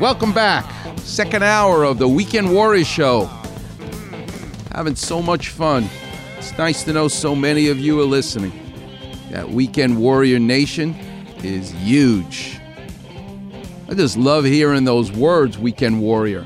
Welcome 0.00 0.32
back. 0.32 0.98
Second 0.98 1.44
hour 1.44 1.84
of 1.84 1.98
the 1.98 2.08
Weekend 2.08 2.52
Warriors 2.52 2.88
Show. 2.88 3.30
Having 4.72 4.96
so 4.96 5.22
much 5.22 5.50
fun. 5.50 5.88
It's 6.36 6.58
nice 6.58 6.82
to 6.84 6.92
know 6.92 7.06
so 7.06 7.36
many 7.36 7.68
of 7.68 7.78
you 7.78 8.00
are 8.00 8.04
listening. 8.04 8.52
That 9.30 9.48
Weekend 9.48 9.96
Warrior 9.96 10.40
Nation 10.40 10.94
is 11.44 11.70
huge. 11.70 12.58
I 13.88 13.94
just 13.94 14.16
love 14.16 14.44
hearing 14.44 14.82
those 14.82 15.12
words, 15.12 15.58
Weekend 15.58 16.00
Warrior. 16.00 16.44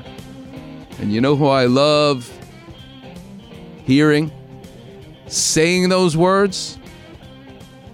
And 0.99 1.11
you 1.11 1.19
know 1.19 1.35
who 1.35 1.47
I 1.47 1.65
love 1.65 2.31
hearing? 3.83 4.31
Saying 5.25 5.89
those 5.89 6.15
words? 6.15 6.77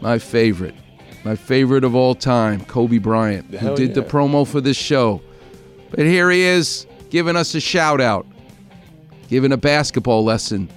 My 0.02 0.20
favorite. 0.20 0.76
My 1.24 1.38
favorite 1.38 1.86
of 1.86 1.96
all 1.96 2.14
time, 2.14 2.66
Kobe 2.66 2.98
Bryant, 2.98 3.56
who 3.56 3.74
did 3.78 3.96
the 3.96 4.02
promo 4.02 4.46
for 4.46 4.60
this 4.60 4.76
show. 4.76 5.22
But 5.92 6.00
here 6.06 6.30
he 6.30 6.42
is, 6.42 6.86
giving 7.10 7.36
us 7.36 7.56
a 7.56 7.60
shout 7.60 8.02
out, 8.02 8.26
giving 9.30 9.52
a 9.52 9.58
basketball 9.58 10.24
lesson 10.24 10.70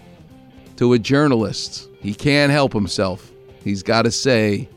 to 0.77 0.93
a 0.93 0.99
journalist. 0.99 1.89
He 2.01 2.15
can't 2.15 2.53
help 2.53 2.73
himself. 2.73 3.31
He's 3.65 3.83
got 3.83 4.03
to 4.03 4.11
say, 4.11 4.69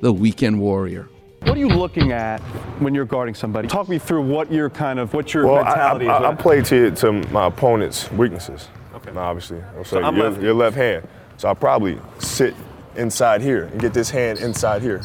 the 0.00 0.12
Weekend 0.12 0.60
Warrior. 0.60 1.08
What 1.42 1.52
are 1.56 1.60
you 1.60 1.68
looking 1.68 2.12
at 2.12 2.40
when 2.80 2.94
you're 2.94 3.04
guarding 3.04 3.34
somebody? 3.34 3.68
Talk 3.68 3.88
me 3.88 3.98
through 3.98 4.22
what 4.22 4.50
your 4.50 4.70
kind 4.70 4.98
of 4.98 5.12
what 5.14 5.32
your 5.34 5.46
Well, 5.46 5.56
I, 5.62 5.64
mentality 5.68 6.08
I, 6.08 6.16
I, 6.16 6.30
I 6.30 6.32
is. 6.34 6.40
play 6.40 6.62
to, 6.62 6.90
to 6.90 7.12
my 7.30 7.46
opponent's 7.46 8.10
weaknesses. 8.12 8.68
Okay. 8.94 9.12
Now, 9.12 9.30
Obviously. 9.30 9.62
So, 9.84 10.02
I'm 10.02 10.16
your, 10.16 10.30
lefty. 10.30 10.42
your 10.44 10.54
left 10.54 10.76
hand. 10.76 11.06
So 11.36 11.48
I 11.48 11.54
probably 11.54 11.98
sit 12.18 12.54
inside 12.96 13.40
here 13.42 13.64
and 13.64 13.80
get 13.80 13.92
this 13.92 14.08
hand 14.10 14.38
inside 14.40 14.82
here. 14.82 15.02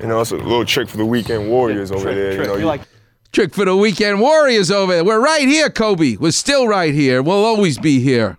You 0.00 0.06
know, 0.06 0.20
it's 0.20 0.30
a 0.30 0.36
little 0.36 0.64
trick 0.64 0.88
for 0.88 0.96
the 0.96 1.04
weekend 1.06 1.48
warriors 1.48 1.90
over 1.90 2.02
Trick, 2.04 2.14
there. 2.14 2.34
trick. 2.36 2.40
You 2.46 2.46
know, 2.46 2.54
You 2.54 2.60
you- 2.60 2.66
like 2.66 2.82
Trick 3.30 3.54
for 3.54 3.66
the 3.66 3.76
Weekend 3.76 4.20
Warriors 4.20 4.70
over 4.70 4.94
there. 4.94 5.04
We're 5.04 5.20
right 5.20 5.46
here, 5.46 5.68
Kobe. 5.68 6.16
We're 6.16 6.30
still 6.30 6.66
right 6.66 6.94
here. 6.94 7.22
We'll 7.22 7.44
always 7.44 7.78
be 7.78 8.00
here. 8.00 8.38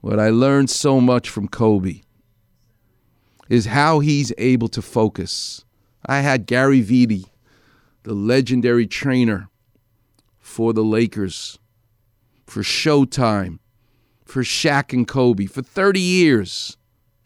What 0.00 0.20
I 0.20 0.30
learned 0.30 0.70
so 0.70 1.00
much 1.00 1.28
from 1.28 1.48
Kobe 1.48 2.02
is 3.48 3.66
how 3.66 3.98
he's 3.98 4.32
able 4.38 4.68
to 4.68 4.80
focus. 4.80 5.64
I 6.06 6.20
had 6.20 6.46
Gary 6.46 6.82
Vitti, 6.82 7.26
the 8.04 8.14
legendary 8.14 8.86
trainer 8.86 9.48
for 10.38 10.72
the 10.72 10.84
Lakers, 10.84 11.58
for 12.46 12.62
Showtime, 12.62 13.58
for 14.24 14.42
Shaq 14.42 14.92
and 14.92 15.06
Kobe, 15.06 15.46
for 15.46 15.62
30 15.62 16.00
years. 16.00 16.76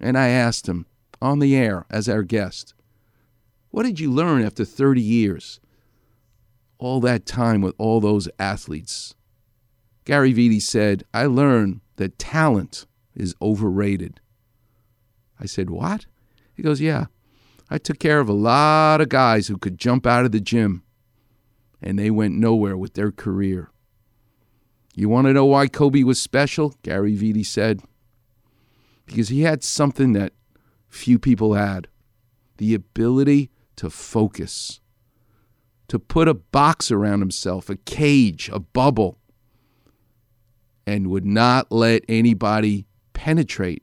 And 0.00 0.16
I 0.16 0.28
asked 0.28 0.68
him 0.68 0.86
on 1.20 1.38
the 1.38 1.54
air 1.54 1.84
as 1.90 2.08
our 2.08 2.22
guest, 2.22 2.74
what 3.70 3.84
did 3.84 4.00
you 4.00 4.10
learn 4.10 4.42
after 4.42 4.64
30 4.64 5.00
years? 5.00 5.60
All 6.82 6.98
that 7.02 7.26
time 7.26 7.60
with 7.60 7.76
all 7.78 8.00
those 8.00 8.28
athletes. 8.40 9.14
Gary 10.04 10.34
Vitti 10.34 10.60
said, 10.60 11.04
I 11.14 11.26
learned 11.26 11.80
that 11.94 12.18
talent 12.18 12.86
is 13.14 13.36
overrated. 13.40 14.20
I 15.38 15.46
said, 15.46 15.70
What? 15.70 16.06
He 16.52 16.60
goes, 16.60 16.80
Yeah. 16.80 17.04
I 17.70 17.78
took 17.78 18.00
care 18.00 18.18
of 18.18 18.28
a 18.28 18.32
lot 18.32 19.00
of 19.00 19.08
guys 19.08 19.46
who 19.46 19.58
could 19.58 19.78
jump 19.78 20.08
out 20.08 20.24
of 20.24 20.32
the 20.32 20.40
gym, 20.40 20.82
and 21.80 21.96
they 21.96 22.10
went 22.10 22.34
nowhere 22.34 22.76
with 22.76 22.94
their 22.94 23.12
career. 23.12 23.70
You 24.96 25.08
want 25.08 25.28
to 25.28 25.32
know 25.32 25.46
why 25.46 25.68
Kobe 25.68 26.02
was 26.02 26.20
special? 26.20 26.74
Gary 26.82 27.16
Vitti 27.16 27.46
said. 27.46 27.80
Because 29.06 29.28
he 29.28 29.42
had 29.42 29.62
something 29.62 30.14
that 30.14 30.32
few 30.88 31.20
people 31.20 31.54
had 31.54 31.86
the 32.56 32.74
ability 32.74 33.50
to 33.76 33.88
focus, 33.88 34.80
to 35.92 35.98
put 35.98 36.26
a 36.26 36.32
box 36.32 36.90
around 36.90 37.20
himself, 37.20 37.68
a 37.68 37.76
cage, 37.76 38.48
a 38.50 38.58
bubble, 38.58 39.18
and 40.86 41.10
would 41.10 41.26
not 41.26 41.70
let 41.70 42.02
anybody 42.08 42.86
penetrate 43.12 43.82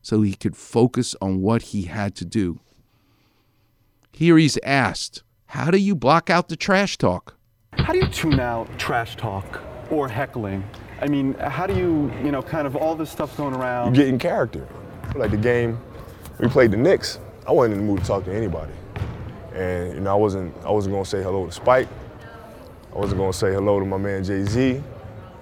so 0.00 0.22
he 0.22 0.32
could 0.32 0.56
focus 0.56 1.14
on 1.20 1.42
what 1.42 1.60
he 1.60 1.82
had 1.82 2.14
to 2.14 2.24
do. 2.24 2.58
Here 4.14 4.38
he's 4.38 4.56
asked, 4.62 5.24
How 5.48 5.70
do 5.70 5.76
you 5.76 5.94
block 5.94 6.30
out 6.30 6.48
the 6.48 6.56
trash 6.56 6.96
talk? 6.96 7.36
how 7.74 7.92
do 7.92 7.98
you 7.98 8.08
tune 8.08 8.40
out 8.40 8.66
trash 8.78 9.16
talk 9.16 9.60
or 9.90 10.08
heckling? 10.08 10.64
I 11.02 11.06
mean, 11.06 11.34
how 11.34 11.66
do 11.66 11.74
you, 11.74 12.10
you 12.24 12.32
know, 12.32 12.40
kind 12.40 12.66
of 12.66 12.76
all 12.76 12.94
this 12.94 13.10
stuff 13.10 13.36
going 13.36 13.52
around? 13.54 13.94
you 13.94 14.04
get 14.04 14.08
in 14.08 14.18
character. 14.18 14.66
Like 15.14 15.32
the 15.32 15.36
game, 15.36 15.78
we 16.38 16.48
played 16.48 16.70
the 16.70 16.78
Knicks. 16.78 17.18
I 17.46 17.52
wasn't 17.52 17.74
in 17.74 17.80
the 17.86 17.92
mood 17.92 18.00
to 18.00 18.06
talk 18.06 18.24
to 18.24 18.34
anybody, 18.34 18.72
and 19.54 19.94
you 19.94 20.00
know 20.00 20.12
I 20.12 20.18
wasn't. 20.18 20.54
I 20.64 20.70
wasn't 20.70 20.94
gonna 20.94 21.04
say 21.04 21.22
hello 21.22 21.46
to 21.46 21.52
Spike. 21.52 21.88
I 22.94 22.98
wasn't 22.98 23.18
gonna 23.18 23.32
say 23.32 23.52
hello 23.52 23.80
to 23.80 23.86
my 23.86 23.96
man 23.96 24.24
Jay 24.24 24.44
Z. 24.44 24.82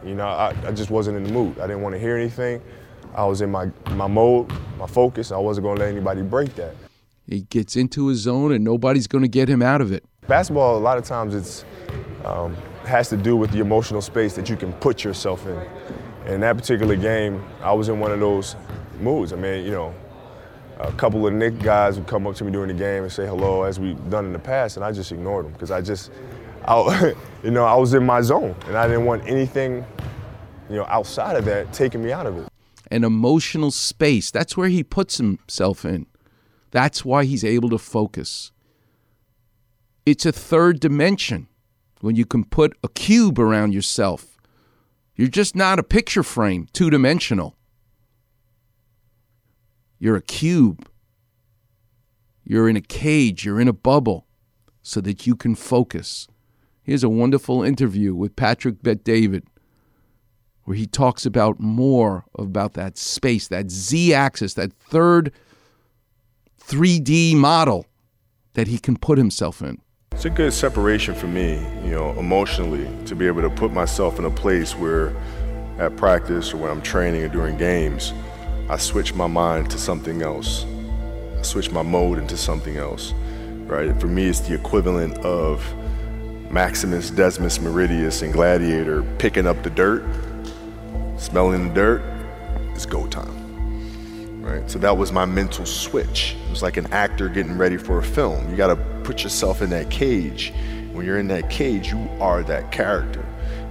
You 0.04 0.14
know, 0.14 0.26
I, 0.26 0.54
I 0.66 0.72
just 0.72 0.90
wasn't 0.90 1.16
in 1.16 1.24
the 1.24 1.32
mood. 1.32 1.58
I 1.58 1.66
didn't 1.66 1.82
want 1.82 1.94
to 1.94 1.98
hear 1.98 2.16
anything. 2.16 2.62
I 3.14 3.24
was 3.24 3.40
in 3.40 3.50
my 3.50 3.70
my 3.90 4.06
mode, 4.06 4.50
my 4.78 4.86
focus. 4.86 5.32
I 5.32 5.38
wasn't 5.38 5.66
gonna 5.66 5.80
let 5.80 5.88
anybody 5.88 6.22
break 6.22 6.54
that. 6.56 6.74
He 7.30 7.42
gets 7.42 7.76
into 7.76 8.08
his 8.08 8.18
zone 8.18 8.52
and 8.52 8.64
nobody's 8.64 9.06
going 9.06 9.22
to 9.22 9.28
get 9.28 9.48
him 9.48 9.62
out 9.62 9.80
of 9.80 9.92
it. 9.92 10.04
Basketball, 10.26 10.76
a 10.76 10.80
lot 10.80 10.98
of 10.98 11.04
times, 11.04 11.32
it's 11.32 11.64
um, 12.24 12.56
has 12.84 13.08
to 13.10 13.16
do 13.16 13.36
with 13.36 13.52
the 13.52 13.60
emotional 13.60 14.02
space 14.02 14.34
that 14.34 14.48
you 14.48 14.56
can 14.56 14.72
put 14.74 15.04
yourself 15.04 15.46
in. 15.46 15.56
And 16.24 16.34
in 16.34 16.40
that 16.40 16.56
particular 16.56 16.96
game, 16.96 17.44
I 17.62 17.72
was 17.72 17.88
in 17.88 18.00
one 18.00 18.10
of 18.10 18.18
those 18.18 18.56
moods. 18.98 19.32
I 19.32 19.36
mean, 19.36 19.64
you 19.64 19.70
know, 19.70 19.94
a 20.82 20.92
couple 20.92 21.26
of 21.26 21.32
Knick 21.32 21.58
guys 21.58 21.98
would 21.98 22.06
come 22.06 22.26
up 22.26 22.34
to 22.36 22.44
me 22.44 22.52
during 22.52 22.68
the 22.68 22.74
game 22.74 23.02
and 23.02 23.12
say 23.12 23.26
hello, 23.26 23.62
as 23.64 23.78
we've 23.78 24.10
done 24.10 24.26
in 24.26 24.32
the 24.32 24.38
past, 24.38 24.76
and 24.76 24.84
I 24.84 24.92
just 24.92 25.12
ignored 25.12 25.46
them 25.46 25.52
because 25.52 25.70
I 25.70 25.80
just, 25.80 26.10
I, 26.64 27.14
you 27.44 27.50
know, 27.50 27.64
I 27.64 27.74
was 27.74 27.94
in 27.94 28.04
my 28.04 28.20
zone, 28.20 28.54
and 28.66 28.76
I 28.76 28.86
didn't 28.86 29.04
want 29.04 29.26
anything, 29.26 29.84
you 30.68 30.76
know, 30.76 30.84
outside 30.86 31.36
of 31.36 31.44
that 31.44 31.72
taking 31.72 32.02
me 32.02 32.12
out 32.12 32.26
of 32.26 32.36
it. 32.38 32.48
an 32.90 33.04
emotional 33.04 33.70
space. 33.70 34.30
That's 34.30 34.56
where 34.56 34.68
he 34.68 34.82
puts 34.82 35.18
himself 35.18 35.84
in. 35.84 36.06
That's 36.70 37.04
why 37.04 37.24
he's 37.24 37.44
able 37.44 37.68
to 37.70 37.78
focus. 37.78 38.52
It's 40.06 40.24
a 40.24 40.32
third 40.32 40.80
dimension 40.80 41.48
when 42.00 42.16
you 42.16 42.24
can 42.24 42.44
put 42.44 42.76
a 42.82 42.88
cube 42.88 43.38
around 43.38 43.74
yourself. 43.74 44.38
You're 45.14 45.28
just 45.28 45.54
not 45.54 45.78
a 45.78 45.82
picture 45.82 46.22
frame, 46.22 46.68
two 46.72 46.88
dimensional. 46.88 47.56
You're 50.00 50.16
a 50.16 50.22
cube. 50.22 50.88
You're 52.42 52.68
in 52.68 52.74
a 52.74 52.80
cage, 52.80 53.44
you're 53.44 53.60
in 53.60 53.68
a 53.68 53.72
bubble 53.72 54.26
so 54.82 55.00
that 55.02 55.24
you 55.26 55.36
can 55.36 55.54
focus. 55.54 56.26
Here's 56.82 57.04
a 57.04 57.08
wonderful 57.08 57.62
interview 57.62 58.12
with 58.12 58.34
Patrick 58.34 58.82
Bet 58.82 59.04
David 59.04 59.44
where 60.64 60.76
he 60.76 60.86
talks 60.86 61.26
about 61.26 61.60
more 61.60 62.24
about 62.36 62.74
that 62.74 62.96
space, 62.96 63.46
that 63.48 63.70
Z 63.70 64.14
axis, 64.14 64.54
that 64.54 64.72
third 64.72 65.32
3D 66.60 67.34
model 67.34 67.86
that 68.54 68.66
he 68.68 68.78
can 68.78 68.96
put 68.96 69.18
himself 69.18 69.62
in. 69.62 69.80
It's 70.12 70.24
a 70.24 70.30
good 70.30 70.52
separation 70.52 71.14
for 71.14 71.26
me, 71.26 71.54
you 71.84 71.92
know, 71.92 72.18
emotionally, 72.18 72.88
to 73.06 73.14
be 73.14 73.26
able 73.26 73.42
to 73.42 73.50
put 73.50 73.72
myself 73.72 74.18
in 74.18 74.24
a 74.24 74.30
place 74.30 74.74
where 74.74 75.14
at 75.78 75.96
practice 75.96 76.52
or 76.52 76.58
when 76.58 76.70
I'm 76.70 76.82
training 76.82 77.22
or 77.22 77.28
during 77.28 77.56
games, 77.56 78.12
I 78.68 78.76
switch 78.76 79.14
my 79.14 79.26
mind 79.26 79.70
to 79.70 79.78
something 79.78 80.22
else. 80.22 80.66
I 81.38 81.42
switch 81.42 81.70
my 81.70 81.82
mode 81.82 82.18
into 82.18 82.36
something 82.36 82.76
else, 82.76 83.12
right? 83.66 83.98
For 84.00 84.06
me, 84.06 84.28
it's 84.28 84.40
the 84.40 84.54
equivalent 84.54 85.18
of 85.24 85.64
Maximus 86.50 87.10
Decimus 87.10 87.58
Meridius 87.58 88.22
and 88.22 88.32
Gladiator 88.32 89.02
picking 89.18 89.46
up 89.46 89.62
the 89.62 89.70
dirt, 89.70 90.04
smelling 91.16 91.68
the 91.68 91.74
dirt, 91.74 92.02
it's 92.74 92.86
go 92.86 93.06
time. 93.06 94.42
Right? 94.42 94.68
So 94.70 94.78
that 94.80 94.96
was 94.96 95.12
my 95.12 95.24
mental 95.26 95.64
switch. 95.64 96.36
It 96.46 96.50
was 96.50 96.62
like 96.62 96.76
an 96.76 96.86
actor 96.92 97.28
getting 97.28 97.56
ready 97.56 97.76
for 97.76 97.98
a 97.98 98.02
film. 98.02 98.50
You 98.50 98.56
got 98.56 98.68
to 98.68 98.76
put 99.04 99.22
yourself 99.22 99.62
in 99.62 99.70
that 99.70 99.90
cage. 99.90 100.52
When 100.92 101.06
you're 101.06 101.18
in 101.18 101.28
that 101.28 101.48
cage, 101.50 101.88
you 101.92 102.08
are 102.20 102.42
that 102.44 102.72
character. 102.72 103.24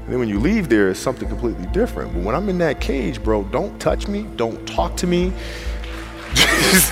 And 0.10 0.16
then 0.16 0.22
when 0.22 0.30
you 0.30 0.40
leave 0.40 0.70
there, 0.70 0.90
it's 0.90 1.00
something 1.00 1.30
completely 1.30 1.68
different. 1.68 2.12
But 2.12 2.24
when 2.24 2.34
I'm 2.34 2.50
in 2.50 2.58
that 2.58 2.82
cage, 2.82 3.22
bro, 3.22 3.44
don't 3.44 3.80
touch 3.80 4.08
me, 4.08 4.24
don't 4.38 4.68
talk 4.68 4.98
to 4.98 5.06
me. 5.06 5.32
Just 6.34 6.92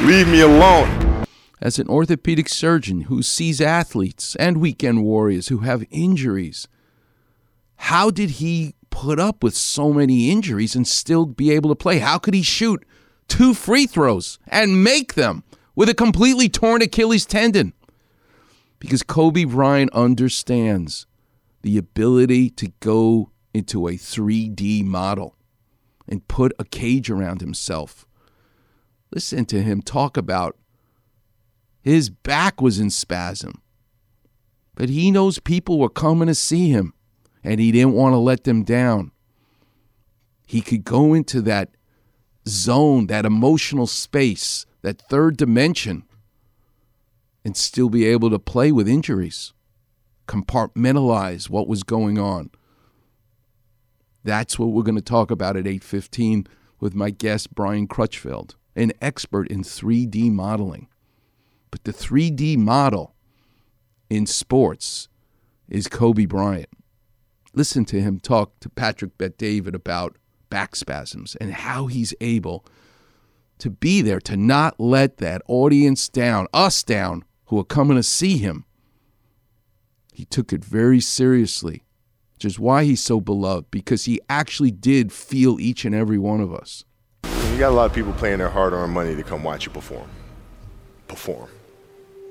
leave 0.00 0.26
me 0.26 0.40
alone. 0.40 1.26
As 1.60 1.78
an 1.78 1.88
orthopedic 1.88 2.48
surgeon 2.48 3.02
who 3.02 3.22
sees 3.22 3.60
athletes 3.60 4.34
and 4.36 4.56
weekend 4.56 5.04
warriors 5.04 5.48
who 5.48 5.58
have 5.58 5.84
injuries, 5.90 6.66
how 7.76 8.10
did 8.10 8.30
he 8.30 8.74
put 8.88 9.20
up 9.20 9.44
with 9.44 9.54
so 9.54 9.92
many 9.92 10.30
injuries 10.30 10.74
and 10.74 10.88
still 10.88 11.26
be 11.26 11.50
able 11.50 11.68
to 11.68 11.76
play? 11.76 11.98
How 11.98 12.16
could 12.16 12.32
he 12.32 12.42
shoot 12.42 12.86
two 13.28 13.52
free 13.52 13.86
throws 13.86 14.38
and 14.48 14.82
make 14.82 15.12
them 15.12 15.44
with 15.74 15.90
a 15.90 15.94
completely 15.94 16.48
torn 16.48 16.80
Achilles 16.80 17.26
tendon? 17.26 17.74
Because 18.78 19.02
Kobe 19.02 19.44
Bryant 19.44 19.92
understands 19.92 21.06
the 21.62 21.78
ability 21.78 22.50
to 22.50 22.68
go 22.80 23.30
into 23.54 23.86
a 23.88 23.92
3D 23.92 24.84
model 24.84 25.36
and 26.08 26.26
put 26.28 26.52
a 26.58 26.64
cage 26.64 27.10
around 27.10 27.40
himself. 27.40 28.06
Listen 29.12 29.44
to 29.46 29.62
him 29.62 29.82
talk 29.82 30.16
about 30.16 30.56
his 31.82 32.10
back 32.10 32.60
was 32.60 32.78
in 32.78 32.90
spasm. 32.90 33.60
But 34.74 34.88
he 34.88 35.10
knows 35.10 35.38
people 35.38 35.78
were 35.78 35.90
coming 35.90 36.28
to 36.28 36.34
see 36.34 36.70
him 36.70 36.94
and 37.44 37.60
he 37.60 37.72
didn't 37.72 37.94
want 37.94 38.14
to 38.14 38.18
let 38.18 38.44
them 38.44 38.62
down. 38.62 39.10
He 40.46 40.60
could 40.60 40.84
go 40.84 41.12
into 41.12 41.40
that 41.42 41.70
zone, 42.48 43.06
that 43.08 43.26
emotional 43.26 43.86
space, 43.86 44.66
that 44.82 45.00
third 45.00 45.36
dimension, 45.36 46.04
and 47.44 47.56
still 47.56 47.88
be 47.88 48.06
able 48.06 48.30
to 48.30 48.38
play 48.38 48.70
with 48.70 48.88
injuries, 48.88 49.52
compartmentalize 50.26 51.50
what 51.50 51.68
was 51.68 51.82
going 51.82 52.18
on. 52.18 52.50
That's 54.24 54.58
what 54.58 54.66
we're 54.66 54.82
going 54.82 54.96
to 54.96 55.02
talk 55.02 55.30
about 55.30 55.56
at 55.56 55.64
8:15 55.64 56.46
with 56.80 56.94
my 56.94 57.10
guest 57.10 57.54
Brian 57.54 57.86
Crutchfield, 57.86 58.56
an 58.76 58.92
expert 59.00 59.48
in 59.48 59.62
3D 59.62 60.30
modeling. 60.30 60.88
But 61.70 61.84
the 61.84 61.92
3D 61.92 62.56
model 62.56 63.14
in 64.10 64.26
sports 64.26 65.08
is 65.68 65.88
Kobe 65.88 66.26
Bryant. 66.26 66.68
Listen 67.54 67.84
to 67.86 68.00
him 68.00 68.20
talk 68.20 68.60
to 68.60 68.68
Patrick 68.68 69.16
Bet 69.18 69.38
David 69.38 69.74
about 69.74 70.16
back 70.50 70.76
spasms 70.76 71.36
and 71.40 71.52
how 71.52 71.86
he's 71.86 72.14
able 72.20 72.64
to 73.58 73.70
be 73.70 74.02
there, 74.02 74.20
to 74.20 74.36
not 74.36 74.78
let 74.80 75.18
that 75.18 75.40
audience 75.46 76.08
down, 76.08 76.46
us 76.52 76.82
down, 76.82 77.24
who 77.46 77.58
are 77.58 77.64
coming 77.64 77.96
to 77.96 78.02
see 78.02 78.36
him. 78.36 78.64
He 80.12 80.26
took 80.26 80.52
it 80.52 80.64
very 80.64 81.00
seriously, 81.00 81.82
which 82.34 82.44
is 82.44 82.58
why 82.58 82.84
he's 82.84 83.02
so 83.02 83.20
beloved, 83.20 83.70
because 83.70 84.04
he 84.04 84.20
actually 84.28 84.70
did 84.70 85.12
feel 85.12 85.58
each 85.58 85.84
and 85.84 85.94
every 85.94 86.18
one 86.18 86.40
of 86.40 86.52
us. 86.54 86.84
You 87.24 87.58
got 87.58 87.70
a 87.70 87.74
lot 87.74 87.86
of 87.86 87.92
people 87.92 88.12
paying 88.12 88.38
their 88.38 88.48
hard 88.48 88.72
earned 88.72 88.92
money 88.92 89.16
to 89.16 89.22
come 89.22 89.42
watch 89.42 89.66
you 89.66 89.72
perform. 89.72 90.08
Perform. 91.08 91.48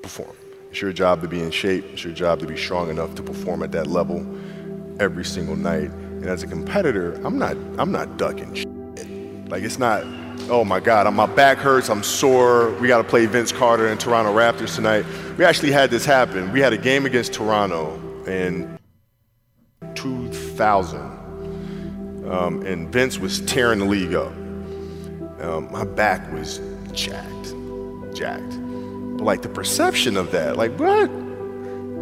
Perform. 0.02 0.36
It's 0.70 0.80
your 0.80 0.92
job 0.92 1.20
to 1.22 1.28
be 1.28 1.40
in 1.40 1.50
shape. 1.50 1.84
It's 1.92 2.02
your 2.02 2.14
job 2.14 2.38
to 2.40 2.46
be 2.46 2.56
strong 2.56 2.88
enough 2.88 3.14
to 3.16 3.22
perform 3.22 3.62
at 3.62 3.72
that 3.72 3.88
level 3.88 4.24
every 5.00 5.24
single 5.24 5.56
night. 5.56 5.90
And 5.90 6.26
as 6.26 6.42
a 6.42 6.46
competitor, 6.46 7.12
I'm 7.24 7.38
not 7.38 7.56
I'm 7.78 7.92
not 7.92 8.16
ducking 8.16 8.54
shit. 8.54 8.68
Like 9.48 9.64
it's 9.64 9.78
not, 9.78 10.04
oh 10.50 10.64
my 10.64 10.80
God, 10.80 11.12
my 11.14 11.26
back 11.26 11.58
hurts, 11.58 11.88
I'm 11.88 12.02
sore. 12.02 12.70
We 12.80 12.88
got 12.88 12.98
to 12.98 13.04
play 13.04 13.26
Vince 13.26 13.52
Carter 13.52 13.88
and 13.88 13.98
Toronto 13.98 14.32
Raptors 14.34 14.74
tonight. 14.74 15.04
We 15.38 15.44
actually 15.44 15.72
had 15.72 15.90
this 15.90 16.04
happen. 16.04 16.52
We 16.52 16.60
had 16.60 16.72
a 16.72 16.78
game 16.78 17.06
against 17.06 17.32
Toronto 17.32 17.94
in 18.26 18.78
2000, 19.94 20.98
um, 22.28 22.62
and 22.66 22.92
Vince 22.92 23.18
was 23.18 23.40
tearing 23.42 23.78
the 23.78 23.84
league 23.84 24.14
up. 24.14 24.32
Um, 25.40 25.68
my 25.72 25.84
back 25.84 26.32
was 26.32 26.60
jacked, 26.92 27.54
jacked. 28.14 28.58
But 29.16 29.24
like 29.24 29.42
the 29.42 29.48
perception 29.48 30.16
of 30.16 30.30
that, 30.32 30.56
like 30.56 30.78
what? 30.78 31.10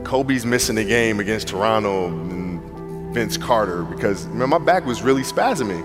Kobe's 0.04 0.46
missing 0.46 0.76
the 0.76 0.84
game 0.84 1.20
against 1.20 1.48
Toronto 1.48 2.08
and 2.08 3.14
Vince 3.14 3.36
Carter 3.36 3.82
because 3.82 4.26
man, 4.28 4.48
my 4.48 4.58
back 4.58 4.86
was 4.86 5.02
really 5.02 5.22
spasming. 5.22 5.84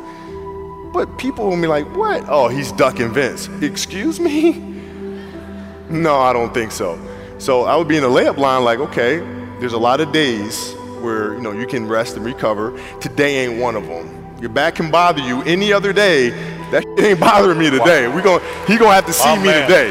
But 0.96 1.18
people 1.18 1.50
will 1.50 1.60
be 1.60 1.68
like, 1.68 1.86
what? 1.96 2.24
Oh, 2.30 2.48
he's 2.48 2.72
ducking 2.72 3.12
Vince. 3.14 3.50
Excuse 3.62 4.20
me? 4.20 4.72
No, 5.88 6.16
I 6.20 6.34
don't 6.34 6.52
think 6.52 6.72
so. 6.72 6.98
So 7.38 7.66
I 7.66 7.76
would 7.76 7.88
be 7.88 7.96
in 7.96 8.02
the 8.02 8.10
layup 8.10 8.38
line 8.38 8.64
like, 8.64 8.80
okay, 8.80 9.18
there's 9.60 9.74
a 9.74 9.78
lot 9.78 10.02
of 10.02 10.12
days 10.12 10.74
where 11.02 11.36
you 11.36 11.42
know 11.42 11.52
you 11.52 11.68
can 11.68 11.88
rest 11.88 12.16
and 12.16 12.26
recover. 12.26 12.76
Today 13.00 13.46
ain't 13.46 13.62
one 13.62 13.76
of 13.76 13.86
them. 13.86 14.10
Your 14.42 14.50
back 14.50 14.76
can 14.76 14.90
bother 14.90 15.22
you 15.22 15.44
any 15.44 15.72
other 15.72 15.94
day. 15.94 16.32
That 16.72 16.82
shit 16.98 17.00
ain't 17.06 17.20
bothering 17.20 17.60
me 17.60 17.70
today. 17.70 18.08
We 18.08 18.24
going 18.24 18.42
he 18.66 18.78
gonna 18.78 18.96
have 18.96 19.06
to 19.06 19.14
see 19.14 19.30
Oh, 19.30 19.36
me 19.36 19.44
man. 19.46 19.70
today. 19.70 19.90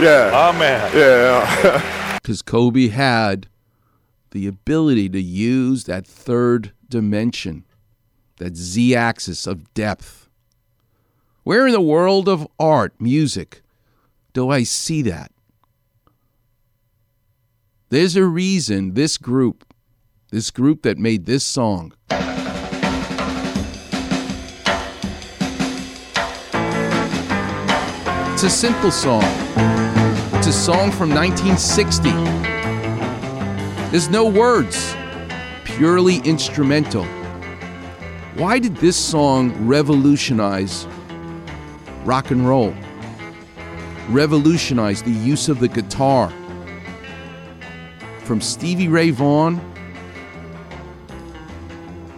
Yeah. 0.00 0.30
Oh 0.32 0.58
man. 0.58 0.90
Yeah. 0.96 2.18
because 2.22 2.40
Kobe 2.40 2.88
had 2.88 3.48
the 4.30 4.46
ability 4.46 5.10
to 5.10 5.20
use 5.20 5.84
that 5.84 6.06
third 6.06 6.72
dimension, 6.88 7.66
that 8.38 8.56
z 8.56 8.94
axis 8.96 9.46
of 9.46 9.74
depth. 9.74 10.23
Where 11.44 11.66
in 11.66 11.74
the 11.74 11.80
world 11.80 12.26
of 12.26 12.48
art, 12.58 12.94
music, 12.98 13.60
do 14.32 14.48
I 14.48 14.62
see 14.62 15.02
that? 15.02 15.30
There's 17.90 18.16
a 18.16 18.24
reason 18.24 18.94
this 18.94 19.18
group, 19.18 19.74
this 20.30 20.50
group 20.50 20.80
that 20.84 20.96
made 20.96 21.26
this 21.26 21.44
song, 21.44 21.92
it's 28.32 28.42
a 28.42 28.48
simple 28.48 28.90
song. 28.90 29.22
It's 30.32 30.46
a 30.46 30.52
song 30.52 30.90
from 30.92 31.10
1960. 31.10 32.10
There's 33.90 34.08
no 34.08 34.24
words, 34.24 34.96
purely 35.64 36.20
instrumental. 36.20 37.04
Why 38.34 38.58
did 38.58 38.76
this 38.76 38.96
song 38.96 39.52
revolutionize 39.66 40.86
rock 42.04 42.30
and 42.30 42.46
roll? 42.46 42.74
revolutionized 44.08 45.04
the 45.04 45.10
use 45.10 45.48
of 45.48 45.60
the 45.60 45.68
guitar. 45.68 46.32
From 48.20 48.40
Stevie 48.40 48.88
Ray 48.88 49.10
Vaughan, 49.10 49.60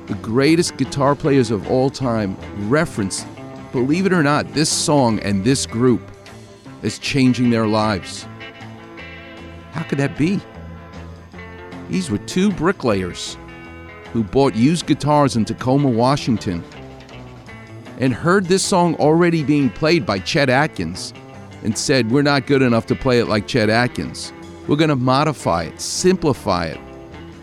the 0.07 0.15
greatest 0.17 0.77
guitar 0.77 1.15
players 1.15 1.51
of 1.51 1.71
all 1.71 1.91
time, 1.91 2.37
reference, 2.69 3.25
believe 3.73 4.07
it 4.07 4.13
or 4.13 4.23
not, 4.23 4.53
this 4.53 4.71
song 4.71 5.19
and 5.21 5.45
this 5.45 5.67
group 5.67 6.01
as 6.83 6.99
changing 6.99 7.51
their 7.51 7.67
lives. 7.67 8.27
How 9.73 9.83
could 9.83 9.99
that 9.99 10.17
be? 10.17 10.41
These 11.89 12.11
were 12.11 12.19
two 12.19 12.51
bricklayers 12.53 13.37
who 14.13 14.23
bought 14.23 14.55
used 14.55 14.87
guitars 14.87 15.37
in 15.37 15.45
Tacoma, 15.45 15.89
Washington, 15.89 16.65
and 17.99 18.13
heard 18.13 18.47
this 18.47 18.63
song 18.63 18.95
already 18.97 19.43
being 19.43 19.71
played 19.71 20.05
by 20.05 20.19
Chet 20.19 20.49
Atkins 20.49 21.13
and 21.63 21.77
said, 21.77 22.11
We're 22.11 22.23
not 22.23 22.47
good 22.47 22.63
enough 22.63 22.87
to 22.87 22.95
play 22.95 23.19
it 23.19 23.27
like 23.27 23.47
Chet 23.47 23.71
Atkins. 23.71 24.33
We're 24.69 24.77
going 24.77 24.91
to 24.91 24.97
modify 24.97 25.65
it, 25.65 25.81
simplify 25.81 26.67
it. 26.67 26.81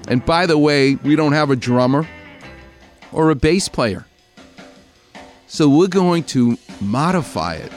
And 0.07 0.23
by 0.25 0.45
the 0.45 0.57
way, 0.57 0.95
we 0.95 1.15
don't 1.15 1.31
have 1.31 1.49
a 1.49 1.55
drummer 1.55 2.07
or 3.11 3.29
a 3.29 3.35
bass 3.35 3.69
player. 3.69 4.05
So 5.47 5.69
we're 5.69 5.87
going 5.87 6.23
to 6.25 6.57
modify 6.81 7.55
it, 7.55 7.71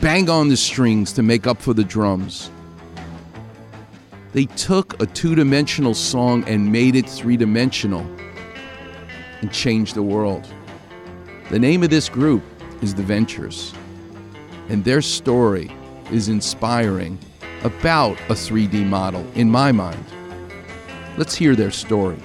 bang 0.00 0.28
on 0.30 0.48
the 0.48 0.56
strings 0.56 1.12
to 1.14 1.22
make 1.22 1.46
up 1.46 1.60
for 1.60 1.74
the 1.74 1.84
drums. 1.84 2.50
They 4.32 4.46
took 4.46 5.00
a 5.02 5.06
two 5.06 5.34
dimensional 5.34 5.94
song 5.94 6.44
and 6.48 6.70
made 6.72 6.96
it 6.96 7.08
three 7.08 7.36
dimensional 7.36 8.00
and 9.40 9.52
changed 9.52 9.94
the 9.94 10.02
world. 10.02 10.46
The 11.50 11.58
name 11.58 11.82
of 11.82 11.88
this 11.88 12.10
group 12.10 12.42
is 12.82 12.94
The 12.94 13.02
Ventures, 13.02 13.72
and 14.68 14.84
their 14.84 15.00
story 15.00 15.70
is 16.12 16.28
inspiring 16.28 17.18
about 17.64 18.20
a 18.28 18.34
3D 18.34 18.84
model 18.84 19.26
in 19.34 19.50
my 19.50 19.72
mind. 19.72 20.04
Let's 21.16 21.34
hear 21.34 21.56
their 21.56 21.70
story. 21.70 22.18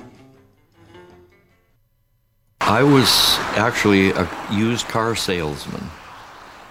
I 2.60 2.84
was 2.84 3.08
actually 3.56 4.12
a 4.12 4.30
used 4.52 4.90
car 4.90 5.16
salesman, 5.16 5.90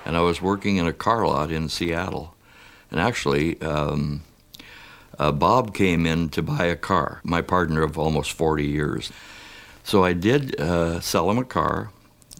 and 0.04 0.14
I 0.14 0.20
was 0.20 0.42
working 0.42 0.76
in 0.76 0.86
a 0.86 0.92
car 0.92 1.26
lot 1.26 1.50
in 1.50 1.70
Seattle. 1.70 2.34
And 2.90 3.00
actually, 3.00 3.58
um, 3.62 4.24
uh, 5.18 5.32
Bob 5.32 5.72
came 5.72 6.04
in 6.04 6.28
to 6.28 6.42
buy 6.42 6.66
a 6.66 6.76
car, 6.76 7.22
my 7.24 7.40
partner 7.40 7.82
of 7.82 7.96
almost 7.96 8.32
40 8.32 8.66
years. 8.66 9.10
So 9.84 10.04
I 10.04 10.12
did 10.12 10.60
uh, 10.60 11.00
sell 11.00 11.30
him 11.30 11.38
a 11.38 11.44
car, 11.44 11.90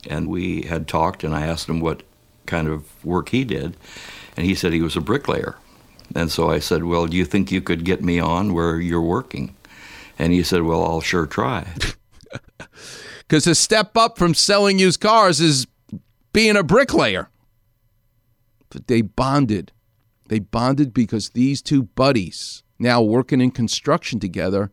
and 0.08 0.28
we 0.28 0.62
had 0.62 0.88
talked, 0.88 1.24
and 1.24 1.34
I 1.34 1.46
asked 1.46 1.68
him 1.68 1.80
what 1.80 2.02
kind 2.46 2.68
of 2.68 3.04
work 3.04 3.30
he 3.30 3.44
did, 3.44 3.76
and 4.36 4.46
he 4.46 4.54
said 4.54 4.72
he 4.72 4.82
was 4.82 4.96
a 4.96 5.00
bricklayer. 5.00 5.56
And 6.14 6.30
so 6.30 6.50
I 6.50 6.58
said, 6.58 6.84
Well, 6.84 7.06
do 7.06 7.16
you 7.16 7.24
think 7.24 7.50
you 7.50 7.60
could 7.60 7.84
get 7.84 8.02
me 8.02 8.18
on 8.18 8.52
where 8.52 8.80
you're 8.80 9.00
working? 9.00 9.54
And 10.18 10.32
he 10.32 10.42
said, 10.42 10.62
Well, 10.62 10.84
I'll 10.84 11.00
sure 11.00 11.26
try. 11.26 11.66
Because 13.32 13.46
a 13.46 13.54
step 13.54 13.96
up 13.96 14.18
from 14.18 14.34
selling 14.34 14.78
used 14.78 15.00
cars 15.00 15.40
is 15.40 15.66
being 16.34 16.54
a 16.54 16.62
bricklayer. 16.62 17.30
But 18.68 18.88
they 18.88 19.00
bonded. 19.00 19.72
They 20.28 20.38
bonded 20.38 20.92
because 20.92 21.30
these 21.30 21.62
two 21.62 21.84
buddies, 21.84 22.62
now 22.78 23.00
working 23.00 23.40
in 23.40 23.50
construction 23.50 24.20
together, 24.20 24.70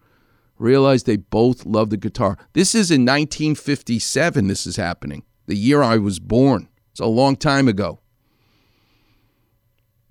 realized 0.60 1.06
they 1.06 1.18
both 1.18 1.66
loved 1.66 1.92
the 1.92 1.98
guitar. 1.98 2.38
This 2.54 2.76
is 2.76 2.92
in 2.92 3.02
1957, 3.02 4.48
this 4.48 4.68
is 4.68 4.76
happening, 4.76 5.24
the 5.48 5.56
year 5.56 5.82
I 5.82 5.98
was 5.98 6.20
born. 6.20 6.70
It's 6.92 7.00
a 7.00 7.06
long 7.06 7.36
time 7.36 7.68
ago. 7.68 8.00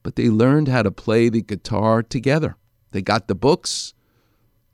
But 0.02 0.17
they 0.17 0.28
learned 0.31 0.69
how 0.69 0.83
to 0.83 0.90
play 0.90 1.28
the 1.28 1.43
guitar 1.43 2.02
together. 2.02 2.57
They 2.93 3.02
got 3.02 3.28
the 3.28 3.35
books 3.35 3.93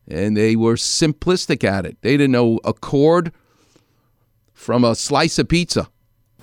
and 0.07 0.37
they 0.37 0.55
were 0.55 0.75
simplistic 0.75 1.65
at 1.65 1.87
it. 1.87 1.97
They 2.03 2.17
didn't 2.17 2.33
know 2.33 2.61
a 2.65 2.73
chord 2.73 3.33
from 4.53 4.85
a 4.85 4.95
slice 4.95 5.39
of 5.39 5.49
pizza. 5.49 5.89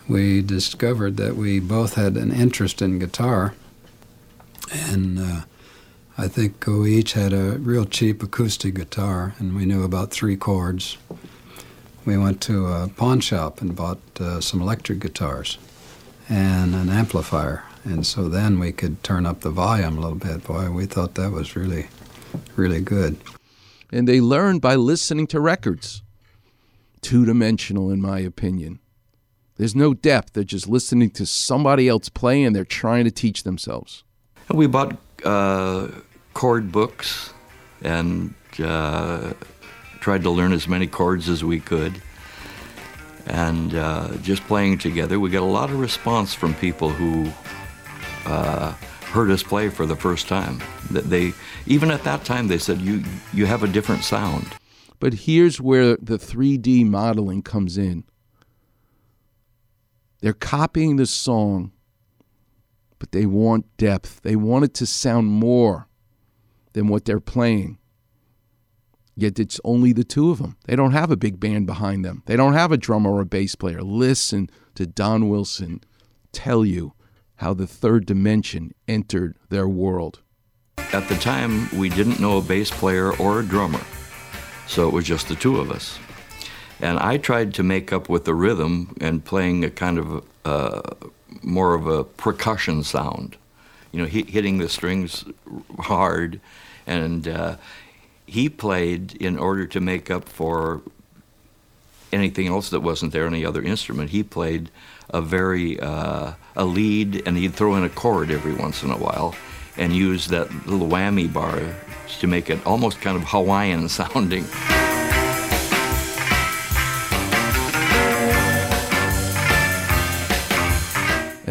We 0.08 0.42
discovered 0.42 1.18
that 1.18 1.36
we 1.36 1.60
both 1.60 1.96
had 1.96 2.18
an 2.18 2.32
interest 2.32 2.82
in 2.82 3.00
guitar, 3.00 3.54
and 4.72 5.20
uh, 5.20 5.42
I 6.22 6.28
think 6.28 6.68
we 6.68 6.98
each 6.98 7.14
had 7.14 7.34
a 7.34 7.58
real 7.58 7.84
cheap 7.84 8.22
acoustic 8.22 8.76
guitar, 8.76 9.34
and 9.40 9.56
we 9.56 9.66
knew 9.66 9.84
about 9.84 10.12
three 10.12 10.36
chords. 10.36 11.00
We 12.06 12.16
went 12.16 12.42
to 12.42 12.68
a 12.68 12.90
pawn 12.90 13.22
shop 13.22 13.60
and 13.60 13.76
bought 13.76 13.98
uh, 14.20 14.40
some 14.40 14.62
electric 14.62 15.00
guitars 15.00 15.58
and 16.30 16.76
an 16.76 16.90
amplifier, 16.90 17.64
and 17.84 18.06
so 18.06 18.30
then 18.30 18.60
we 18.60 18.72
could 18.72 19.04
turn 19.04 19.26
up 19.26 19.40
the 19.40 19.50
volume 19.50 19.98
a 19.98 20.02
little 20.02 20.16
bit. 20.16 20.44
Boy, 20.44 20.70
we 20.70 20.86
thought 20.86 21.16
that 21.16 21.32
was 21.32 21.56
really, 21.56 21.88
really 22.56 22.82
good. 22.82 23.18
And 23.92 24.08
they 24.08 24.22
learned 24.22 24.62
by 24.62 24.76
listening 24.76 25.26
to 25.26 25.40
records. 25.40 26.04
Two 27.02 27.26
dimensional, 27.26 27.90
in 27.90 28.00
my 28.00 28.20
opinion. 28.20 28.80
There's 29.56 29.76
no 29.76 29.96
depth. 29.96 30.34
They're 30.34 30.44
just 30.44 30.68
listening 30.68 31.10
to 31.12 31.26
somebody 31.26 31.90
else 31.90 32.10
play 32.10 32.44
and 32.44 32.56
they're 32.56 32.64
trying 32.64 33.06
to 33.06 33.12
teach 33.12 33.42
themselves. 33.42 34.04
We 34.54 34.68
bought 34.68 34.98
uh, 35.24 35.88
chord 36.34 36.72
books 36.72 37.34
and 37.82 38.34
uh, 38.60 39.34
tried 40.00 40.24
to 40.24 40.30
learn 40.30 40.54
as 40.54 40.68
many 40.68 40.88
chords 40.88 41.30
as 41.30 41.44
we 41.44 41.60
could. 41.60 42.02
And 43.28 43.76
uh, 43.76 44.16
just 44.18 44.44
playing 44.44 44.80
together, 44.80 45.20
we 45.20 45.30
got 45.30 45.44
a 45.44 45.46
lot 45.46 45.70
of 45.70 45.80
response 45.80 46.34
from 46.34 46.54
people 46.56 46.90
who 46.90 47.32
uh, 48.26 48.74
heard 49.12 49.30
us 49.30 49.44
play 49.44 49.70
for 49.70 49.86
the 49.86 49.96
first 49.96 50.28
time. 50.28 50.62
That 50.90 51.10
they, 51.10 51.34
even 51.66 51.92
at 51.92 52.04
that 52.04 52.26
time, 52.26 52.48
they 52.48 52.58
said, 52.58 52.82
"You, 52.82 53.04
you 53.32 53.46
have 53.46 53.64
a 53.64 53.68
different 53.68 54.04
sound." 54.04 54.48
But 55.00 55.14
here's 55.14 55.62
where 55.62 55.98
the 55.98 56.18
3D 56.18 56.86
modeling 56.86 57.42
comes 57.42 57.78
in. 57.78 58.04
They're 60.22 60.34
copying 60.34 60.98
the 60.98 61.08
song, 61.08 61.72
but 63.00 63.12
they 63.12 63.26
want 63.26 63.78
depth. 63.78 64.22
They 64.22 64.36
want 64.36 64.66
it 64.66 64.74
to 64.76 64.86
sound 64.86 65.28
more 65.28 65.88
than 66.74 66.88
what 66.88 67.06
they're 67.06 67.20
playing. 67.20 67.78
Yet 69.16 69.40
it's 69.40 69.60
only 69.64 69.94
the 69.94 70.04
two 70.04 70.32
of 70.32 70.40
them. 70.40 70.58
They 70.66 70.76
don't 70.76 70.94
have 70.94 71.12
a 71.12 71.18
big 71.18 71.40
band 71.40 71.68
behind 71.68 72.06
them. 72.06 72.24
They 72.26 72.36
don't 72.36 72.54
have 72.54 72.72
a 72.72 72.78
drummer 72.78 73.12
or 73.12 73.22
a 73.22 73.26
bass 73.26 73.56
player. 73.56 73.82
Listen 73.82 74.50
to 74.76 74.86
Don 74.86 75.30
Wilson 75.30 75.82
tell 76.32 76.66
you 76.66 76.94
how 77.36 77.54
the 77.54 77.68
third 77.68 78.06
dimension 78.06 78.74
entered 78.88 79.36
their 79.50 79.68
world. 79.68 80.22
At 80.94 81.08
the 81.10 81.16
time, 81.16 81.70
we 81.78 81.90
didn't 81.90 82.20
know 82.20 82.38
a 82.38 82.42
bass 82.42 82.70
player 82.70 83.16
or 83.18 83.40
a 83.40 83.46
drummer, 83.46 83.82
so 84.68 84.88
it 84.88 84.94
was 84.94 85.06
just 85.06 85.28
the 85.28 85.36
two 85.36 85.58
of 85.58 85.72
us. 85.72 86.00
And 86.80 86.98
I 87.00 87.18
tried 87.18 87.54
to 87.56 87.64
make 87.64 87.94
up 87.94 88.10
with 88.10 88.26
the 88.26 88.34
rhythm 88.34 88.96
and 89.00 89.24
playing 89.24 89.64
a 89.64 89.70
kind 89.70 89.98
of 90.00 90.26
uh, 90.46 90.82
more 91.42 91.74
of 91.74 91.88
a 91.88 92.04
percussion 92.04 92.84
sound, 92.84 93.38
you 93.92 94.00
know, 94.00 94.06
hitting 94.06 94.58
the 94.58 94.70
strings 94.70 95.26
hard. 95.80 96.40
And 96.88 97.28
uh, 97.28 97.58
he 98.26 98.50
played 98.50 99.14
in 99.16 99.38
order 99.38 99.66
to 99.68 99.80
make 99.80 100.10
up 100.10 100.28
for 100.28 100.82
anything 102.12 102.48
else 102.48 102.70
that 102.70 102.82
wasn't 102.82 103.14
there, 103.14 103.26
any 103.26 103.46
other 103.46 103.62
instrument. 103.62 104.10
He 104.10 104.24
played 104.24 104.70
a 105.10 105.22
very 105.22 105.80
uh, 105.80 106.34
a 106.56 106.66
lead, 106.66 107.24
and 107.26 107.38
he'd 107.38 107.54
throw 107.54 107.76
in 107.76 107.84
a 107.84 107.90
chord 107.90 108.32
every 108.32 108.54
once 108.54 108.84
in 108.84 108.92
a 108.92 108.98
while, 108.98 109.36
and 109.78 109.94
use 109.94 110.28
that 110.28 110.50
little 110.68 110.88
whammy 110.88 111.32
bar 111.32 111.62
to 112.20 112.28
make 112.28 112.50
it 112.50 112.66
almost 112.66 113.02
kind 113.02 113.18
of 113.18 113.24
Hawaiian 113.24 113.90
sounding. 113.90 114.46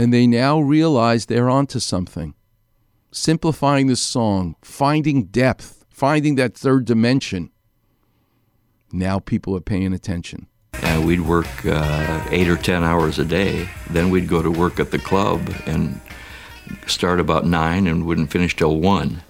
And 0.00 0.14
they 0.14 0.26
now 0.26 0.58
realize 0.58 1.26
they're 1.26 1.50
onto 1.50 1.78
something. 1.78 2.32
Simplifying 3.12 3.86
the 3.86 3.96
song, 3.96 4.56
finding 4.62 5.24
depth, 5.24 5.84
finding 5.90 6.36
that 6.36 6.54
third 6.54 6.86
dimension. 6.86 7.50
Now 8.90 9.18
people 9.18 9.54
are 9.56 9.60
paying 9.60 9.92
attention. 9.92 10.46
And 10.72 11.06
we'd 11.06 11.20
work 11.20 11.66
uh, 11.66 12.26
eight 12.30 12.48
or 12.48 12.56
ten 12.56 12.82
hours 12.82 13.18
a 13.18 13.26
day. 13.26 13.68
Then 13.90 14.08
we'd 14.08 14.26
go 14.26 14.40
to 14.40 14.50
work 14.50 14.80
at 14.80 14.90
the 14.90 14.98
club 14.98 15.54
and 15.66 16.00
start 16.86 17.20
about 17.20 17.44
nine 17.44 17.86
and 17.86 18.06
wouldn't 18.06 18.30
finish 18.30 18.56
till 18.56 18.80
one. 18.80 19.22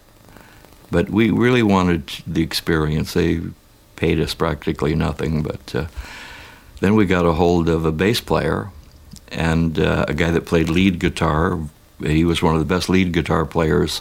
But 0.93 1.11
we 1.11 1.33
really 1.33 1.65
wanted 1.65 2.13
the 2.29 2.45
experience. 2.45 3.15
They 3.15 3.41
paid 3.97 4.21
us 4.21 4.35
practically 4.35 4.95
nothing, 4.95 5.43
but 5.43 5.75
uh, 5.75 5.87
then 6.79 6.95
we 6.95 7.07
got 7.07 7.27
a 7.27 7.33
hold 7.33 7.69
of 7.69 7.85
a 7.85 7.91
bass 7.91 8.21
player 8.21 8.71
and 9.31 9.79
uh, 9.79 10.05
a 10.09 10.15
guy 10.15 10.31
that 10.31 10.47
played 10.47 10.69
lead 10.69 10.99
guitar. 10.99 11.59
He 12.01 12.25
was 12.25 12.43
one 12.43 12.55
of 12.55 12.61
the 12.61 12.75
best 12.75 12.89
lead 12.89 13.13
guitar 13.13 13.45
players 13.45 14.01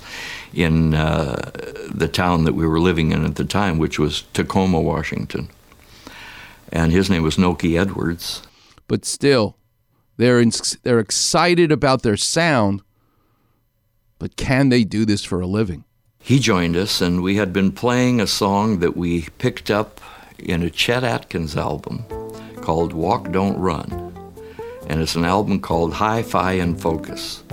in 0.54 0.94
uh, 0.94 1.52
the 1.94 2.08
town 2.08 2.46
that 2.46 2.54
we 2.54 2.66
were 2.66 2.80
living 2.80 3.12
in 3.12 3.26
at 3.26 3.36
the 3.36 3.44
time, 3.44 3.78
which 3.78 4.00
was 4.00 4.24
Tacoma, 4.34 4.80
Washington. 4.80 5.50
And 6.72 6.92
his 6.92 7.10
name 7.10 7.24
was 7.24 7.36
Nokie 7.36 7.80
Edwards. 7.80 8.42
But 8.88 9.04
still, 9.04 9.58
they're 10.18 10.40
in, 10.40 10.52
they're 10.84 11.00
excited 11.00 11.72
about 11.72 12.04
their 12.04 12.18
sound, 12.18 12.82
but 14.18 14.36
can 14.36 14.70
they 14.70 14.84
do 14.84 15.06
this 15.06 15.24
for 15.24 15.42
a 15.42 15.48
living? 15.48 15.84
He 16.22 16.40
joined 16.40 16.76
us, 16.76 17.02
and 17.02 17.22
we 17.24 17.36
had 17.36 17.54
been 17.54 17.72
playing 17.72 18.20
a 18.20 18.28
song 18.28 18.80
that 18.80 18.98
we 18.98 19.28
picked 19.38 19.72
up 19.72 20.02
in 20.38 20.62
a 20.62 20.70
Chet 20.70 21.04
Atkins 21.04 21.56
album 21.56 22.06
called 22.62 22.94
Walk 22.94 23.32
Don't 23.32 23.58
Run 23.58 24.09
and 24.90 25.00
it's 25.02 25.16
an 25.16 25.24
album 25.24 25.62
called 25.62 25.94
Hi 25.94 26.24
Fi 26.24 26.54
in 26.54 26.76
Focus. 26.76 27.44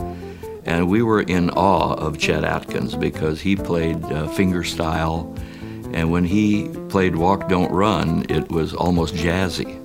And 0.64 0.88
we 0.88 1.02
were 1.02 1.20
in 1.20 1.50
awe 1.50 1.94
of 1.94 2.18
Chet 2.18 2.42
Atkins 2.42 2.96
because 2.96 3.40
he 3.40 3.54
played 3.54 4.02
uh, 4.04 4.26
fingerstyle, 4.28 5.38
and 5.94 6.10
when 6.10 6.24
he 6.24 6.68
played 6.88 7.14
Walk 7.14 7.48
Don't 7.48 7.70
Run, 7.70 8.26
it 8.28 8.50
was 8.50 8.74
almost 8.74 9.14
jazzy. 9.14 9.80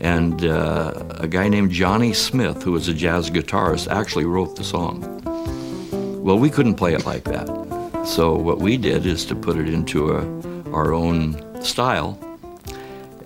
And 0.00 0.44
uh, 0.44 1.04
a 1.10 1.26
guy 1.26 1.48
named 1.48 1.70
Johnny 1.70 2.12
Smith, 2.12 2.62
who 2.62 2.72
was 2.72 2.88
a 2.88 2.94
jazz 2.94 3.30
guitarist, 3.30 3.88
actually 3.88 4.26
wrote 4.26 4.56
the 4.56 4.64
song. 4.64 5.22
Well, 6.22 6.38
we 6.38 6.50
couldn't 6.50 6.74
play 6.74 6.92
it 6.92 7.06
like 7.06 7.24
that. 7.24 7.48
So 8.04 8.34
what 8.34 8.58
we 8.58 8.76
did 8.76 9.06
is 9.06 9.24
to 9.26 9.34
put 9.34 9.56
it 9.56 9.68
into 9.68 10.12
a, 10.12 10.72
our 10.72 10.92
own 10.92 11.62
style, 11.62 12.18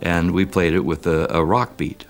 and 0.03 0.31
we 0.31 0.45
played 0.45 0.75
it 0.75 0.85
with 0.85 1.07
a, 1.07 1.27
a 1.35 1.45
rock 1.45 1.77
beat. 1.77 2.05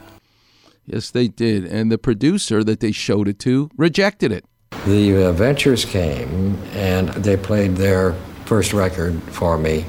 Yes, 0.93 1.11
they 1.11 1.29
did. 1.29 1.65
And 1.65 1.91
the 1.91 1.99
producer 1.99 2.65
that 2.65 2.81
they 2.81 2.91
showed 2.91 3.29
it 3.29 3.39
to 3.41 3.71
rejected 3.77 4.33
it. 4.33 4.45
The 4.87 5.33
Ventures 5.33 5.85
came 5.85 6.57
and 6.73 7.11
they 7.11 7.37
played 7.37 7.77
their 7.77 8.15
first 8.45 8.73
record 8.73 9.23
for 9.25 9.57
me. 9.57 9.85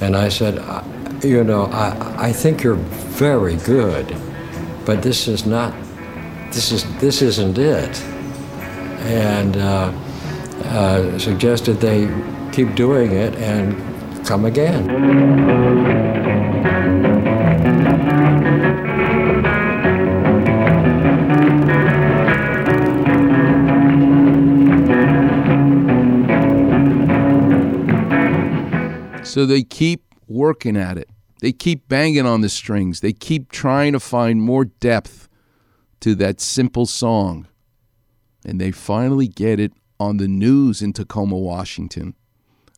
And 0.00 0.16
I 0.16 0.28
said, 0.28 0.54
you 1.22 1.44
know, 1.44 1.66
I, 1.66 2.28
I 2.28 2.32
think 2.32 2.62
you're 2.62 2.74
very 2.74 3.56
good, 3.58 4.16
but 4.84 5.02
this 5.02 5.28
is 5.28 5.46
not, 5.46 5.72
this, 6.52 6.72
is, 6.72 6.84
this 6.98 7.22
isn't 7.22 7.56
it. 7.56 8.02
And 9.02 9.56
uh, 9.56 9.92
uh, 10.64 11.18
suggested 11.18 11.74
they 11.74 12.08
keep 12.50 12.74
doing 12.74 13.12
it 13.12 13.36
and 13.36 14.26
come 14.26 14.44
again. 14.46 16.23
So 29.34 29.46
they 29.46 29.64
keep 29.64 30.14
working 30.28 30.76
at 30.76 30.96
it. 30.96 31.08
They 31.40 31.50
keep 31.50 31.88
banging 31.88 32.24
on 32.24 32.40
the 32.40 32.48
strings. 32.48 33.00
They 33.00 33.12
keep 33.12 33.50
trying 33.50 33.92
to 33.92 33.98
find 33.98 34.40
more 34.40 34.66
depth 34.66 35.28
to 36.02 36.14
that 36.14 36.40
simple 36.40 36.86
song. 36.86 37.48
And 38.46 38.60
they 38.60 38.70
finally 38.70 39.26
get 39.26 39.58
it 39.58 39.72
on 39.98 40.18
the 40.18 40.28
news 40.28 40.82
in 40.82 40.92
Tacoma, 40.92 41.36
Washington, 41.36 42.14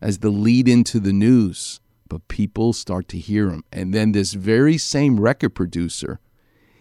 as 0.00 0.20
the 0.20 0.30
lead 0.30 0.66
into 0.66 0.98
the 0.98 1.12
news. 1.12 1.78
but 2.08 2.26
people 2.28 2.72
start 2.72 3.06
to 3.08 3.18
hear 3.18 3.50
him. 3.50 3.62
And 3.70 3.92
then 3.92 4.12
this 4.12 4.32
very 4.32 4.78
same 4.78 5.20
record 5.20 5.50
producer 5.50 6.20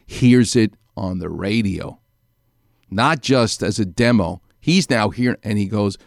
hears 0.05 0.55
it 0.55 0.75
on 0.95 1.19
the 1.19 1.29
radio, 1.29 1.99
not 2.89 3.21
just 3.21 3.61
as 3.61 3.77
a 3.77 3.85
demo. 3.85 4.41
He's 4.61 4.89
now 4.89 5.09
here 5.09 5.37
and 5.43 5.57
he 5.57 5.65
goes, 5.65 5.97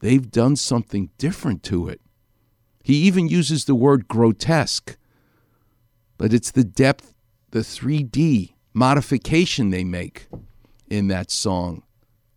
they've 0.00 0.30
done 0.30 0.56
something 0.56 1.10
different 1.18 1.62
to 1.64 1.86
it. 1.88 2.00
He 2.82 2.94
even 3.02 3.28
uses 3.28 3.64
the 3.64 3.74
word 3.74 4.08
grotesque, 4.08 4.96
but 6.18 6.32
it's 6.32 6.50
the 6.50 6.64
depth, 6.64 7.12
the 7.50 7.60
3D 7.60 8.54
modification 8.72 9.70
they 9.70 9.84
make 9.84 10.28
in 10.88 11.08
that 11.08 11.30
song 11.30 11.82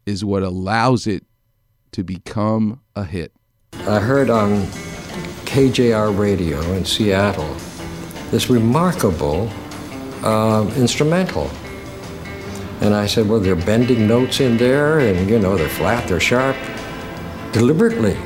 is 0.05 0.25
what 0.25 0.43
allows 0.43 1.07
it 1.07 1.25
to 1.91 2.03
become 2.03 2.81
a 2.95 3.05
hit. 3.05 3.31
I 3.87 3.99
heard 3.99 4.29
on 4.29 4.63
KJR 5.45 6.17
radio 6.17 6.59
in 6.73 6.85
Seattle 6.85 7.55
this 8.31 8.49
remarkable 8.49 9.49
uh, 10.23 10.67
instrumental. 10.75 11.49
And 12.81 12.95
I 12.95 13.05
said, 13.05 13.29
well, 13.29 13.39
they're 13.39 13.55
bending 13.55 14.07
notes 14.07 14.39
in 14.39 14.57
there, 14.57 14.99
and 14.99 15.29
you 15.29 15.37
know, 15.37 15.55
they're 15.55 15.69
flat, 15.69 16.07
they're 16.07 16.19
sharp, 16.19 16.57
deliberately, 17.51 18.17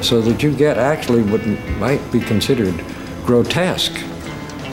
so 0.00 0.20
that 0.20 0.42
you 0.42 0.54
get 0.54 0.78
actually 0.78 1.22
what 1.22 1.44
might 1.78 2.00
be 2.12 2.20
considered 2.20 2.74
grotesque, 3.24 3.98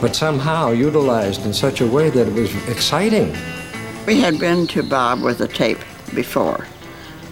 but 0.00 0.14
somehow 0.14 0.70
utilized 0.70 1.44
in 1.44 1.52
such 1.52 1.80
a 1.80 1.86
way 1.86 2.10
that 2.10 2.28
it 2.28 2.32
was 2.32 2.54
exciting. 2.68 3.36
We 4.06 4.20
had 4.20 4.38
been 4.38 4.66
to 4.68 4.82
Bob 4.82 5.22
with 5.22 5.40
a 5.40 5.48
tape 5.48 5.80
before, 6.14 6.66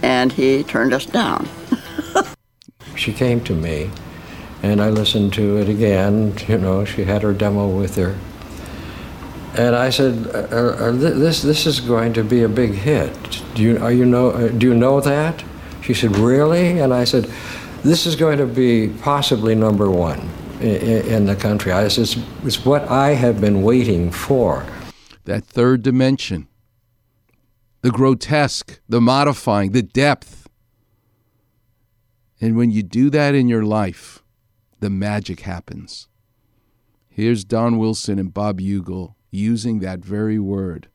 and 0.02 0.32
he 0.32 0.64
turned 0.64 0.92
us 0.92 1.06
down. 1.06 1.48
she 2.96 3.12
came 3.12 3.42
to 3.44 3.54
me, 3.54 3.90
and 4.62 4.82
I 4.82 4.90
listened 4.90 5.32
to 5.34 5.58
it 5.58 5.68
again. 5.68 6.34
You 6.48 6.58
know, 6.58 6.84
she 6.84 7.04
had 7.04 7.22
her 7.22 7.32
demo 7.32 7.68
with 7.68 7.96
her. 7.96 8.16
And 9.56 9.76
I 9.76 9.90
said, 9.90 10.26
uh, 10.34 10.56
uh, 10.56 10.90
"This 10.90 11.42
this 11.42 11.64
is 11.64 11.78
going 11.78 12.12
to 12.14 12.24
be 12.24 12.42
a 12.42 12.48
big 12.48 12.72
hit. 12.72 13.42
Do 13.54 13.62
you 13.62 13.78
are 13.78 13.92
you 13.92 14.04
know 14.04 14.30
uh, 14.30 14.48
do 14.48 14.66
you 14.66 14.74
know 14.74 15.00
that?" 15.00 15.44
She 15.80 15.94
said, 15.94 16.16
"Really?" 16.16 16.80
And 16.80 16.92
I 16.92 17.04
said, 17.04 17.30
"This 17.84 18.06
is 18.06 18.16
going 18.16 18.38
to 18.38 18.46
be 18.46 18.88
possibly 19.02 19.54
number 19.54 19.90
one 19.90 20.28
in, 20.60 21.06
in 21.06 21.26
the 21.26 21.36
country. 21.36 21.70
I 21.70 21.84
it's, 21.84 21.98
it's 21.98 22.64
what 22.64 22.88
I 22.90 23.10
have 23.10 23.40
been 23.40 23.62
waiting 23.62 24.10
for." 24.10 24.66
That 25.24 25.44
third 25.44 25.82
dimension, 25.82 26.48
the 27.82 27.90
grotesque, 27.90 28.80
the 28.88 29.00
modifying, 29.00 29.72
the 29.72 29.82
depth. 29.82 30.48
And 32.40 32.56
when 32.56 32.70
you 32.70 32.82
do 32.82 33.10
that 33.10 33.34
in 33.34 33.48
your 33.48 33.64
life, 33.64 34.22
the 34.80 34.90
magic 34.90 35.40
happens. 35.40 36.08
Here's 37.08 37.44
Don 37.44 37.78
Wilson 37.78 38.18
and 38.18 38.34
Bob 38.34 38.60
Hugill 38.60 39.14
using 39.30 39.78
that 39.80 40.00
very 40.00 40.38
word. 40.38 40.88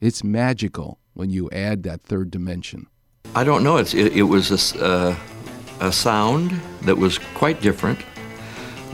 It's 0.00 0.22
magical 0.22 0.98
when 1.14 1.30
you 1.30 1.48
add 1.50 1.82
that 1.84 2.02
third 2.02 2.30
dimension. 2.30 2.86
I 3.34 3.44
don't 3.44 3.64
know. 3.64 3.78
It's, 3.78 3.94
it, 3.94 4.12
it 4.12 4.24
was 4.24 4.74
a, 4.76 4.84
uh, 4.84 5.16
a 5.84 5.92
sound 5.92 6.50
that 6.82 6.96
was 6.96 7.18
quite 7.34 7.60
different. 7.60 8.00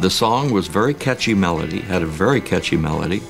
The 0.01 0.11
song 0.11 0.51
was 0.51 0.67
very 0.67 0.95
catchy 0.95 1.35
melody, 1.35 1.81
had 1.81 2.03
a 2.03 2.07
very 2.07 2.41
catchy 2.41 2.77
melody. 2.77 3.23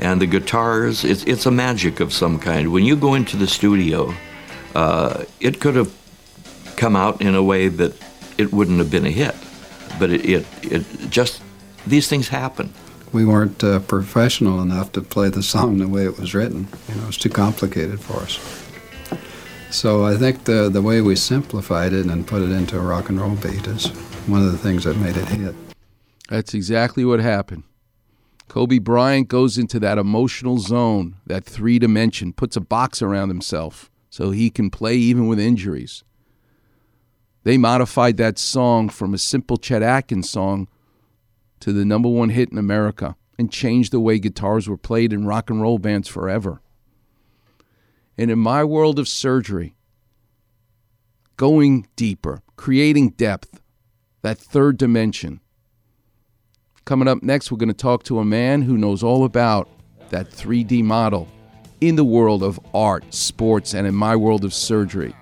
And 0.00 0.20
the 0.20 0.26
guitars, 0.26 1.04
it's, 1.04 1.24
it's 1.24 1.46
a 1.46 1.50
magic 1.50 2.00
of 2.00 2.12
some 2.12 2.38
kind. 2.38 2.72
When 2.72 2.84
you 2.84 2.96
go 2.96 3.14
into 3.14 3.36
the 3.36 3.46
studio, 3.46 4.12
uh, 4.74 5.24
it 5.40 5.60
could 5.60 5.76
have 5.76 5.92
come 6.76 6.96
out 6.96 7.22
in 7.22 7.34
a 7.34 7.42
way 7.42 7.68
that 7.68 7.94
it 8.36 8.52
wouldn't 8.52 8.78
have 8.78 8.90
been 8.90 9.06
a 9.06 9.10
hit. 9.10 9.34
But 9.98 10.10
it, 10.10 10.28
it, 10.28 10.46
it 10.62 11.10
just, 11.10 11.40
these 11.86 12.08
things 12.08 12.28
happen. 12.28 12.74
We 13.12 13.24
weren't 13.24 13.62
uh, 13.62 13.78
professional 13.78 14.60
enough 14.60 14.90
to 14.92 15.00
play 15.00 15.28
the 15.28 15.42
song 15.42 15.78
the 15.78 15.86
way 15.86 16.04
it 16.04 16.18
was 16.18 16.34
written. 16.34 16.66
You 16.88 16.96
know, 16.96 17.06
it's 17.06 17.16
too 17.16 17.30
complicated 17.30 18.00
for 18.00 18.20
us. 18.20 18.63
So 19.74 20.04
I 20.04 20.16
think 20.16 20.44
the 20.44 20.70
the 20.70 20.80
way 20.80 21.00
we 21.00 21.16
simplified 21.16 21.92
it 21.92 22.06
and 22.06 22.24
put 22.24 22.42
it 22.42 22.52
into 22.52 22.78
a 22.78 22.80
rock 22.80 23.08
and 23.08 23.20
roll 23.20 23.34
beat 23.34 23.66
is 23.66 23.88
one 24.28 24.40
of 24.40 24.52
the 24.52 24.56
things 24.56 24.84
that 24.84 24.96
made 24.96 25.16
it 25.16 25.26
hit. 25.26 25.52
That's 26.28 26.54
exactly 26.54 27.04
what 27.04 27.18
happened. 27.18 27.64
Kobe 28.46 28.78
Bryant 28.78 29.26
goes 29.26 29.58
into 29.58 29.80
that 29.80 29.98
emotional 29.98 30.58
zone, 30.58 31.16
that 31.26 31.44
three 31.44 31.80
dimension, 31.80 32.32
puts 32.32 32.56
a 32.56 32.60
box 32.60 33.02
around 33.02 33.30
himself 33.30 33.90
so 34.10 34.30
he 34.30 34.48
can 34.48 34.70
play 34.70 34.94
even 34.94 35.26
with 35.26 35.40
injuries. 35.40 36.04
They 37.42 37.58
modified 37.58 38.16
that 38.18 38.38
song 38.38 38.88
from 38.88 39.12
a 39.12 39.18
simple 39.18 39.56
Chet 39.56 39.82
Atkins 39.82 40.30
song 40.30 40.68
to 41.58 41.72
the 41.72 41.84
number 41.84 42.08
one 42.08 42.28
hit 42.28 42.52
in 42.52 42.58
America 42.58 43.16
and 43.40 43.50
changed 43.50 43.90
the 43.90 43.98
way 43.98 44.20
guitars 44.20 44.68
were 44.68 44.78
played 44.78 45.12
in 45.12 45.26
rock 45.26 45.50
and 45.50 45.60
roll 45.60 45.78
bands 45.78 46.06
forever. 46.06 46.60
And 48.16 48.30
in 48.30 48.38
my 48.38 48.64
world 48.64 48.98
of 48.98 49.08
surgery, 49.08 49.74
going 51.36 51.86
deeper, 51.96 52.42
creating 52.56 53.10
depth, 53.10 53.60
that 54.22 54.38
third 54.38 54.78
dimension. 54.78 55.40
Coming 56.84 57.08
up 57.08 57.22
next, 57.22 57.50
we're 57.50 57.58
going 57.58 57.68
to 57.68 57.74
talk 57.74 58.04
to 58.04 58.18
a 58.18 58.24
man 58.24 58.62
who 58.62 58.78
knows 58.78 59.02
all 59.02 59.24
about 59.24 59.68
that 60.10 60.30
3D 60.30 60.82
model 60.82 61.28
in 61.80 61.96
the 61.96 62.04
world 62.04 62.42
of 62.42 62.60
art, 62.72 63.04
sports, 63.12 63.74
and 63.74 63.86
in 63.86 63.94
my 63.94 64.14
world 64.14 64.44
of 64.44 64.54
surgery. 64.54 65.14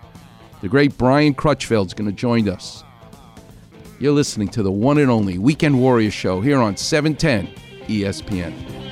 The 0.61 0.69
great 0.69 0.97
Brian 0.99 1.35
Crutchfield 1.35 1.89
is 1.89 1.95
going 1.95 2.11
to 2.11 2.17
join 2.17 2.49
us. 2.49 2.85
You're 3.99 4.13
listening 4.13 4.49
to 4.49 4.63
the 4.63 4.73
one 4.73 4.99
and 4.99 5.11
only 5.11 5.39
Weekend 5.39 5.81
Warrior 5.81 6.11
Show 6.11 6.41
here 6.41 6.61
on 6.61 6.77
710 6.77 7.49
ESPN. 7.87 8.92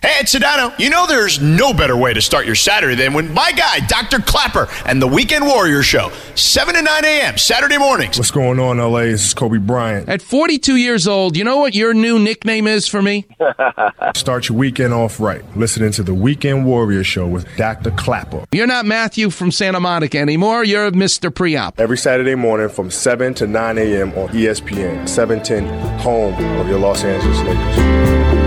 Hey, 0.00 0.18
it's 0.20 0.32
Sedano. 0.32 0.78
You 0.78 0.90
know 0.90 1.08
there's 1.08 1.40
no 1.40 1.74
better 1.74 1.96
way 1.96 2.14
to 2.14 2.22
start 2.22 2.46
your 2.46 2.54
Saturday 2.54 2.94
than 2.94 3.14
when 3.14 3.34
my 3.34 3.50
guy, 3.50 3.80
Dr. 3.80 4.20
Clapper, 4.20 4.68
and 4.86 5.02
the 5.02 5.08
Weekend 5.08 5.44
Warrior 5.44 5.82
Show, 5.82 6.12
7 6.36 6.76
to 6.76 6.82
9 6.82 7.04
a.m., 7.04 7.36
Saturday 7.36 7.78
mornings. 7.78 8.16
What's 8.16 8.30
going 8.30 8.60
on, 8.60 8.78
LA? 8.78 9.00
This 9.00 9.26
is 9.26 9.34
Kobe 9.34 9.58
Bryant. 9.58 10.08
At 10.08 10.22
42 10.22 10.76
years 10.76 11.08
old, 11.08 11.36
you 11.36 11.42
know 11.42 11.56
what 11.58 11.74
your 11.74 11.94
new 11.94 12.20
nickname 12.20 12.68
is 12.68 12.86
for 12.86 13.02
me? 13.02 13.26
Start 14.14 14.48
your 14.48 14.56
weekend 14.56 14.94
off 14.94 15.18
right, 15.18 15.42
listening 15.56 15.90
to 15.92 16.04
the 16.04 16.14
Weekend 16.14 16.64
Warrior 16.64 17.02
Show 17.02 17.26
with 17.26 17.48
Dr. 17.56 17.90
Clapper. 17.90 18.44
You're 18.52 18.68
not 18.68 18.86
Matthew 18.86 19.30
from 19.30 19.50
Santa 19.50 19.80
Monica 19.80 20.18
anymore. 20.18 20.62
You're 20.62 20.92
Mr. 20.92 21.30
Preop. 21.30 21.80
Every 21.80 21.98
Saturday 21.98 22.36
morning 22.36 22.68
from 22.68 22.92
7 22.92 23.34
to 23.34 23.48
9 23.48 23.78
a.m. 23.78 24.12
on 24.12 24.28
ESPN, 24.28 25.08
710, 25.08 25.98
home 25.98 26.34
of 26.60 26.68
your 26.68 26.78
Los 26.78 27.02
Angeles 27.02 27.40
Lakers. 27.40 28.37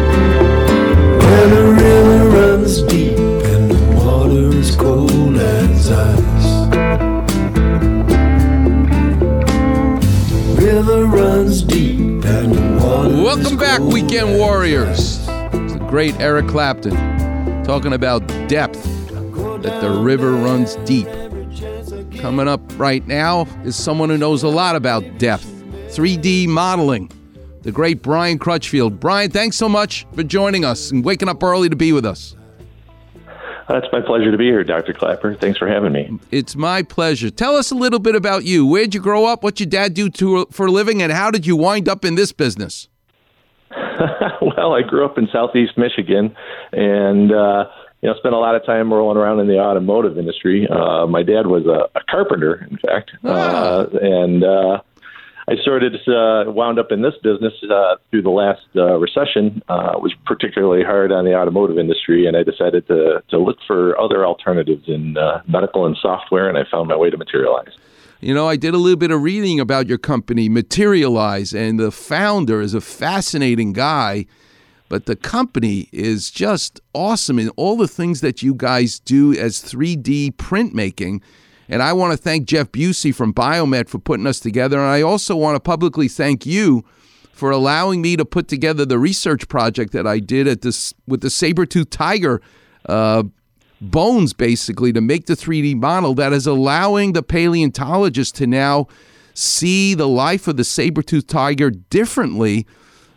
Where 2.71 2.84
the 2.84 3.03
river 3.03 3.05
runs 3.05 3.12
deep 3.12 3.17
and 3.17 3.71
the 3.71 3.95
water 3.97 4.57
is 4.57 4.75
cold 4.77 5.36
as 5.36 5.91
ice. 5.91 6.67
River 10.57 11.05
runs 11.05 11.63
deep 11.63 11.99
and 11.99 12.53
the 12.53 12.86
water 12.86 13.23
Welcome 13.23 13.57
back, 13.57 13.81
Weekend 13.81 14.38
Warriors. 14.38 15.19
It's 15.27 15.73
the 15.73 15.86
great 15.89 16.17
Eric 16.21 16.47
Clapton 16.47 16.95
talking 17.65 17.91
about 17.91 18.25
depth, 18.47 18.81
that 19.63 19.81
the 19.81 19.91
river 20.01 20.31
runs 20.31 20.75
deep. 20.86 21.07
Coming 22.21 22.47
up 22.47 22.62
right 22.79 23.05
now 23.05 23.47
is 23.65 23.75
someone 23.75 24.10
who 24.10 24.17
knows 24.17 24.43
a 24.43 24.47
lot 24.47 24.77
about 24.77 25.03
depth, 25.17 25.45
3D 25.89 26.47
modeling 26.47 27.12
the 27.63 27.71
great 27.71 28.01
Brian 28.01 28.39
Crutchfield. 28.39 28.99
Brian, 28.99 29.29
thanks 29.29 29.57
so 29.57 29.69
much 29.69 30.07
for 30.13 30.23
joining 30.23 30.63
us 30.65 30.89
and 30.89 31.03
waking 31.03 31.29
up 31.29 31.43
early 31.43 31.69
to 31.69 31.75
be 31.75 31.91
with 31.91 32.05
us. 32.05 32.36
It's 33.77 33.88
my 33.91 34.01
pleasure 34.01 34.31
to 34.31 34.38
be 34.38 34.45
here, 34.45 34.63
Dr. 34.63 34.93
Clapper. 34.93 35.36
Thanks 35.36 35.57
for 35.57 35.67
having 35.67 35.93
me. 35.93 36.19
It's 36.31 36.55
my 36.55 36.84
pleasure. 36.84 37.29
Tell 37.29 37.55
us 37.55 37.71
a 37.71 37.75
little 37.75 37.99
bit 37.99 38.15
about 38.15 38.43
you. 38.43 38.65
Where'd 38.65 38.93
you 38.93 39.01
grow 39.01 39.25
up? 39.25 39.43
What 39.43 39.55
did 39.55 39.73
your 39.73 39.81
dad 39.81 39.93
do 39.93 40.10
to, 40.10 40.45
for 40.51 40.65
a 40.67 40.71
living? 40.71 41.01
And 41.01 41.12
how 41.12 41.31
did 41.31 41.45
you 41.45 41.55
wind 41.55 41.88
up 41.88 42.03
in 42.03 42.15
this 42.15 42.31
business? 42.31 42.89
well, 44.41 44.73
I 44.73 44.81
grew 44.81 45.05
up 45.05 45.17
in 45.17 45.27
southeast 45.31 45.77
Michigan 45.77 46.36
and, 46.73 47.31
uh, 47.31 47.65
you 48.01 48.10
know, 48.10 48.15
spent 48.17 48.34
a 48.34 48.38
lot 48.38 48.55
of 48.55 48.65
time 48.65 48.91
rolling 48.91 49.17
around 49.17 49.39
in 49.39 49.47
the 49.47 49.60
automotive 49.60 50.17
industry. 50.17 50.67
Uh, 50.67 51.05
my 51.07 51.23
dad 51.23 51.47
was 51.47 51.65
a, 51.65 51.97
a 51.97 52.03
carpenter, 52.10 52.67
in 52.69 52.77
fact. 52.77 53.12
Ah. 53.23 53.29
Uh, 53.29 53.89
and, 54.01 54.43
uh, 54.43 54.81
I 55.51 55.63
sort 55.65 55.83
of 55.83 55.93
uh, 56.07 56.49
wound 56.49 56.79
up 56.79 56.91
in 56.91 57.01
this 57.01 57.13
business 57.21 57.51
uh, 57.69 57.95
through 58.09 58.21
the 58.21 58.29
last 58.29 58.61
uh, 58.75 58.97
recession. 58.97 59.61
Uh, 59.67 59.93
was 59.97 60.13
particularly 60.25 60.81
hard 60.81 61.11
on 61.11 61.25
the 61.25 61.35
automotive 61.35 61.77
industry, 61.77 62.25
and 62.25 62.37
I 62.37 62.43
decided 62.43 62.87
to 62.87 63.21
to 63.29 63.37
look 63.37 63.57
for 63.67 63.99
other 63.99 64.25
alternatives 64.25 64.85
in 64.87 65.17
uh, 65.17 65.41
medical 65.47 65.85
and 65.85 65.97
software, 66.01 66.47
and 66.47 66.57
I 66.57 66.63
found 66.71 66.87
my 66.87 66.95
way 66.95 67.09
to 67.09 67.17
Materialise. 67.17 67.73
You 68.21 68.33
know, 68.33 68.47
I 68.47 68.55
did 68.55 68.73
a 68.73 68.77
little 68.77 68.97
bit 68.97 69.11
of 69.11 69.23
reading 69.23 69.59
about 69.59 69.87
your 69.87 69.97
company, 69.97 70.47
Materialise, 70.47 71.53
and 71.53 71.77
the 71.79 71.91
founder 71.91 72.61
is 72.61 72.73
a 72.73 72.81
fascinating 72.81 73.73
guy. 73.73 74.27
But 74.87 75.05
the 75.05 75.15
company 75.15 75.89
is 75.91 76.29
just 76.29 76.79
awesome 76.93 77.39
in 77.39 77.49
all 77.51 77.77
the 77.77 77.87
things 77.87 78.21
that 78.21 78.41
you 78.43 78.53
guys 78.53 78.99
do 78.99 79.33
as 79.33 79.61
3D 79.61 80.35
printmaking. 80.35 81.21
And 81.71 81.81
I 81.81 81.93
want 81.93 82.12
to 82.12 82.17
thank 82.17 82.47
Jeff 82.47 82.69
Busey 82.73 83.15
from 83.15 83.34
Biomet 83.34 83.88
for 83.88 83.97
putting 83.97 84.27
us 84.27 84.41
together. 84.41 84.77
And 84.77 84.88
I 84.89 85.01
also 85.01 85.38
want 85.38 85.55
to 85.55 85.60
publicly 85.62 86.10
thank 86.10 86.45
you 86.45 86.84
for 87.31 87.49
allowing 87.49 88.01
me 88.01 88.17
to 88.17 88.25
put 88.25 88.49
together 88.49 88.86
the 88.86 88.99
research 88.99 89.47
project 89.47 89.93
that 89.93 90.05
I 90.05 90.19
did 90.19 90.49
at 90.49 90.63
this 90.63 90.93
with 91.07 91.21
the 91.21 91.29
saber-tooth 91.29 91.89
tiger 91.89 92.41
uh, 92.89 93.23
bones, 93.79 94.34
basically, 94.34 94.91
to 94.91 94.99
make 94.99 95.27
the 95.27 95.34
3D 95.34 95.77
model 95.77 96.13
that 96.15 96.34
is 96.34 96.45
allowing 96.45 97.13
the 97.13 97.23
paleontologist 97.23 98.36
to 98.36 98.47
now 98.47 98.88
see 99.34 99.93
the 99.93 100.10
life 100.10 100.49
of 100.49 100.57
the 100.57 100.65
saber-tooth 100.65 101.25
tiger 101.25 101.71
differently 101.71 102.67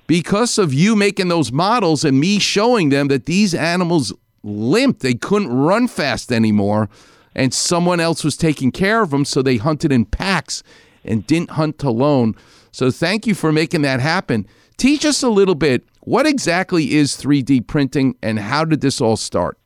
because 0.07 0.59
of 0.59 0.73
you 0.73 0.95
making 0.95 1.27
those 1.27 1.51
models 1.51 2.05
and 2.05 2.21
me 2.21 2.39
showing 2.39 2.91
them 2.91 3.09
that 3.09 3.27
these 3.27 3.53
animals 3.53 4.13
limped. 4.45 5.01
They 5.01 5.15
couldn't 5.15 5.53
run 5.53 5.89
fast 5.89 6.31
anymore 6.31 6.89
and 7.35 7.53
someone 7.53 8.01
else 8.01 8.25
was 8.25 8.37
taking 8.37 8.71
care 8.71 9.03
of 9.03 9.11
them, 9.11 9.25
so 9.25 9.43
they 9.43 9.57
hunted 9.57 9.93
in 9.93 10.05
packs 10.05 10.63
and 11.05 11.27
didn't 11.27 11.51
hunt 11.51 11.83
alone. 11.83 12.35
So 12.71 12.91
thank 12.91 13.27
you 13.27 13.35
for 13.35 13.53
making 13.53 13.83
that 13.83 14.01
happen. 14.01 14.47
Teach 14.77 15.05
us 15.05 15.23
a 15.23 15.29
little 15.29 15.55
bit. 15.55 15.85
What 16.01 16.27
exactly 16.27 16.95
is 16.95 17.17
3D 17.17 17.67
printing, 17.67 18.17
and 18.23 18.39
how 18.39 18.65
did 18.65 18.81
this 18.81 19.01
all 19.01 19.17
start? 19.17 19.59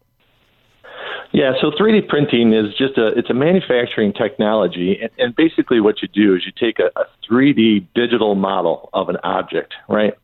Yeah, 1.33 1.53
so 1.61 1.71
3D 1.71 2.09
printing 2.09 2.55
is 2.55 2.75
just 2.77 2.97
a 2.97 3.09
it's 3.09 3.29
a 3.29 3.35
manufacturing 3.35 4.13
technology, 4.13 4.99
and, 5.01 5.11
and 5.19 5.37
basically 5.37 5.81
what 5.81 6.01
you 6.01 6.09
do 6.09 6.35
is 6.35 6.47
you 6.47 6.53
take 6.59 6.79
a, 6.79 6.91
a 6.99 7.05
3D 7.31 7.87
digital 7.95 8.35
model 8.35 8.89
of 8.95 9.09
an 9.09 9.19
object, 9.23 9.75
right? 9.89 10.15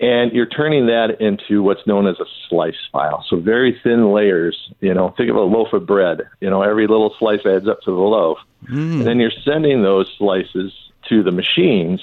And 0.00 0.32
you're 0.32 0.46
turning 0.46 0.86
that 0.86 1.20
into 1.20 1.62
what's 1.62 1.86
known 1.86 2.06
as 2.06 2.18
a 2.18 2.24
slice 2.48 2.88
file. 2.90 3.24
So 3.28 3.36
very 3.36 3.78
thin 3.82 4.12
layers. 4.12 4.72
You 4.80 4.92
know, 4.92 5.14
think 5.16 5.30
of 5.30 5.36
a 5.36 5.40
loaf 5.40 5.72
of 5.72 5.86
bread. 5.86 6.22
You 6.40 6.50
know, 6.50 6.62
every 6.62 6.86
little 6.86 7.14
slice 7.18 7.46
adds 7.46 7.68
up 7.68 7.80
to 7.82 7.90
the 7.90 7.96
loaf. 7.96 8.38
Mm. 8.68 8.98
And 8.98 9.06
then 9.06 9.20
you're 9.20 9.30
sending 9.44 9.82
those 9.82 10.12
slices 10.18 10.72
to 11.08 11.22
the 11.22 11.30
machines, 11.30 12.00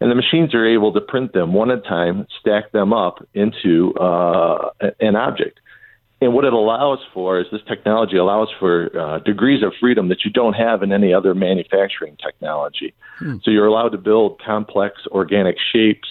and 0.00 0.10
the 0.10 0.14
machines 0.14 0.54
are 0.54 0.66
able 0.66 0.92
to 0.92 1.00
print 1.00 1.32
them 1.32 1.54
one 1.54 1.70
at 1.70 1.78
a 1.78 1.80
time, 1.80 2.26
stack 2.38 2.70
them 2.72 2.92
up 2.92 3.26
into 3.34 3.94
uh, 3.94 4.70
an 5.00 5.16
object. 5.16 5.58
And 6.20 6.34
what 6.34 6.44
it 6.44 6.52
allows 6.52 7.00
for 7.12 7.40
is 7.40 7.46
this 7.50 7.62
technology 7.66 8.16
allows 8.16 8.48
for 8.60 8.96
uh, 8.96 9.18
degrees 9.20 9.64
of 9.64 9.72
freedom 9.80 10.08
that 10.08 10.24
you 10.24 10.30
don't 10.30 10.52
have 10.52 10.82
in 10.82 10.92
any 10.92 11.12
other 11.12 11.34
manufacturing 11.34 12.16
technology. 12.16 12.94
Hmm. 13.18 13.38
So 13.42 13.50
you're 13.50 13.66
allowed 13.66 13.88
to 13.88 13.98
build 13.98 14.40
complex 14.40 15.00
organic 15.08 15.56
shapes 15.72 16.08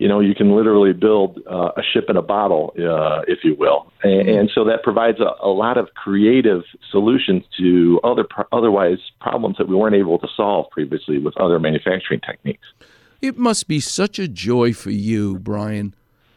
you 0.00 0.08
know, 0.08 0.18
you 0.18 0.34
can 0.34 0.56
literally 0.56 0.94
build 0.94 1.40
uh, 1.46 1.72
a 1.76 1.82
ship 1.92 2.06
in 2.08 2.16
a 2.16 2.22
bottle, 2.22 2.72
uh, 2.78 3.20
if 3.28 3.40
you 3.44 3.54
will. 3.54 3.92
And, 4.02 4.12
mm-hmm. 4.26 4.38
and 4.40 4.50
so 4.54 4.64
that 4.64 4.82
provides 4.82 5.20
a, 5.20 5.30
a, 5.46 5.52
lot 5.52 5.76
of 5.76 5.88
creative 5.94 6.62
solutions 6.90 7.44
to 7.58 8.00
other 8.02 8.24
pro- 8.24 8.46
otherwise 8.50 8.96
problems 9.20 9.58
that 9.58 9.68
we 9.68 9.76
weren't 9.76 9.94
able 9.94 10.18
to 10.18 10.26
solve 10.34 10.70
previously 10.70 11.18
with 11.18 11.36
other 11.36 11.60
manufacturing 11.60 12.20
techniques. 12.20 12.66
It 13.20 13.36
must 13.36 13.68
be 13.68 13.78
such 13.78 14.18
a 14.18 14.26
joy 14.26 14.72
for 14.72 14.90
you, 14.90 15.38
Brian, 15.38 15.94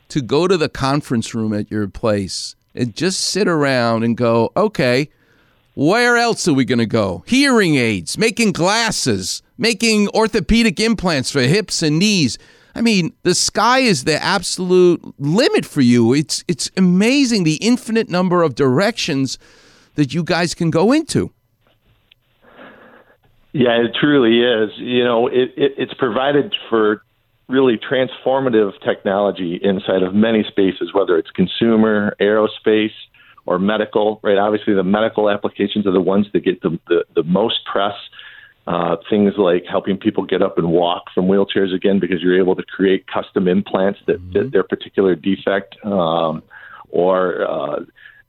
to 0.10 0.22
go 0.22 0.46
to 0.46 0.58
the 0.58 0.68
conference 0.68 1.34
room 1.34 1.54
at 1.54 1.72
your 1.72 1.88
place 1.88 2.58
and 2.76 2.94
just 2.94 3.22
sit 3.22 3.48
around 3.48 4.04
and 4.04 4.18
go, 4.18 4.52
okay, 4.58 5.10
where 5.74 6.18
else 6.18 6.50
are 6.50 6.54
we 6.54 6.66
going 6.66 6.80
to 6.80 6.86
go? 6.86 7.24
Hearing 7.28 7.76
aids, 7.76 8.18
making 8.18 8.52
glasses, 8.52 9.42
making 9.58 10.10
orthopedic 10.10 10.82
implants 10.82 11.32
for 11.32 11.40
hips 11.44 11.82
and 11.82 11.98
knees 11.98 12.38
I 12.76 12.82
mean, 12.82 13.14
the 13.24 13.36
sky 13.36 13.80
is 13.80 14.04
the 14.04 14.22
absolute 14.22 15.02
limit 15.20 15.66
for 15.66 15.82
you. 15.82 16.14
It's 16.14 16.44
it's 16.48 16.72
amazing 16.76 17.44
the 17.44 17.56
infinite 17.56 18.10
number 18.10 18.42
of 18.42 18.56
directions 18.56 19.38
that 19.96 20.14
you 20.14 20.24
guys 20.24 20.56
can 20.56 20.72
go 20.72 20.92
into. 20.92 21.32
Yeah, 23.52 23.84
it 23.84 23.92
truly 24.00 24.42
is. 24.42 24.72
You 24.78 25.04
know, 25.04 25.28
it, 25.28 25.54
it, 25.56 25.74
it's 25.78 25.94
provided 25.94 26.56
for 26.70 27.04
really 27.48 27.78
transformative 27.78 28.72
technology 28.84 29.60
inside 29.62 30.02
of 30.02 30.16
many 30.16 30.44
spaces, 30.44 30.92
whether 30.92 31.18
it's 31.18 31.30
consumer, 31.30 32.16
aerospace, 32.20 32.94
or 33.46 33.60
medical. 33.60 34.20
Right? 34.24 34.40
Obviously, 34.40 34.74
the 34.74 34.84
medical 34.84 35.30
applications 35.30 35.86
are 35.86 35.92
the 35.92 36.02
ones 36.02 36.26
that 36.34 36.40
get 36.40 36.62
the 36.62 36.80
the, 36.88 37.06
the 37.14 37.24
most 37.24 37.60
press 37.72 37.94
uh, 38.66 38.96
things 39.10 39.34
like 39.38 39.66
helping 39.70 39.98
people 39.98 40.26
get 40.26 40.42
up 40.42 40.58
and 40.58 40.72
walk 40.72 41.04
from 41.14 41.26
wheelchairs 41.26 41.74
again 41.74 42.00
because 42.00 42.22
you're 42.22 42.40
able 42.40 42.56
to 42.56 42.64
create 42.64 43.06
custom 43.08 43.48
implants 43.48 44.00
that 44.08 44.20
mm-hmm. 44.20 44.32
fit 44.32 44.52
their 44.52 44.64
particular 44.64 45.16
defect, 45.16 45.76
um, 45.84 46.42
or 46.90 47.46
uh, 47.50 47.80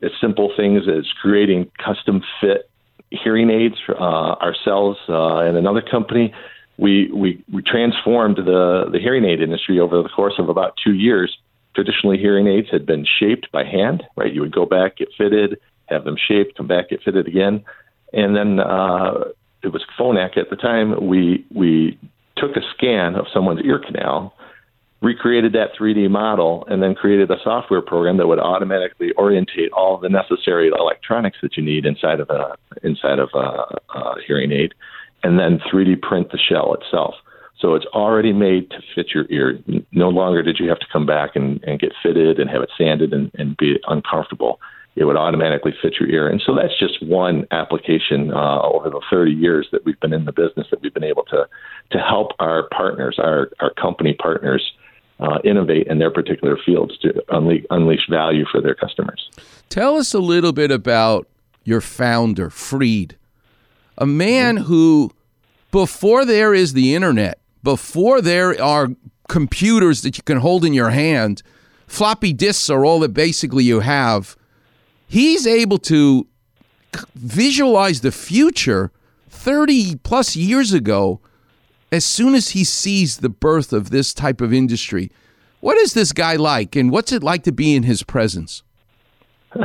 as 0.03 0.11
simple 0.21 0.53
things 0.57 0.83
as 0.89 1.07
creating 1.21 1.71
custom 1.79 2.23
fit 2.41 2.69
hearing 3.11 3.51
aids 3.51 3.77
uh, 3.89 4.35
ourselves 4.43 4.99
uh, 5.09 5.39
and 5.39 5.57
another 5.57 5.83
company. 5.83 6.35
We, 6.77 7.09
we 7.13 7.45
we 7.53 7.63
transformed 7.63 8.39
the 8.39 8.87
the 8.91 8.99
hearing 8.99 9.25
aid 9.25 9.41
industry 9.41 9.79
over 9.79 10.03
the 10.03 10.09
course 10.09 10.35
of 10.39 10.49
about 10.49 10.75
two 10.83 10.95
years. 10.95 11.37
Traditionally, 11.77 12.19
hearing 12.19 12.49
aids 12.49 12.69
had 12.71 12.87
been 12.87 13.07
shaped 13.21 13.51
by 13.53 13.65
hand. 13.65 14.03
Right, 14.17 14.33
you 14.33 14.41
would 14.41 14.55
go 14.55 14.67
back, 14.67 14.97
get 14.97 15.09
fitted, 15.17 15.61
have 15.87 16.05
them 16.05 16.17
shaped, 16.17 16.57
come 16.57 16.67
back, 16.67 16.91
get 16.91 17.03
fitted 17.05 17.29
again, 17.29 17.65
and 18.13 18.35
then 18.35 18.59
uh, 18.59 19.25
it 19.65 19.73
was 19.73 19.85
Phonak 19.99 20.37
at 20.37 20.51
the 20.51 20.57
time. 20.57 21.07
We 21.07 21.45
we 21.55 21.99
took 22.37 22.57
a 22.57 22.61
scan 22.77 23.15
of 23.15 23.27
someone's 23.33 23.61
ear 23.65 23.79
canal, 23.79 24.35
recreated 25.01 25.53
that 25.53 25.69
3D 25.79 26.11
model, 26.11 26.65
and 26.69 26.83
then 26.83 26.95
created 26.95 27.31
a 27.31 27.37
software 27.43 27.81
program 27.81 28.17
that 28.19 28.27
would 28.27 28.39
automatically 28.39 29.13
orientate 29.17 29.71
all 29.73 29.99
the 29.99 30.09
necessary 30.09 30.69
electronics 30.69 31.39
that 31.43 31.57
you 31.57 31.65
need 31.65 31.87
inside 31.87 32.21
of 32.21 32.31
a 32.31 32.57
inside 32.83 33.19
of 33.19 33.31
a, 33.35 33.99
a 33.99 34.15
hearing 34.27 34.53
aid, 34.53 34.75
and 35.23 35.39
then 35.39 35.61
3D 35.73 36.01
print 36.03 36.31
the 36.33 36.39
shell 36.39 36.75
itself. 36.75 37.15
So 37.61 37.75
it's 37.75 37.87
already 37.87 38.33
made 38.33 38.71
to 38.71 38.79
fit 38.95 39.15
your 39.15 39.27
ear. 39.31 39.59
No 39.93 40.09
longer 40.09 40.43
did 40.43 40.59
you 40.59 40.69
have 40.69 40.81
to 40.81 40.87
come 40.93 41.07
back 41.07 41.35
and, 41.35 41.63
and 41.65 41.81
get 41.81 41.93
fitted 42.03 42.39
and 42.39 42.51
have 42.51 42.63
it 42.63 42.71
sanded 42.77 43.13
and, 43.13 43.31
and 43.35 43.57
be 43.57 43.79
uncomfortable 43.87 44.59
it 44.97 45.05
would 45.05 45.17
automatically 45.17 45.75
fit 45.83 45.95
your 45.99 46.09
ear. 46.09 46.29
And 46.29 46.41
so 46.45 46.55
that's 46.55 46.79
just 46.79 47.03
one 47.03 47.47
application 47.51 48.33
uh, 48.33 48.61
over 48.63 48.91
the 48.91 49.01
30 49.11 49.33
years 49.33 49.67
that 49.73 49.85
we've 49.85 49.99
been 50.01 50.13
in 50.13 50.25
the 50.25 50.33
business 50.33 50.67
that 50.71 50.81
we've 50.83 50.95
been 50.95 51.05
able 51.05 51.25
to 51.25 51.49
to 51.91 51.99
help 51.99 52.33
our 52.39 52.69
partners, 52.69 53.19
our 53.19 53.51
our 53.61 53.73
company 53.75 54.15
partners, 54.15 54.73
uh, 55.21 55.39
innovate 55.45 55.87
in 55.87 55.99
their 55.99 56.11
particular 56.11 56.57
fields 56.65 56.97
to 56.99 57.23
unleash, 57.31 57.65
unleash 57.71 58.09
value 58.09 58.45
for 58.51 58.61
their 58.61 58.75
customers. 58.75 59.31
Tell 59.69 59.97
us 59.97 60.15
a 60.15 60.21
little 60.21 60.53
bit 60.53 60.71
about 60.71 61.29
your 61.65 61.81
founder, 61.81 62.51
Fried, 62.51 63.17
a 63.97 64.07
man 64.07 64.59
who, 64.59 65.13
before 65.71 66.25
there 66.25 66.53
is 66.53 66.73
the 66.75 66.95
internet, 66.95 67.39
before 67.63 68.21
there 68.21 68.61
are 68.61 68.89
computers 69.29 70.03
that 70.03 70.17
you 70.17 70.23
can 70.23 70.39
hold 70.39 70.65
in 70.65 70.75
your 70.75 70.91
hand, 70.91 71.43
floppy 71.87 72.33
disks 72.33 72.69
are 72.69 72.85
all 72.85 73.01
that 73.01 73.15
basically 73.15 73.65
you 73.65 73.81
have 73.81 74.37
he's 75.15 75.47
able 75.47 75.79
to 75.79 76.27
visualize 77.15 78.01
the 78.01 78.11
future 78.11 78.91
30 79.31 79.97
plus 80.03 80.35
years 80.35 80.73
ago 80.73 81.21
as 81.93 82.05
soon 82.05 82.35
as 82.35 82.51
he 82.51 82.65
sees 82.65 83.19
the 83.19 83.29
birth 83.29 83.73
of 83.73 83.91
this 83.91 84.13
type 84.13 84.41
of 84.41 84.53
industry. 84.53 85.13
What 85.61 85.77
is 85.79 85.95
this 85.95 86.13
guy 86.13 86.35
like, 86.35 86.75
and 86.75 86.91
what's 86.91 87.13
it 87.13 87.23
like 87.23 87.45
to 87.45 87.53
be 87.53 87.77
in 87.77 87.85
his 87.85 88.03
presence? 88.03 88.63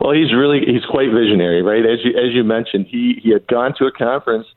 Well, 0.00 0.14
he's 0.14 0.34
really 0.34 0.60
he's 0.66 0.84
quite 0.90 1.12
visionary, 1.12 1.62
right? 1.62 1.86
As 1.86 2.00
you 2.02 2.10
as 2.18 2.34
you 2.34 2.42
mentioned, 2.42 2.86
he 2.88 3.20
he 3.22 3.30
had 3.30 3.46
gone 3.46 3.72
to 3.78 3.84
a 3.84 3.92
conference 3.92 4.48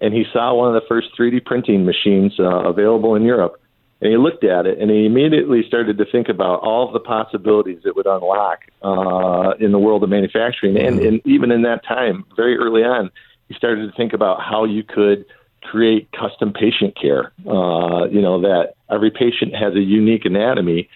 and 0.00 0.14
he 0.14 0.24
saw 0.32 0.54
one 0.54 0.68
of 0.68 0.80
the 0.80 0.86
first 0.86 1.08
3D 1.18 1.44
printing 1.44 1.84
machines 1.84 2.38
uh, 2.38 2.68
available 2.68 3.16
in 3.16 3.24
Europe, 3.24 3.60
and 4.02 4.10
he 4.10 4.18
looked 4.18 4.42
at 4.42 4.66
it 4.66 4.80
and 4.80 4.90
he 4.90 5.06
immediately 5.06 5.62
started 5.66 5.96
to 5.96 6.04
think 6.04 6.28
about 6.28 6.60
all 6.60 6.88
of 6.88 6.92
the 6.92 6.98
possibilities 6.98 7.78
it 7.84 7.94
would 7.94 8.06
unlock 8.06 8.58
uh, 8.82 9.54
in 9.60 9.70
the 9.70 9.78
world 9.78 10.02
of 10.02 10.10
manufacturing. 10.10 10.76
And, 10.76 10.98
and 10.98 11.20
even 11.24 11.52
in 11.52 11.62
that 11.62 11.84
time, 11.86 12.24
very 12.34 12.58
early 12.58 12.82
on, 12.82 13.12
he 13.46 13.54
started 13.54 13.88
to 13.88 13.96
think 13.96 14.12
about 14.12 14.40
how 14.42 14.64
you 14.64 14.82
could 14.82 15.24
create 15.62 16.08
custom 16.10 16.52
patient 16.52 17.00
care. 17.00 17.30
Uh, 17.46 18.06
you 18.06 18.20
know, 18.20 18.40
that 18.40 18.74
every 18.90 19.12
patient 19.12 19.54
has 19.54 19.74
a 19.76 19.80
unique 19.80 20.24
anatomy 20.24 20.88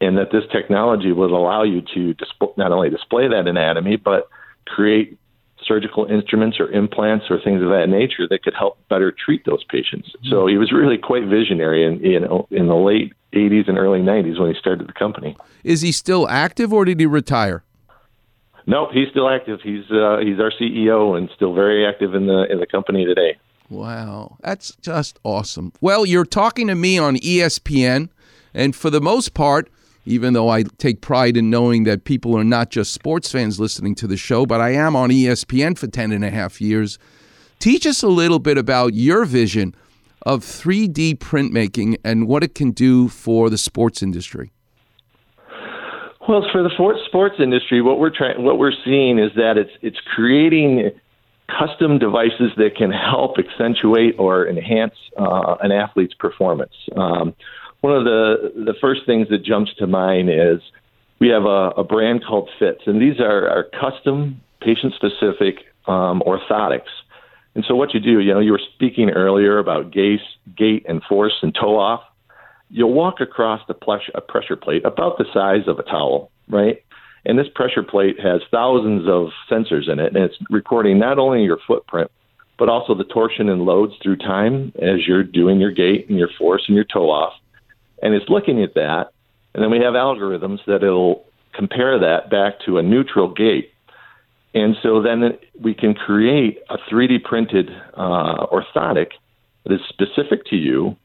and 0.00 0.16
that 0.16 0.30
this 0.30 0.44
technology 0.52 1.10
would 1.10 1.32
allow 1.32 1.64
you 1.64 1.82
to 1.94 2.14
disp- 2.14 2.56
not 2.56 2.70
only 2.70 2.88
display 2.88 3.26
that 3.26 3.48
anatomy, 3.48 3.96
but 3.96 4.28
create 4.64 5.18
surgical 5.66 6.06
instruments 6.06 6.58
or 6.60 6.70
implants 6.70 7.26
or 7.30 7.40
things 7.40 7.62
of 7.62 7.68
that 7.68 7.86
nature 7.88 8.26
that 8.28 8.42
could 8.42 8.54
help 8.54 8.78
better 8.88 9.12
treat 9.12 9.44
those 9.44 9.64
patients. 9.64 10.10
So 10.28 10.46
he 10.46 10.56
was 10.56 10.72
really 10.72 10.98
quite 10.98 11.24
visionary 11.24 11.84
in 11.84 12.00
you 12.00 12.20
know 12.20 12.46
in 12.50 12.66
the 12.66 12.74
late 12.74 13.12
80s 13.32 13.68
and 13.68 13.78
early 13.78 14.00
90s 14.00 14.38
when 14.38 14.52
he 14.52 14.58
started 14.58 14.88
the 14.88 14.92
company. 14.92 15.36
Is 15.64 15.80
he 15.80 15.92
still 15.92 16.28
active 16.28 16.72
or 16.72 16.84
did 16.84 17.00
he 17.00 17.06
retire? 17.06 17.64
No, 18.66 18.88
he's 18.90 19.08
still 19.10 19.28
active. 19.28 19.60
He's 19.62 19.84
uh, 19.90 20.18
he's 20.22 20.40
our 20.40 20.50
CEO 20.50 21.16
and 21.18 21.28
still 21.34 21.54
very 21.54 21.86
active 21.86 22.14
in 22.14 22.26
the 22.26 22.46
in 22.50 22.60
the 22.60 22.66
company 22.66 23.04
today. 23.04 23.36
Wow, 23.68 24.36
that's 24.40 24.76
just 24.76 25.18
awesome. 25.24 25.72
Well, 25.80 26.06
you're 26.06 26.24
talking 26.24 26.68
to 26.68 26.74
me 26.74 26.98
on 26.98 27.16
ESPN, 27.16 28.08
and 28.52 28.76
for 28.76 28.90
the 28.90 29.00
most 29.00 29.34
part, 29.34 29.70
even 30.06 30.32
though 30.34 30.48
I 30.48 30.64
take 30.78 31.00
pride 31.00 31.36
in 31.36 31.50
knowing 31.50 31.84
that 31.84 32.04
people 32.04 32.36
are 32.36 32.44
not 32.44 32.70
just 32.70 32.92
sports 32.92 33.30
fans 33.30 33.58
listening 33.58 33.94
to 33.96 34.06
the 34.06 34.16
show, 34.16 34.46
but 34.46 34.60
I 34.60 34.70
am 34.70 34.96
on 34.96 35.10
ESPN 35.10 35.78
for 35.78 35.86
10 35.86 36.12
and 36.12 36.24
a 36.24 36.30
half 36.30 36.60
years. 36.60 36.98
Teach 37.58 37.86
us 37.86 38.02
a 38.02 38.08
little 38.08 38.38
bit 38.38 38.58
about 38.58 38.94
your 38.94 39.24
vision 39.24 39.74
of 40.22 40.40
3D 40.42 41.18
printmaking 41.18 41.96
and 42.04 42.26
what 42.26 42.42
it 42.42 42.54
can 42.54 42.70
do 42.70 43.08
for 43.08 43.50
the 43.50 43.58
sports 43.58 44.02
industry. 44.02 44.52
Well, 46.26 46.46
for 46.52 46.62
the 46.62 46.70
sports 47.06 47.34
industry, 47.38 47.82
what 47.82 47.98
we're 47.98 48.14
trying, 48.14 48.42
what 48.42 48.58
we're 48.58 48.72
seeing 48.84 49.18
is 49.18 49.30
that 49.36 49.58
it's 49.58 49.72
it's 49.82 49.98
creating 50.14 50.90
custom 51.48 51.98
devices 51.98 52.52
that 52.56 52.76
can 52.76 52.90
help 52.90 53.36
accentuate 53.38 54.14
or 54.18 54.48
enhance 54.48 54.94
uh, 55.18 55.56
an 55.60 55.70
athlete's 55.70 56.14
performance. 56.14 56.72
Um, 56.96 57.34
one 57.84 57.94
of 57.94 58.04
the 58.04 58.64
the 58.64 58.72
first 58.80 59.02
things 59.04 59.28
that 59.28 59.44
jumps 59.44 59.70
to 59.76 59.86
mind 59.86 60.30
is 60.30 60.58
we 61.20 61.28
have 61.28 61.44
a, 61.44 61.68
a 61.76 61.84
brand 61.84 62.24
called 62.26 62.48
Phits, 62.58 62.80
and 62.86 62.98
these 63.00 63.20
are, 63.20 63.46
are 63.46 63.64
custom, 63.78 64.40
patient 64.62 64.94
specific 64.94 65.56
um, 65.86 66.22
orthotics. 66.26 66.88
And 67.54 67.62
so, 67.68 67.74
what 67.74 67.92
you 67.92 68.00
do, 68.00 68.20
you 68.20 68.32
know, 68.32 68.40
you 68.40 68.52
were 68.52 68.62
speaking 68.74 69.10
earlier 69.10 69.58
about 69.58 69.92
gait, 69.92 70.20
gait 70.56 70.86
and 70.88 71.02
force 71.02 71.34
and 71.42 71.54
toe 71.54 71.78
off. 71.78 72.00
You'll 72.70 72.94
walk 72.94 73.20
across 73.20 73.60
the 73.68 73.74
plush, 73.74 74.08
a 74.14 74.22
pressure 74.22 74.56
plate 74.56 74.86
about 74.86 75.18
the 75.18 75.26
size 75.34 75.68
of 75.68 75.78
a 75.78 75.82
towel, 75.82 76.30
right? 76.48 76.82
And 77.26 77.38
this 77.38 77.48
pressure 77.54 77.82
plate 77.82 78.16
has 78.18 78.40
thousands 78.50 79.06
of 79.06 79.28
sensors 79.50 79.90
in 79.92 79.98
it, 79.98 80.16
and 80.16 80.24
it's 80.24 80.38
recording 80.48 80.98
not 80.98 81.18
only 81.18 81.42
your 81.42 81.58
footprint, 81.66 82.10
but 82.58 82.70
also 82.70 82.94
the 82.94 83.04
torsion 83.04 83.50
and 83.50 83.66
loads 83.66 83.92
through 84.02 84.16
time 84.16 84.72
as 84.80 85.06
you're 85.06 85.22
doing 85.22 85.60
your 85.60 85.70
gait 85.70 86.08
and 86.08 86.18
your 86.18 86.30
force 86.38 86.64
and 86.66 86.74
your 86.74 86.86
toe 86.90 87.10
off. 87.10 87.34
And 88.04 88.14
it's 88.14 88.28
looking 88.28 88.62
at 88.62 88.74
that. 88.74 89.10
And 89.52 89.62
then 89.62 89.70
we 89.72 89.78
have 89.78 89.94
algorithms 89.94 90.60
that 90.66 90.84
it'll 90.84 91.24
compare 91.52 91.98
that 91.98 92.30
back 92.30 92.60
to 92.66 92.78
a 92.78 92.82
neutral 92.82 93.32
gait. 93.32 93.72
And 94.54 94.76
so 94.80 95.02
then 95.02 95.36
we 95.60 95.74
can 95.74 95.94
create 95.94 96.58
a 96.70 96.76
3D 96.88 97.24
printed 97.24 97.70
uh, 97.94 98.46
orthotic 98.46 99.08
that 99.64 99.72
is 99.72 99.80
specific 99.88 100.46
to 100.50 100.56
you. 100.56 100.96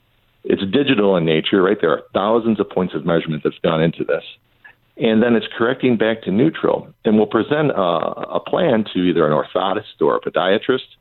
It's 0.44 0.62
digital 0.72 1.18
in 1.18 1.26
nature, 1.26 1.64
right? 1.64 1.78
There 1.82 1.92
are 1.92 2.04
thousands 2.14 2.60
of 2.60 2.70
points 2.70 2.94
of 2.94 3.06
measurement 3.06 3.42
that's 3.44 3.58
gone 3.64 3.82
into 3.82 4.04
this 4.04 4.24
and 5.00 5.24
then 5.24 5.36
it's 5.36 5.48
correcting 5.58 5.98
back 5.98 6.22
to 6.24 6.32
neutral. 6.32 6.94
And 7.06 7.16
we'll 7.16 7.28
present 7.28 7.72
a, 7.72 7.82
a 7.82 8.40
plan 8.40 8.84
to 8.94 9.00
either 9.00 9.26
an 9.26 9.32
orthotist 9.32 10.02
or 10.02 10.18
a 10.18 10.22
podiatrist. 10.22 10.98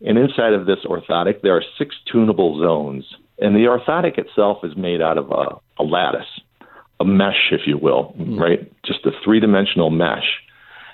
And 0.00 0.18
inside 0.18 0.54
of 0.54 0.66
this 0.66 0.78
orthotic, 0.86 1.42
there 1.42 1.54
are 1.54 1.64
six 1.78 1.94
tunable 2.10 2.60
zones. 2.60 3.04
And 3.38 3.54
the 3.54 3.64
orthotic 3.64 4.18
itself 4.18 4.58
is 4.62 4.76
made 4.76 5.02
out 5.02 5.18
of 5.18 5.30
a, 5.30 5.82
a 5.82 5.84
lattice, 5.84 6.26
a 7.00 7.04
mesh, 7.04 7.50
if 7.50 7.62
you 7.66 7.76
will, 7.76 8.14
right? 8.18 8.70
Just 8.84 9.04
a 9.06 9.10
three 9.24 9.40
dimensional 9.40 9.90
mesh. 9.90 10.40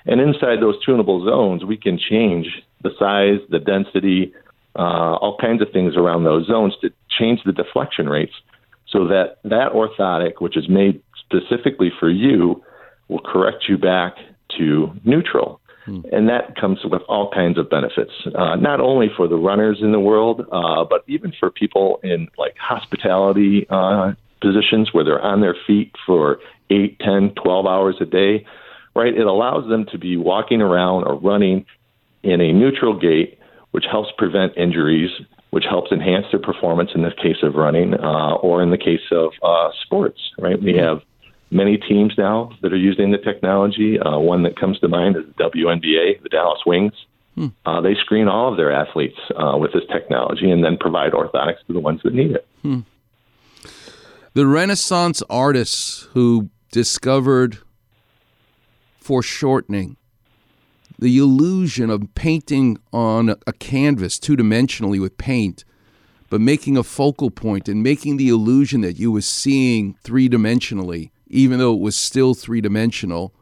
And 0.05 0.19
inside 0.19 0.59
those 0.59 0.83
tunable 0.83 1.23
zones, 1.23 1.63
we 1.63 1.77
can 1.77 1.99
change 1.99 2.47
the 2.81 2.89
size, 2.97 3.39
the 3.49 3.59
density, 3.59 4.33
uh, 4.75 5.15
all 5.21 5.37
kinds 5.39 5.61
of 5.61 5.71
things 5.71 5.95
around 5.95 6.23
those 6.23 6.47
zones 6.47 6.73
to 6.81 6.91
change 7.09 7.41
the 7.45 7.51
deflection 7.51 8.09
rates 8.09 8.33
so 8.87 9.07
that 9.07 9.37
that 9.43 9.71
orthotic, 9.73 10.41
which 10.41 10.57
is 10.57 10.67
made 10.67 11.01
specifically 11.19 11.91
for 11.99 12.09
you, 12.09 12.63
will 13.07 13.21
correct 13.21 13.65
you 13.69 13.77
back 13.77 14.15
to 14.57 14.91
neutral. 15.03 15.60
And 15.85 16.29
that 16.29 16.55
comes 16.59 16.79
with 16.83 17.01
all 17.07 17.31
kinds 17.31 17.57
of 17.57 17.69
benefits, 17.69 18.11
uh, 18.35 18.55
not 18.55 18.79
only 18.79 19.07
for 19.15 19.27
the 19.27 19.35
runners 19.35 19.79
in 19.81 19.91
the 19.91 19.99
world, 19.99 20.41
uh, 20.51 20.85
but 20.85 21.03
even 21.07 21.33
for 21.39 21.49
people 21.49 21.99
in 22.03 22.27
like 22.37 22.55
hospitality 22.57 23.65
uh, 23.69 24.13
positions 24.41 24.89
where 24.91 25.03
they're 25.03 25.21
on 25.21 25.41
their 25.41 25.55
feet 25.65 25.93
for 26.05 26.39
8, 26.69 26.99
10, 26.99 27.33
12 27.41 27.65
hours 27.65 27.95
a 27.99 28.05
day, 28.05 28.45
right? 28.95 29.13
It 29.15 29.25
allows 29.25 29.69
them 29.69 29.85
to 29.91 29.97
be 29.97 30.17
walking 30.17 30.61
around 30.61 31.05
or 31.05 31.15
running 31.15 31.65
in 32.23 32.41
a 32.41 32.53
neutral 32.53 32.97
gait, 32.97 33.39
which 33.71 33.85
helps 33.89 34.09
prevent 34.17 34.57
injuries, 34.57 35.09
which 35.51 35.65
helps 35.69 35.91
enhance 35.91 36.25
their 36.31 36.39
performance 36.41 36.91
in 36.93 37.01
the 37.01 37.11
case 37.11 37.37
of 37.43 37.55
running 37.55 37.93
uh, 37.93 38.35
or 38.35 38.61
in 38.61 38.71
the 38.71 38.77
case 38.77 39.01
of 39.11 39.31
uh, 39.41 39.69
sports, 39.83 40.19
right? 40.37 40.61
We 40.61 40.75
have 40.77 41.01
many 41.51 41.77
teams 41.77 42.13
now 42.17 42.51
that 42.61 42.73
are 42.73 42.77
using 42.77 43.11
the 43.11 43.17
technology. 43.17 43.99
Uh, 43.99 44.17
one 44.17 44.43
that 44.43 44.59
comes 44.59 44.79
to 44.79 44.87
mind 44.87 45.17
is 45.17 45.23
the 45.37 45.43
WNBA, 45.43 46.23
the 46.23 46.29
Dallas 46.29 46.61
Wings. 46.65 46.93
Uh, 47.65 47.81
they 47.81 47.95
screen 47.95 48.27
all 48.27 48.51
of 48.51 48.57
their 48.57 48.71
athletes 48.71 49.17
uh, 49.35 49.57
with 49.57 49.73
this 49.73 49.83
technology 49.91 50.51
and 50.51 50.63
then 50.63 50.77
provide 50.77 51.13
orthotics 51.13 51.65
to 51.67 51.73
the 51.73 51.79
ones 51.79 52.01
that 52.03 52.13
need 52.13 52.31
it. 52.31 52.47
Hmm. 52.61 52.81
The 54.33 54.45
Renaissance 54.45 55.23
artists 55.29 56.07
who 56.13 56.49
discovered 56.71 57.59
foreshortening, 58.99 59.97
the 60.99 61.17
illusion 61.17 61.89
of 61.89 62.13
painting 62.15 62.77
on 62.93 63.35
a 63.47 63.53
canvas 63.53 64.19
two 64.19 64.37
dimensionally 64.37 65.01
with 65.01 65.17
paint, 65.17 65.65
but 66.29 66.39
making 66.39 66.77
a 66.77 66.83
focal 66.83 67.31
point 67.31 67.67
and 67.67 67.81
making 67.81 68.17
the 68.17 68.29
illusion 68.29 68.81
that 68.81 68.99
you 68.99 69.11
were 69.11 69.21
seeing 69.21 69.95
three 70.03 70.29
dimensionally, 70.29 71.10
even 71.31 71.59
though 71.59 71.73
it 71.73 71.79
was 71.79 71.95
still 71.95 72.33
three 72.33 72.61
dimensional. 72.61 73.33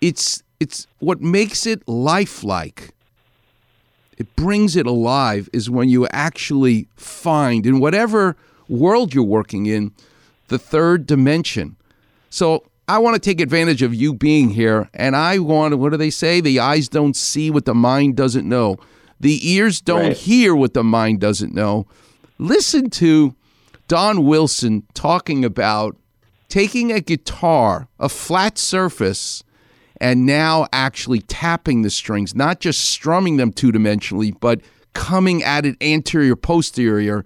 It's 0.00 0.42
it's 0.60 0.86
what 0.98 1.20
makes 1.20 1.66
it 1.66 1.86
lifelike. 1.88 2.90
It 4.18 4.34
brings 4.36 4.76
it 4.76 4.86
alive 4.86 5.48
is 5.52 5.68
when 5.68 5.88
you 5.88 6.06
actually 6.08 6.88
find 6.96 7.66
in 7.66 7.80
whatever 7.80 8.36
world 8.68 9.14
you're 9.14 9.24
working 9.24 9.66
in 9.66 9.92
the 10.48 10.58
third 10.58 11.06
dimension. 11.06 11.76
So 12.30 12.64
I 12.88 12.98
want 12.98 13.14
to 13.14 13.20
take 13.20 13.40
advantage 13.40 13.82
of 13.82 13.94
you 13.94 14.14
being 14.14 14.50
here, 14.50 14.88
and 14.94 15.16
I 15.16 15.38
want 15.38 15.76
what 15.78 15.90
do 15.90 15.96
they 15.96 16.10
say? 16.10 16.40
The 16.40 16.60
eyes 16.60 16.88
don't 16.88 17.16
see 17.16 17.50
what 17.50 17.64
the 17.64 17.74
mind 17.74 18.16
doesn't 18.16 18.48
know. 18.48 18.76
The 19.20 19.50
ears 19.50 19.80
don't 19.80 20.00
Right. 20.08 20.16
hear 20.16 20.54
what 20.54 20.74
the 20.74 20.84
mind 20.84 21.20
doesn't 21.20 21.54
know. 21.54 21.86
Listen 22.38 22.90
to 22.90 23.34
Don 23.88 24.24
Wilson 24.24 24.82
talking 24.94 25.44
about 25.44 25.96
taking 26.48 26.92
a 26.92 27.00
guitar, 27.00 27.88
a 27.98 28.08
flat 28.08 28.58
surface, 28.58 29.42
and 30.00 30.26
now 30.26 30.66
actually 30.72 31.20
tapping 31.20 31.82
the 31.82 31.90
strings, 31.90 32.34
not 32.34 32.60
just 32.60 32.80
strumming 32.80 33.36
them 33.36 33.52
two 33.52 33.72
dimensionally, 33.72 34.34
but 34.38 34.60
coming 34.92 35.42
at 35.42 35.64
it 35.64 35.76
anterior, 35.80 36.36
posterior, 36.36 37.24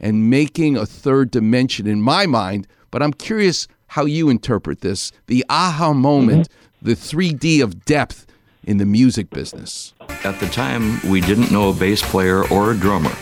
and 0.00 0.30
making 0.30 0.76
a 0.76 0.86
third 0.86 1.30
dimension 1.30 1.86
in 1.86 2.00
my 2.00 2.26
mind. 2.26 2.66
But 2.90 3.02
I'm 3.02 3.12
curious 3.12 3.68
how 3.88 4.04
you 4.04 4.28
interpret 4.28 4.80
this 4.80 5.12
the 5.26 5.44
aha 5.48 5.92
moment, 5.92 6.48
mm-hmm. 6.48 6.88
the 6.88 6.94
3D 6.94 7.62
of 7.62 7.84
depth 7.84 8.26
in 8.64 8.78
the 8.78 8.86
music 8.86 9.30
business. 9.30 9.94
At 10.24 10.40
the 10.40 10.48
time, 10.48 11.00
we 11.08 11.20
didn't 11.20 11.52
know 11.52 11.70
a 11.70 11.72
bass 11.72 12.02
player 12.02 12.46
or 12.48 12.72
a 12.72 12.76
drummer, 12.76 13.14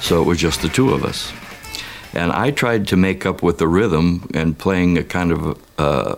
so 0.00 0.20
it 0.20 0.26
was 0.26 0.38
just 0.38 0.62
the 0.62 0.68
two 0.68 0.92
of 0.92 1.04
us. 1.04 1.32
And 2.18 2.32
I 2.32 2.50
tried 2.50 2.88
to 2.88 2.96
make 2.96 3.24
up 3.24 3.44
with 3.44 3.58
the 3.58 3.68
rhythm 3.68 4.28
and 4.34 4.58
playing 4.58 4.98
a 4.98 5.04
kind 5.04 5.30
of 5.30 5.62
uh, 5.78 6.16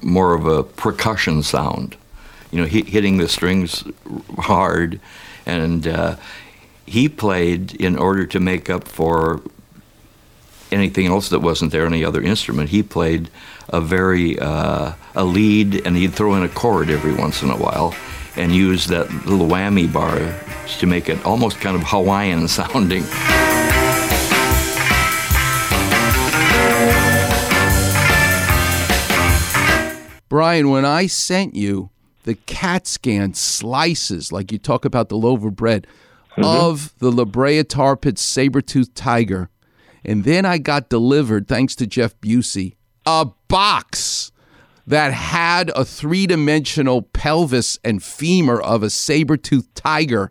more 0.00 0.34
of 0.34 0.46
a 0.46 0.62
percussion 0.62 1.42
sound, 1.42 1.98
you 2.50 2.58
know, 2.58 2.66
hit, 2.66 2.88
hitting 2.88 3.18
the 3.18 3.28
strings 3.28 3.84
hard. 4.38 5.00
And 5.44 5.86
uh, 5.86 6.16
he 6.86 7.10
played 7.10 7.74
in 7.74 7.98
order 7.98 8.24
to 8.24 8.40
make 8.40 8.70
up 8.70 8.88
for 8.88 9.42
anything 10.72 11.08
else 11.08 11.28
that 11.28 11.40
wasn't 11.40 11.72
there, 11.72 11.84
any 11.84 12.02
other 12.02 12.22
instrument. 12.22 12.70
He 12.70 12.82
played 12.82 13.28
a 13.68 13.82
very 13.82 14.38
uh, 14.38 14.94
a 15.14 15.24
lead, 15.24 15.86
and 15.86 15.94
he'd 15.94 16.14
throw 16.14 16.34
in 16.36 16.42
a 16.42 16.48
chord 16.48 16.88
every 16.88 17.12
once 17.12 17.42
in 17.42 17.50
a 17.50 17.56
while, 17.56 17.94
and 18.34 18.50
use 18.50 18.86
that 18.86 19.10
little 19.26 19.46
whammy 19.46 19.92
bar 19.92 20.34
to 20.78 20.86
make 20.86 21.10
it 21.10 21.22
almost 21.26 21.60
kind 21.60 21.76
of 21.76 21.82
Hawaiian 21.82 22.48
sounding. 22.58 23.04
Brian, 30.44 30.68
when 30.68 30.84
I 30.84 31.06
sent 31.06 31.56
you 31.56 31.88
the 32.24 32.34
CAT 32.34 32.86
scan 32.86 33.32
slices, 33.32 34.30
like 34.30 34.52
you 34.52 34.58
talk 34.58 34.84
about 34.84 35.08
the 35.08 35.16
loaf 35.16 35.42
of 35.42 35.56
bread, 35.56 35.86
mm-hmm. 36.32 36.44
of 36.44 36.92
the 36.98 37.10
La 37.10 37.24
Brea 37.24 37.64
Tar 37.64 37.96
Pit 37.96 38.18
saber-toothed 38.18 38.94
tiger, 38.94 39.48
and 40.04 40.22
then 40.24 40.44
I 40.44 40.58
got 40.58 40.90
delivered, 40.90 41.48
thanks 41.48 41.74
to 41.76 41.86
Jeff 41.86 42.20
Busey, 42.20 42.74
a 43.06 43.28
box 43.48 44.32
that 44.86 45.14
had 45.14 45.70
a 45.74 45.82
three 45.82 46.26
dimensional 46.26 47.00
pelvis 47.00 47.78
and 47.82 48.02
femur 48.02 48.60
of 48.60 48.82
a 48.82 48.90
saber 48.90 49.38
toothed 49.38 49.74
tiger. 49.74 50.30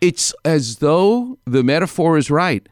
It's 0.00 0.34
as 0.44 0.78
though 0.78 1.38
the 1.44 1.62
metaphor 1.62 2.18
is 2.18 2.32
right. 2.32 2.68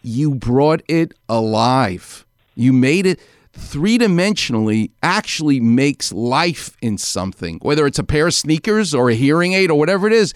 You 0.00 0.36
brought 0.36 0.82
it 0.86 1.12
alive. 1.28 2.24
You 2.54 2.72
made 2.72 3.04
it 3.04 3.18
three 3.52 3.98
dimensionally 3.98 4.90
actually 5.02 5.60
makes 5.60 6.12
life 6.12 6.76
in 6.80 6.98
something, 6.98 7.58
whether 7.62 7.86
it's 7.86 7.98
a 7.98 8.04
pair 8.04 8.26
of 8.26 8.34
sneakers 8.34 8.94
or 8.94 9.10
a 9.10 9.14
hearing 9.14 9.52
aid 9.52 9.70
or 9.70 9.78
whatever 9.78 10.06
it 10.06 10.12
is. 10.12 10.34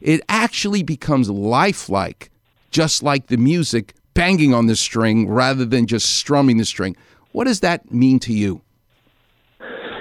It 0.00 0.20
actually 0.28 0.82
becomes 0.82 1.28
lifelike, 1.28 2.30
just 2.70 3.02
like 3.02 3.26
the 3.26 3.36
music 3.36 3.94
banging 4.14 4.54
on 4.54 4.66
the 4.66 4.76
string 4.76 5.28
rather 5.28 5.64
than 5.64 5.86
just 5.86 6.16
strumming 6.16 6.58
the 6.58 6.64
string. 6.64 6.96
What 7.32 7.44
does 7.44 7.60
that 7.60 7.92
mean 7.92 8.18
to 8.20 8.32
you? 8.32 8.62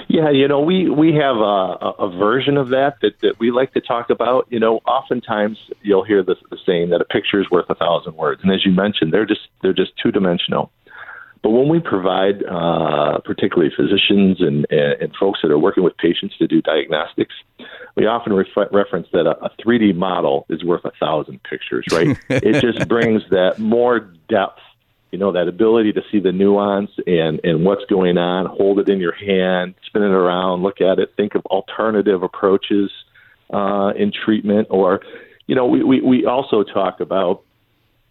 Yeah, 0.09 0.29
you 0.29 0.47
know, 0.47 0.61
we 0.61 0.89
we 0.89 1.13
have 1.15 1.35
a, 1.35 1.93
a 1.99 2.17
version 2.17 2.57
of 2.57 2.69
that, 2.69 2.95
that 3.01 3.19
that 3.21 3.39
we 3.39 3.51
like 3.51 3.73
to 3.73 3.81
talk 3.81 4.09
about. 4.09 4.47
You 4.49 4.59
know, 4.59 4.77
oftentimes 4.87 5.57
you'll 5.81 6.05
hear 6.05 6.23
the, 6.23 6.35
the 6.49 6.57
saying 6.65 6.89
that 6.89 7.01
a 7.01 7.05
picture 7.05 7.41
is 7.41 7.51
worth 7.51 7.69
a 7.69 7.75
thousand 7.75 8.15
words, 8.15 8.41
and 8.41 8.51
as 8.51 8.65
you 8.65 8.71
mentioned, 8.71 9.11
they're 9.13 9.25
just 9.25 9.41
they're 9.61 9.73
just 9.73 9.91
two 10.01 10.11
dimensional. 10.11 10.71
But 11.43 11.51
when 11.51 11.69
we 11.69 11.79
provide, 11.79 12.43
uh, 12.43 13.19
particularly 13.19 13.71
physicians 13.75 14.41
and, 14.41 14.65
and 14.71 15.15
folks 15.19 15.39
that 15.43 15.51
are 15.51 15.59
working 15.59 15.83
with 15.83 15.97
patients 15.97 16.37
to 16.37 16.47
do 16.47 16.61
diagnostics, 16.61 17.35
we 17.95 18.05
often 18.05 18.33
refer- 18.33 18.69
reference 18.71 19.07
that 19.13 19.27
a, 19.27 19.45
a 19.45 19.49
3D 19.63 19.95
model 19.95 20.45
is 20.49 20.63
worth 20.63 20.85
a 20.85 20.91
thousand 20.99 21.41
pictures, 21.43 21.85
right? 21.91 22.17
it 22.29 22.61
just 22.61 22.87
brings 22.87 23.23
that 23.29 23.59
more 23.59 23.99
depth, 24.29 24.59
you 25.11 25.19
know, 25.19 25.31
that 25.31 25.47
ability 25.47 25.93
to 25.93 26.01
see 26.11 26.19
the 26.19 26.31
nuance 26.31 26.91
and, 27.05 27.39
and 27.43 27.65
what's 27.65 27.85
going 27.85 28.17
on, 28.17 28.45
hold 28.45 28.79
it 28.79 28.89
in 28.89 28.99
your 28.99 29.13
hand, 29.13 29.75
spin 29.85 30.03
it 30.03 30.11
around, 30.11 30.63
look 30.63 30.81
at 30.81 30.99
it, 30.99 31.13
think 31.17 31.35
of 31.35 31.45
alternative 31.47 32.23
approaches 32.23 32.91
uh, 33.53 33.93
in 33.95 34.11
treatment. 34.11 34.67
Or, 34.69 35.01
you 35.47 35.55
know, 35.55 35.65
we, 35.65 35.83
we, 35.83 36.01
we 36.01 36.25
also 36.25 36.63
talk 36.63 36.99
about 36.99 37.43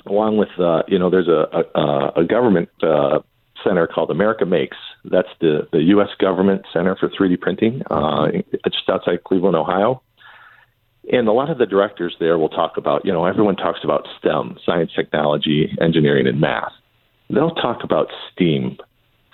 along 0.07 0.37
with 0.37 0.49
uh, 0.59 0.83
you 0.89 0.99
know 0.99 1.11
there's 1.11 1.29
a 1.29 1.65
a, 1.75 2.21
a 2.23 2.25
government 2.25 2.69
uh, 2.83 3.21
center 3.65 3.87
called 3.87 4.11
America 4.11 4.47
Makes. 4.47 4.77
That's 5.05 5.29
the 5.41 5.69
the 5.73 5.83
U.S. 5.83 6.09
government 6.19 6.63
center 6.73 6.97
for 6.97 7.09
3D 7.09 7.41
printing, 7.41 7.83
uh, 7.91 8.29
just 8.65 8.89
outside 8.89 9.25
Cleveland, 9.25 9.57
Ohio. 9.57 10.03
And 11.13 11.29
a 11.29 11.33
lot 11.33 11.51
of 11.51 11.59
the 11.59 11.67
directors 11.67 12.17
there 12.19 12.37
will 12.39 12.49
talk 12.49 12.77
about 12.77 13.05
you 13.05 13.13
know 13.13 13.27
everyone 13.27 13.57
talks 13.57 13.81
about 13.85 14.07
STEM, 14.19 14.59
science, 14.65 14.91
technology, 14.95 15.77
engineering, 15.81 16.27
and 16.27 16.41
math. 16.41 16.73
They'll 17.29 17.55
talk 17.55 17.83
about 17.83 18.09
STEAM, 18.33 18.79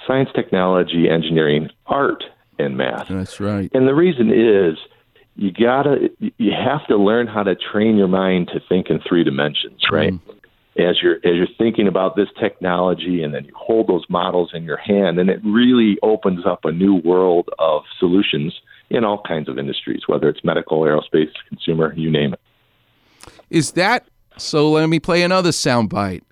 science, 0.07 0.31
technology, 0.35 1.09
engineering, 1.11 1.69
art, 1.87 2.25
and 2.59 2.77
math. 2.77 3.09
That's 3.09 3.39
right. 3.39 3.71
And 3.75 3.87
the 3.87 3.95
reason 3.95 4.31
is 4.31 4.79
you 5.37 5.53
gotta 5.53 6.11
you 6.19 6.53
have 6.53 6.87
to 6.89 6.97
learn 6.97 7.27
how 7.27 7.43
to 7.43 7.55
train 7.55 7.97
your 7.97 8.09
mind 8.09 8.49
to 8.55 8.61
think 8.69 8.89
in 8.91 9.01
three 9.07 9.25
dimensions, 9.25 9.81
right? 9.91 10.13
Mm 10.13 10.21
as 10.79 10.97
you're 11.03 11.17
as 11.17 11.35
you're 11.37 11.47
thinking 11.59 11.87
about 11.87 12.17
this 12.17 12.29
technology 12.41 13.23
and 13.23 13.35
then 13.35 13.45
you 13.45 13.53
hold 13.55 13.89
those 13.89 14.05
models 14.09 14.51
in 14.55 14.65
your 14.65 14.79
hand 14.79 15.19
and 15.19 15.29
it 15.29 15.41
really 15.45 15.99
opens 16.03 16.47
up 16.47 16.65
a 16.65 16.73
new 16.73 16.95
world 16.95 17.49
of 17.59 17.83
solutions 17.99 18.59
in 18.89 19.05
all 19.05 19.23
kinds 19.27 19.49
of 19.49 19.59
industries 19.59 20.03
whether 20.07 20.29
it's 20.29 20.43
medical 20.45 20.81
aerospace 20.81 21.31
consumer 21.49 21.93
you 21.95 22.11
name 22.11 22.33
it. 22.33 22.41
Is 23.51 23.73
that 23.73 24.07
so 24.39 24.71
let 24.71 24.87
me 24.89 24.99
play 24.99 25.23
another 25.23 25.51
soundbite. 25.51 26.23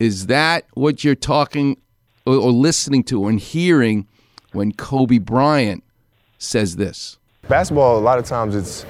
Is 0.00 0.26
that 0.26 0.64
what 0.74 1.04
you're 1.04 1.14
talking 1.14 1.80
or, 2.26 2.34
or 2.34 2.50
listening 2.50 3.04
to 3.04 3.28
and 3.28 3.38
hearing 3.38 4.08
when 4.52 4.72
kobe 4.72 5.18
bryant 5.18 5.84
says 6.38 6.74
this? 6.74 7.18
Basketball 7.48 7.98
a 7.98 8.00
lot 8.00 8.18
of 8.18 8.24
times 8.24 8.56
it's 8.56 8.84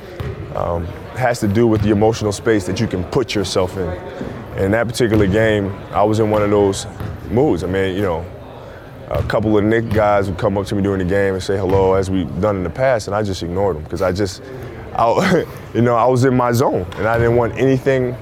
um, 0.54 0.86
has 1.16 1.38
to 1.40 1.48
do 1.48 1.66
with 1.66 1.82
the 1.82 1.90
emotional 1.90 2.32
space 2.32 2.66
that 2.66 2.80
you 2.80 2.86
can 2.86 3.04
put 3.04 3.34
yourself 3.34 3.76
in 3.76 4.29
in 4.60 4.72
that 4.72 4.86
particular 4.86 5.26
game, 5.26 5.72
I 5.92 6.02
was 6.02 6.20
in 6.20 6.30
one 6.30 6.42
of 6.42 6.50
those 6.50 6.86
moods. 7.30 7.64
I 7.64 7.66
mean, 7.66 7.94
you 7.94 8.02
know, 8.02 8.24
a 9.10 9.22
couple 9.24 9.56
of 9.56 9.64
Knick 9.64 9.88
guys 9.90 10.28
would 10.28 10.38
come 10.38 10.56
up 10.56 10.66
to 10.66 10.74
me 10.74 10.82
during 10.82 11.00
the 11.00 11.04
game 11.04 11.34
and 11.34 11.42
say 11.42 11.56
hello, 11.56 11.94
as 11.94 12.10
we've 12.10 12.40
done 12.40 12.56
in 12.56 12.62
the 12.62 12.70
past, 12.70 13.08
and 13.08 13.16
I 13.16 13.22
just 13.22 13.42
ignored 13.42 13.76
them 13.76 13.84
because 13.84 14.02
I 14.02 14.12
just, 14.12 14.42
I, 14.94 15.44
you 15.74 15.82
know, 15.82 15.96
I 15.96 16.06
was 16.06 16.24
in 16.24 16.36
my 16.36 16.52
zone, 16.52 16.86
and 16.96 17.06
I 17.06 17.18
didn't 17.18 17.36
want 17.36 17.56
anything, 17.58 18.16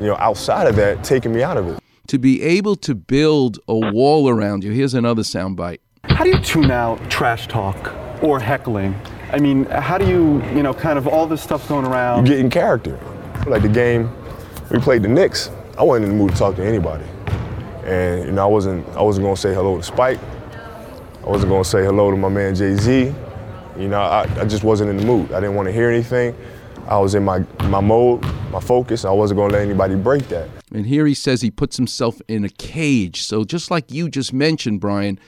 you 0.00 0.06
know, 0.06 0.16
outside 0.16 0.66
of 0.66 0.76
that 0.76 1.04
taking 1.04 1.32
me 1.32 1.42
out 1.42 1.56
of 1.56 1.68
it. 1.68 1.78
To 2.08 2.18
be 2.18 2.42
able 2.42 2.74
to 2.76 2.94
build 2.94 3.60
a 3.68 3.92
wall 3.92 4.28
around 4.28 4.64
you, 4.64 4.72
here's 4.72 4.94
another 4.94 5.22
soundbite. 5.22 5.78
How 6.04 6.24
do 6.24 6.30
you 6.30 6.40
tune 6.40 6.70
out 6.70 7.08
trash 7.08 7.46
talk 7.46 7.94
or 8.22 8.40
heckling? 8.40 8.96
I 9.32 9.38
mean, 9.38 9.66
how 9.66 9.96
do 9.96 10.08
you, 10.08 10.44
you 10.46 10.64
know, 10.64 10.74
kind 10.74 10.98
of 10.98 11.06
all 11.06 11.26
this 11.26 11.40
stuff 11.40 11.68
going 11.68 11.86
around? 11.86 12.26
You 12.26 12.32
get 12.32 12.40
in 12.40 12.50
character. 12.50 12.98
Like 13.46 13.62
the 13.62 13.68
game 13.68 14.10
we 14.70 14.78
played 14.78 15.02
the 15.02 15.08
Knicks, 15.08 15.50
I 15.76 15.82
wasn't 15.82 16.06
in 16.06 16.16
the 16.16 16.24
mood 16.24 16.32
to 16.32 16.36
talk 16.36 16.56
to 16.56 16.64
anybody. 16.64 17.04
And 17.84 18.24
you 18.26 18.32
know, 18.32 18.42
I 18.42 18.46
wasn't 18.46 18.86
I 18.96 19.02
wasn't 19.02 19.24
gonna 19.24 19.36
say 19.36 19.52
hello 19.52 19.76
to 19.76 19.82
Spike. 19.82 20.20
I 21.22 21.26
wasn't 21.26 21.50
gonna 21.50 21.64
say 21.64 21.84
hello 21.84 22.10
to 22.10 22.16
my 22.16 22.28
man 22.28 22.54
Jay 22.54 22.74
Z. 22.74 23.12
You 23.76 23.88
know, 23.88 24.00
I, 24.00 24.28
I 24.38 24.44
just 24.44 24.62
wasn't 24.62 24.90
in 24.90 24.96
the 24.96 25.04
mood. 25.04 25.32
I 25.32 25.40
didn't 25.40 25.56
want 25.56 25.66
to 25.66 25.72
hear 25.72 25.90
anything. 25.90 26.36
I 26.86 26.98
was 26.98 27.14
in 27.14 27.24
my 27.24 27.40
my 27.64 27.80
mode, 27.80 28.22
my 28.50 28.60
focus. 28.60 29.04
I 29.04 29.10
wasn't 29.10 29.38
gonna 29.38 29.52
let 29.52 29.62
anybody 29.62 29.96
break 29.96 30.28
that. 30.28 30.48
And 30.72 30.86
here 30.86 31.06
he 31.06 31.14
says 31.14 31.40
he 31.40 31.50
puts 31.50 31.76
himself 31.76 32.20
in 32.28 32.44
a 32.44 32.48
cage. 32.48 33.22
So 33.22 33.44
just 33.44 33.70
like 33.70 33.90
you 33.90 34.08
just 34.08 34.32
mentioned, 34.32 34.80
Brian, 34.80 35.18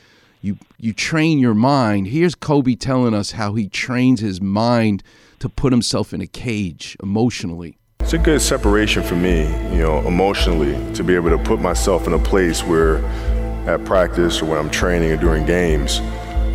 you 0.40 0.58
you 0.78 0.92
train 0.92 1.38
your 1.38 1.54
mind. 1.54 2.08
Here's 2.08 2.34
Kobe 2.34 2.74
telling 2.74 3.14
us 3.14 3.32
how 3.32 3.54
he 3.54 3.68
trains 3.68 4.20
his 4.20 4.40
mind 4.40 5.02
to 5.40 5.48
put 5.48 5.72
himself 5.72 6.12
in 6.12 6.20
a 6.20 6.26
cage 6.26 6.96
emotionally. 7.02 7.78
It's 8.12 8.20
a 8.20 8.22
good 8.22 8.42
separation 8.42 9.02
for 9.02 9.14
me, 9.14 9.46
you 9.74 9.78
know, 9.78 10.06
emotionally, 10.06 10.76
to 10.92 11.02
be 11.02 11.14
able 11.14 11.30
to 11.30 11.38
put 11.38 11.60
myself 11.62 12.06
in 12.06 12.12
a 12.12 12.18
place 12.18 12.62
where 12.62 12.98
at 13.66 13.86
practice 13.86 14.42
or 14.42 14.44
when 14.44 14.58
I'm 14.58 14.68
training 14.68 15.12
or 15.12 15.16
during 15.16 15.46
games, 15.46 16.00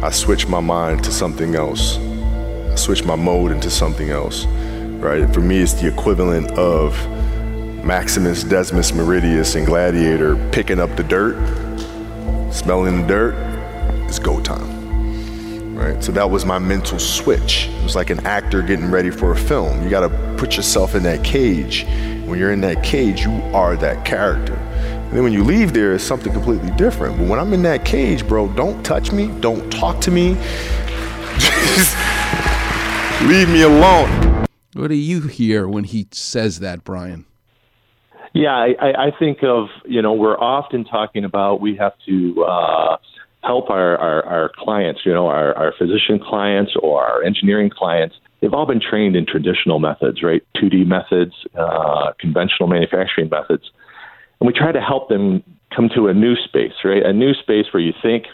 I 0.04 0.12
switch 0.12 0.48
my 0.48 0.60
mind 0.60 1.04
to 1.06 1.12
something 1.12 1.56
else. 1.56 1.98
I 1.98 2.76
switch 2.76 3.04
my 3.06 3.15
mode 3.15 3.52
into 3.52 3.72
something 3.72 4.12
else, 4.12 4.46
right? 5.02 5.28
For 5.34 5.41
me, 5.41 5.58
it's 5.58 5.74
the 5.74 5.88
equivalent 5.88 6.52
of 6.52 6.93
Maximus 7.84 8.43
Decimus 8.43 8.91
Meridius 8.91 9.56
and 9.56 9.65
Gladiator 9.65 10.36
picking 10.52 10.80
up 10.80 10.96
the 10.96 11.02
dirt, 11.06 11.38
smelling 12.54 13.02
the 13.02 13.08
dirt. 13.08 13.34
It's 14.08 14.20
go 14.20 14.39
time 14.41 14.77
right? 15.78 16.04
So 16.04 16.12
that 16.13 16.30
was 16.30 16.44
my 16.44 16.58
mental 16.58 16.98
switch. 16.98 17.68
It 17.68 17.84
was 17.84 17.96
like 17.96 18.10
an 18.10 18.26
actor 18.26 18.62
getting 18.62 18.90
ready 18.90 19.12
for 19.12 19.32
a 19.32 19.36
film. 19.36 19.84
You 19.84 19.90
got 19.90 20.08
to 20.08 20.36
put 20.38 20.58
yourself 20.58 20.96
in 20.96 21.04
that 21.04 21.24
cage. 21.24 21.86
When 22.26 22.40
you're 22.40 22.52
in 22.52 22.62
that 22.62 22.84
cage, 22.84 23.22
you 23.22 23.32
are 23.54 23.76
that 23.78 24.04
character. 24.04 24.56
And 24.56 25.13
then 25.13 25.24
when 25.24 25.34
you 25.34 25.44
leave 25.44 25.74
there, 25.74 25.94
it's 25.94 26.04
something 26.04 26.34
completely 26.34 26.72
different. 26.72 27.18
But 27.18 27.28
when 27.28 27.40
I'm 27.40 27.54
in 27.54 27.62
that 27.63 27.86
cage, 27.86 28.28
bro, 28.28 28.50
don't 28.50 28.84
touch 28.84 29.12
me, 29.12 29.28
don't 29.40 29.72
talk 29.72 30.02
to 30.02 30.12
me. 30.12 30.34
Just 31.38 31.96
leave 33.24 33.48
me 33.50 33.62
alone. 33.62 34.46
What 34.74 34.88
do 34.88 34.96
you 34.96 35.22
hear 35.22 35.68
when 35.68 35.86
he 35.86 36.08
says 36.12 36.60
that, 36.60 36.84
Brian? 36.84 37.26
Yeah, 38.34 38.52
I, 38.52 39.08
I 39.08 39.12
think 39.18 39.40
of, 39.44 39.68
you 39.86 40.02
know, 40.02 40.13
we're 40.13 40.38
often 40.38 40.84
talking 40.84 41.24
about 41.24 41.62
we 41.62 41.76
have 41.78 41.94
to 42.08 42.44
uh, 42.44 42.98
help 43.43 43.69
our, 43.69 43.97
our, 43.97 44.26
our 44.26 44.52
clients, 44.58 45.02
you 45.06 45.13
know, 45.13 45.28
our, 45.28 45.54
our 45.56 45.73
physician 45.78 46.19
clients 46.19 46.73
or 46.82 47.04
our 47.04 47.23
engineering 47.23 47.69
clients, 47.69 48.15
they've 48.41 48.54
all 48.54 48.65
been 48.65 48.82
trained 48.82 49.15
in 49.15 49.26
traditional 49.26 49.80
methods, 49.80 50.21
right? 50.23 50.43
2D 50.58 50.86
methods, 50.86 51.34
uh, 51.58 52.13
conventional 52.19 52.67
manufacturing 52.67 53.30
methods. 53.30 53.71
And 54.39 54.47
we 54.47 54.54
try 54.54 54.71
to 54.71 54.82
help 54.82 55.10
them 55.10 55.43
come 55.76 55.89
to 55.95 56.08
a 56.08 56.13
new 56.13 56.36
space, 56.36 56.73
right? 56.84 57.04
A 57.06 57.13
new 57.13 57.34
space 57.34 57.65
where 57.71 57.82
you 57.82 57.93
think 58.02 58.26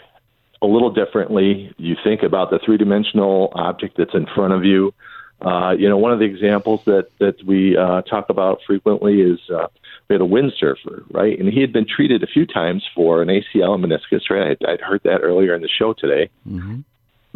a 0.62 0.66
little 0.66 0.90
differently. 0.90 1.72
You 1.76 1.96
think 2.02 2.22
about 2.22 2.50
the 2.50 2.58
three 2.64 2.78
dimensional 2.78 3.52
object 3.54 3.96
that's 3.96 4.14
in 4.14 4.26
front 4.34 4.52
of 4.52 4.64
you. 4.64 4.94
Uh, 5.40 5.74
you 5.78 5.88
know, 5.88 5.98
one 5.98 6.12
of 6.12 6.18
the 6.18 6.24
examples 6.24 6.80
that 6.86 7.08
that 7.18 7.44
we 7.44 7.76
uh, 7.76 8.02
talk 8.02 8.30
about 8.30 8.60
frequently 8.66 9.20
is 9.20 9.38
uh, 9.50 9.66
we 10.08 10.14
had 10.14 10.20
a 10.20 10.24
windsurfer, 10.24 11.04
right? 11.10 11.38
And 11.38 11.48
he 11.48 11.60
had 11.60 11.72
been 11.72 11.86
treated 11.86 12.22
a 12.22 12.26
few 12.26 12.46
times 12.46 12.84
for 12.94 13.22
an 13.22 13.28
ACL 13.28 13.74
and 13.74 13.84
meniscus, 13.84 14.28
right? 14.30 14.50
I'd, 14.50 14.66
I'd 14.66 14.80
heard 14.80 15.00
that 15.04 15.20
earlier 15.22 15.54
in 15.54 15.62
the 15.62 15.68
show 15.68 15.94
today. 15.94 16.30
Mm-hmm. 16.48 16.80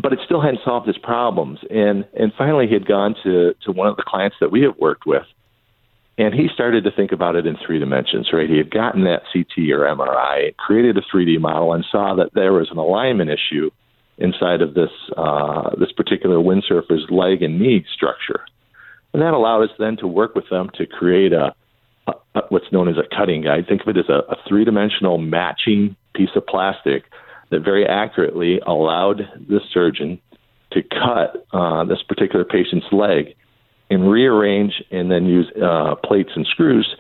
But 0.00 0.12
it 0.12 0.20
still 0.24 0.40
hadn't 0.40 0.60
solved 0.64 0.86
his 0.86 0.98
problems. 0.98 1.58
And 1.70 2.04
and 2.14 2.32
finally 2.36 2.66
he 2.68 2.74
had 2.74 2.86
gone 2.86 3.16
to, 3.24 3.54
to 3.64 3.72
one 3.72 3.88
of 3.88 3.96
the 3.96 4.04
clients 4.06 4.36
that 4.40 4.52
we 4.52 4.62
have 4.62 4.76
worked 4.78 5.06
with. 5.06 5.24
And 6.18 6.34
he 6.34 6.48
started 6.52 6.84
to 6.84 6.90
think 6.90 7.12
about 7.12 7.36
it 7.36 7.46
in 7.46 7.56
three 7.64 7.78
dimensions, 7.78 8.30
right? 8.32 8.48
He 8.48 8.58
had 8.58 8.72
gotten 8.72 9.04
that 9.04 9.22
CT 9.32 9.70
or 9.70 9.86
MRI, 9.86 10.56
created 10.56 10.98
a 10.98 11.02
3D 11.02 11.40
model, 11.40 11.72
and 11.72 11.84
saw 11.92 12.16
that 12.16 12.34
there 12.34 12.52
was 12.52 12.68
an 12.72 12.76
alignment 12.76 13.30
issue 13.30 13.70
inside 14.18 14.60
of 14.60 14.74
this 14.74 14.90
uh, 15.16 15.70
this 15.78 15.92
particular 15.92 16.36
windsurfer's 16.36 17.08
leg 17.08 17.42
and 17.42 17.60
knee 17.60 17.84
structure. 17.94 18.40
And 19.12 19.22
that 19.22 19.32
allowed 19.32 19.62
us 19.62 19.70
then 19.78 19.96
to 19.98 20.06
work 20.06 20.34
with 20.34 20.48
them 20.50 20.70
to 20.74 20.86
create 20.86 21.32
a, 21.32 21.54
what's 22.48 22.70
known 22.72 22.88
as 22.88 22.96
a 22.96 23.16
cutting 23.16 23.42
guide. 23.42 23.66
Think 23.68 23.82
of 23.82 23.88
it 23.88 23.98
as 23.98 24.09
a, 24.09 24.32
a 24.32 24.36
three 24.48 24.64
dimensional 24.64 25.18
matching 25.18 25.96
piece 26.14 26.30
of 26.36 26.46
plastic 26.46 27.04
that 27.50 27.61
very 27.61 27.86
accurately 27.86 28.61
allowed 28.66 29.22
the 29.48 29.61
surgeon 29.72 30.20
to 30.72 30.82
cut 30.82 31.46
uh, 31.52 31.84
this 31.84 32.02
particular 32.02 32.44
patient's 32.44 32.86
leg 32.92 33.34
and 33.90 34.11
rearrange 34.11 34.82
and 34.90 35.11
then 35.11 35.24
use 35.24 35.50
uh, 35.62 35.94
plates 36.04 36.30
and 36.36 36.46
screws 36.46 36.96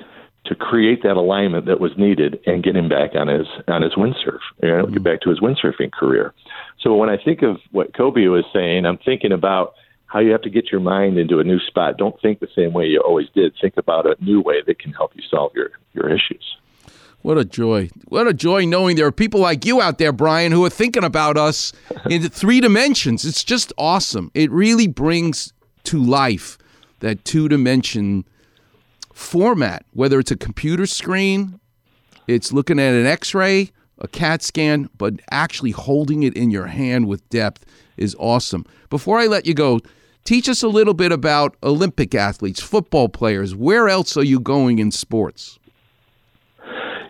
to 0.46 0.54
create 0.54 1.02
that 1.02 1.16
alignment 1.16 1.66
that 1.66 1.80
was 1.80 1.92
needed 1.98 2.40
and 2.46 2.64
get 2.64 2.74
him 2.74 2.88
back 2.88 3.10
on 3.14 3.28
his 3.28 3.46
on 3.66 3.82
his 3.82 3.92
windsurf, 3.94 4.38
you 4.62 4.68
know, 4.68 4.86
get 4.86 5.02
back 5.02 5.20
to 5.20 5.28
his 5.28 5.40
windsurfing 5.40 5.92
career. 5.92 6.32
So 6.80 6.94
when 6.94 7.10
I 7.10 7.18
think 7.22 7.42
of 7.42 7.58
what 7.70 7.94
Kobe 7.94 8.26
was 8.28 8.44
saying, 8.52 8.86
I'm 8.86 8.98
thinking 8.98 9.32
about 9.32 9.74
how 10.08 10.18
you 10.18 10.32
have 10.32 10.42
to 10.42 10.50
get 10.50 10.72
your 10.72 10.80
mind 10.80 11.18
into 11.18 11.38
a 11.38 11.44
new 11.44 11.60
spot. 11.60 11.98
Don't 11.98 12.20
think 12.20 12.40
the 12.40 12.48
same 12.56 12.72
way 12.72 12.86
you 12.86 13.00
always 13.00 13.28
did. 13.34 13.54
Think 13.60 13.76
about 13.76 14.06
a 14.06 14.16
new 14.24 14.40
way 14.40 14.62
that 14.66 14.78
can 14.78 14.92
help 14.92 15.12
you 15.14 15.22
solve 15.30 15.52
your 15.54 15.70
your 15.94 16.08
issues. 16.08 16.56
What 17.22 17.36
a 17.36 17.44
joy. 17.44 17.90
What 18.06 18.26
a 18.26 18.32
joy 18.32 18.64
knowing 18.64 18.96
there 18.96 19.06
are 19.06 19.12
people 19.12 19.40
like 19.40 19.64
you 19.64 19.82
out 19.82 19.98
there, 19.98 20.12
Brian, 20.12 20.52
who 20.52 20.64
are 20.64 20.70
thinking 20.70 21.04
about 21.04 21.36
us 21.36 21.72
in 22.08 22.28
three 22.28 22.60
dimensions. 22.60 23.24
It's 23.24 23.44
just 23.44 23.72
awesome. 23.76 24.30
It 24.34 24.50
really 24.50 24.86
brings 24.86 25.52
to 25.84 26.02
life 26.02 26.58
that 27.00 27.24
two 27.24 27.48
dimension 27.48 28.24
format, 29.12 29.84
whether 29.92 30.18
it's 30.20 30.30
a 30.30 30.36
computer 30.36 30.86
screen, 30.86 31.60
it's 32.28 32.52
looking 32.52 32.78
at 32.78 32.94
an 32.94 33.06
x 33.06 33.34
ray, 33.34 33.72
a 33.98 34.06
CAT 34.06 34.42
scan, 34.42 34.88
but 34.96 35.14
actually 35.30 35.72
holding 35.72 36.22
it 36.22 36.36
in 36.36 36.50
your 36.50 36.66
hand 36.66 37.08
with 37.08 37.28
depth 37.30 37.64
is 37.96 38.14
awesome. 38.18 38.64
Before 38.90 39.18
I 39.18 39.26
let 39.26 39.44
you 39.44 39.54
go, 39.54 39.80
teach 40.28 40.46
us 40.46 40.62
a 40.62 40.68
little 40.68 40.92
bit 40.92 41.10
about 41.10 41.56
Olympic 41.62 42.14
athletes, 42.14 42.60
football 42.60 43.08
players. 43.08 43.54
Where 43.54 43.88
else 43.88 44.14
are 44.14 44.24
you 44.24 44.38
going 44.38 44.78
in 44.78 44.90
sports? 44.90 45.58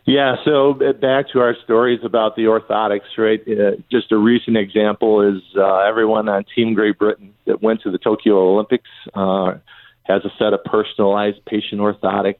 Yeah, 0.07 0.37
so 0.45 0.71
uh, 0.81 0.93
back 0.93 1.29
to 1.33 1.41
our 1.41 1.57
stories 1.65 1.99
about 2.05 2.37
the 2.37 2.45
orthotics, 2.45 3.19
right? 3.19 3.41
Uh, 3.41 3.73
just 3.91 4.13
a 4.13 4.17
recent 4.17 4.57
example 4.57 5.21
is 5.21 5.43
uh, 5.57 5.79
everyone 5.81 6.29
on 6.29 6.45
Team 6.55 6.75
Great 6.75 6.97
Britain 6.97 7.35
that 7.47 7.61
went 7.61 7.83
to 7.83 7.91
the 7.91 7.99
Tokyo 7.99 8.55
Olympics 8.55 8.89
uh, 9.15 9.55
has 10.05 10.25
a 10.25 10.31
set 10.39 10.53
of 10.53 10.63
personalized 10.65 11.45
patient 11.45 11.81
orthotics. 11.81 12.37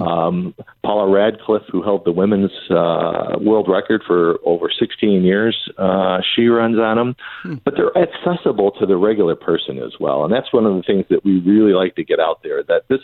Um, 0.00 0.54
Paula 0.82 1.10
Radcliffe, 1.10 1.62
who 1.70 1.82
held 1.82 2.04
the 2.04 2.12
women's 2.12 2.50
uh, 2.70 3.38
world 3.40 3.68
record 3.68 4.02
for 4.06 4.38
over 4.44 4.70
16 4.76 5.22
years, 5.22 5.56
uh, 5.78 6.18
she 6.34 6.46
runs 6.46 6.78
on 6.78 6.96
them. 6.96 7.16
But 7.64 7.74
they're 7.76 7.96
accessible 7.96 8.72
to 8.72 8.86
the 8.86 8.96
regular 8.96 9.36
person 9.36 9.78
as 9.78 9.92
well, 10.00 10.24
and 10.24 10.32
that's 10.32 10.52
one 10.52 10.66
of 10.66 10.74
the 10.76 10.82
things 10.82 11.06
that 11.10 11.24
we 11.24 11.40
really 11.40 11.72
like 11.72 11.94
to 11.96 12.04
get 12.04 12.20
out 12.20 12.42
there. 12.42 12.62
That 12.62 12.82
this 12.88 13.00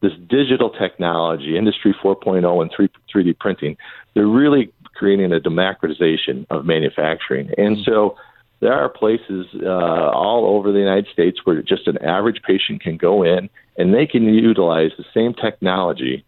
this 0.00 0.12
digital 0.28 0.70
technology, 0.70 1.56
Industry 1.58 1.94
4.0, 2.02 2.62
and 2.62 2.70
3, 2.74 2.88
3D 3.12 3.38
printing, 3.38 3.76
they're 4.14 4.28
really 4.28 4.72
creating 4.94 5.32
a 5.32 5.40
democratization 5.40 6.46
of 6.50 6.64
manufacturing. 6.64 7.50
And 7.56 7.78
so 7.84 8.16
there 8.60 8.72
are 8.72 8.88
places 8.88 9.46
uh, 9.62 9.68
all 9.68 10.56
over 10.56 10.72
the 10.72 10.78
United 10.78 11.06
States 11.12 11.38
where 11.44 11.62
just 11.62 11.86
an 11.86 11.98
average 11.98 12.42
patient 12.42 12.82
can 12.82 12.96
go 12.96 13.22
in 13.22 13.48
and 13.76 13.94
they 13.94 14.06
can 14.06 14.24
utilize 14.24 14.90
the 14.98 15.04
same 15.14 15.34
technology 15.34 16.24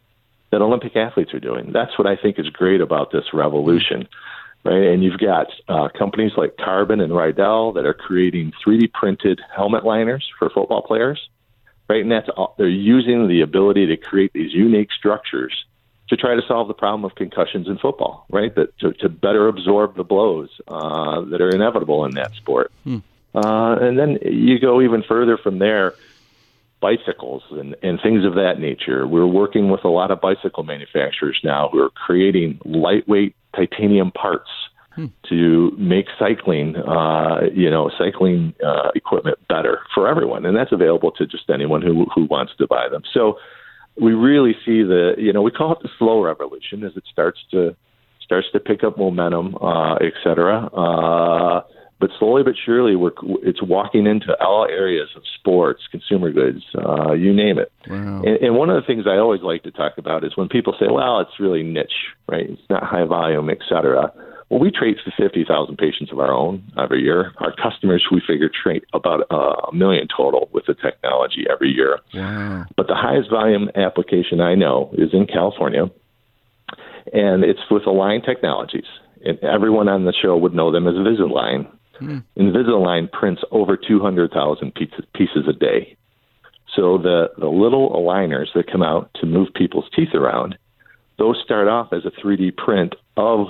that 0.52 0.62
Olympic 0.62 0.96
athletes 0.96 1.34
are 1.34 1.40
doing. 1.40 1.70
That's 1.72 1.96
what 1.98 2.06
I 2.06 2.16
think 2.16 2.38
is 2.38 2.48
great 2.50 2.80
about 2.80 3.12
this 3.12 3.32
revolution. 3.32 4.08
Right, 4.62 4.88
and 4.88 5.02
you've 5.02 5.18
got 5.18 5.46
uh, 5.68 5.88
companies 5.98 6.32
like 6.36 6.58
Carbon 6.58 7.00
and 7.00 7.16
Riddell 7.16 7.72
that 7.72 7.86
are 7.86 7.94
creating 7.94 8.52
3D 8.62 8.92
printed 8.92 9.40
helmet 9.56 9.86
liners 9.86 10.28
for 10.38 10.50
football 10.50 10.82
players 10.82 11.18
right? 11.90 12.02
And 12.02 12.12
that's 12.12 12.28
all, 12.36 12.54
they're 12.56 12.68
using 12.68 13.26
the 13.26 13.40
ability 13.40 13.86
to 13.86 13.96
create 13.96 14.32
these 14.32 14.54
unique 14.54 14.90
structures 14.96 15.52
to 16.10 16.16
try 16.16 16.34
to 16.34 16.42
solve 16.46 16.68
the 16.68 16.74
problem 16.74 17.04
of 17.04 17.14
concussions 17.14 17.66
in 17.68 17.78
football, 17.78 18.26
right? 18.30 18.54
That 18.54 18.76
to, 18.80 18.92
to 18.94 19.08
better 19.08 19.48
absorb 19.48 19.96
the 19.96 20.04
blows 20.04 20.50
uh, 20.68 21.22
that 21.22 21.40
are 21.40 21.50
inevitable 21.50 22.04
in 22.04 22.14
that 22.16 22.34
sport. 22.34 22.70
Hmm. 22.84 22.98
Uh, 23.34 23.76
and 23.76 23.98
then 23.98 24.18
you 24.22 24.58
go 24.58 24.82
even 24.82 25.02
further 25.02 25.38
from 25.38 25.60
there, 25.60 25.94
bicycles 26.80 27.44
and, 27.50 27.76
and 27.82 28.00
things 28.02 28.24
of 28.24 28.34
that 28.34 28.58
nature. 28.58 29.06
We're 29.06 29.26
working 29.26 29.70
with 29.70 29.84
a 29.84 29.88
lot 29.88 30.10
of 30.10 30.20
bicycle 30.20 30.64
manufacturers 30.64 31.38
now 31.44 31.68
who 31.70 31.80
are 31.80 31.90
creating 31.90 32.58
lightweight 32.64 33.36
titanium 33.54 34.10
parts 34.10 34.50
to 35.28 35.70
make 35.78 36.06
cycling, 36.18 36.76
uh, 36.76 37.42
you 37.54 37.70
know, 37.70 37.90
cycling 37.96 38.54
uh, 38.64 38.90
equipment 38.94 39.38
better 39.48 39.80
for 39.94 40.08
everyone, 40.08 40.44
and 40.44 40.56
that's 40.56 40.72
available 40.72 41.10
to 41.12 41.26
just 41.26 41.48
anyone 41.48 41.80
who 41.80 42.06
who 42.14 42.24
wants 42.24 42.52
to 42.58 42.66
buy 42.66 42.88
them. 42.88 43.02
So 43.14 43.38
we 44.00 44.12
really 44.14 44.54
see 44.64 44.82
the, 44.82 45.14
you 45.18 45.32
know, 45.32 45.42
we 45.42 45.50
call 45.50 45.72
it 45.72 45.78
the 45.82 45.90
slow 45.98 46.22
revolution 46.22 46.84
as 46.84 46.96
it 46.96 47.04
starts 47.10 47.38
to 47.50 47.76
starts 48.22 48.46
to 48.52 48.60
pick 48.60 48.84
up 48.84 48.96
momentum, 48.96 49.56
uh, 49.56 49.96
et 49.96 50.12
cetera. 50.22 50.66
Uh, 50.66 51.62
but 51.98 52.10
slowly 52.18 52.42
but 52.42 52.54
surely, 52.64 52.96
we're 52.96 53.12
it's 53.42 53.62
walking 53.62 54.06
into 54.06 54.34
all 54.40 54.64
areas 54.64 55.08
of 55.16 55.22
sports, 55.38 55.82
consumer 55.90 56.30
goods, 56.32 56.62
uh, 56.74 57.12
you 57.12 57.34
name 57.34 57.58
it. 57.58 57.70
Wow. 57.88 58.22
And, 58.24 58.36
and 58.42 58.56
one 58.56 58.70
of 58.70 58.80
the 58.80 58.86
things 58.86 59.04
I 59.06 59.18
always 59.18 59.42
like 59.42 59.64
to 59.64 59.70
talk 59.70 59.98
about 59.98 60.24
is 60.24 60.34
when 60.34 60.48
people 60.48 60.74
say, 60.80 60.86
"Well, 60.90 61.20
it's 61.20 61.38
really 61.38 61.62
niche, 61.62 61.88
right? 62.26 62.48
It's 62.48 62.70
not 62.70 62.84
high 62.84 63.04
volume, 63.04 63.50
et 63.50 63.58
cetera." 63.68 64.12
Well, 64.50 64.58
we 64.58 64.72
treat 64.72 64.98
50,000 65.16 65.76
patients 65.78 66.10
of 66.10 66.18
our 66.18 66.32
own 66.32 66.64
every 66.76 67.02
year. 67.02 67.32
Our 67.38 67.54
customers, 67.54 68.04
we 68.10 68.20
figure, 68.26 68.50
treat 68.50 68.82
about 68.92 69.24
a 69.30 69.72
million 69.72 70.08
total 70.14 70.50
with 70.52 70.66
the 70.66 70.74
technology 70.74 71.46
every 71.48 71.70
year. 71.70 72.00
Wow. 72.12 72.66
But 72.76 72.88
the 72.88 72.96
highest 72.96 73.30
volume 73.30 73.70
application 73.76 74.40
I 74.40 74.56
know 74.56 74.90
is 74.94 75.10
in 75.12 75.26
California, 75.26 75.88
and 77.12 77.44
it's 77.44 77.60
with 77.70 77.86
Align 77.86 78.22
Technologies. 78.22 78.88
And 79.24 79.38
everyone 79.44 79.88
on 79.88 80.04
the 80.04 80.12
show 80.12 80.36
would 80.36 80.54
know 80.54 80.72
them 80.72 80.88
as 80.88 80.94
Invisalign. 80.94 81.70
Hmm. 81.98 82.18
Invisalign 82.36 83.10
prints 83.12 83.42
over 83.52 83.76
200,000 83.76 84.74
pieces, 84.74 85.04
pieces 85.14 85.46
a 85.48 85.52
day. 85.52 85.96
So 86.74 86.98
the, 86.98 87.30
the 87.38 87.48
little 87.48 87.90
aligners 87.90 88.46
that 88.54 88.70
come 88.70 88.82
out 88.82 89.10
to 89.20 89.26
move 89.26 89.48
people's 89.54 89.88
teeth 89.94 90.14
around, 90.14 90.58
those 91.18 91.40
start 91.44 91.68
off 91.68 91.92
as 91.92 92.04
a 92.04 92.10
3D 92.10 92.56
print 92.56 92.94
of 93.16 93.48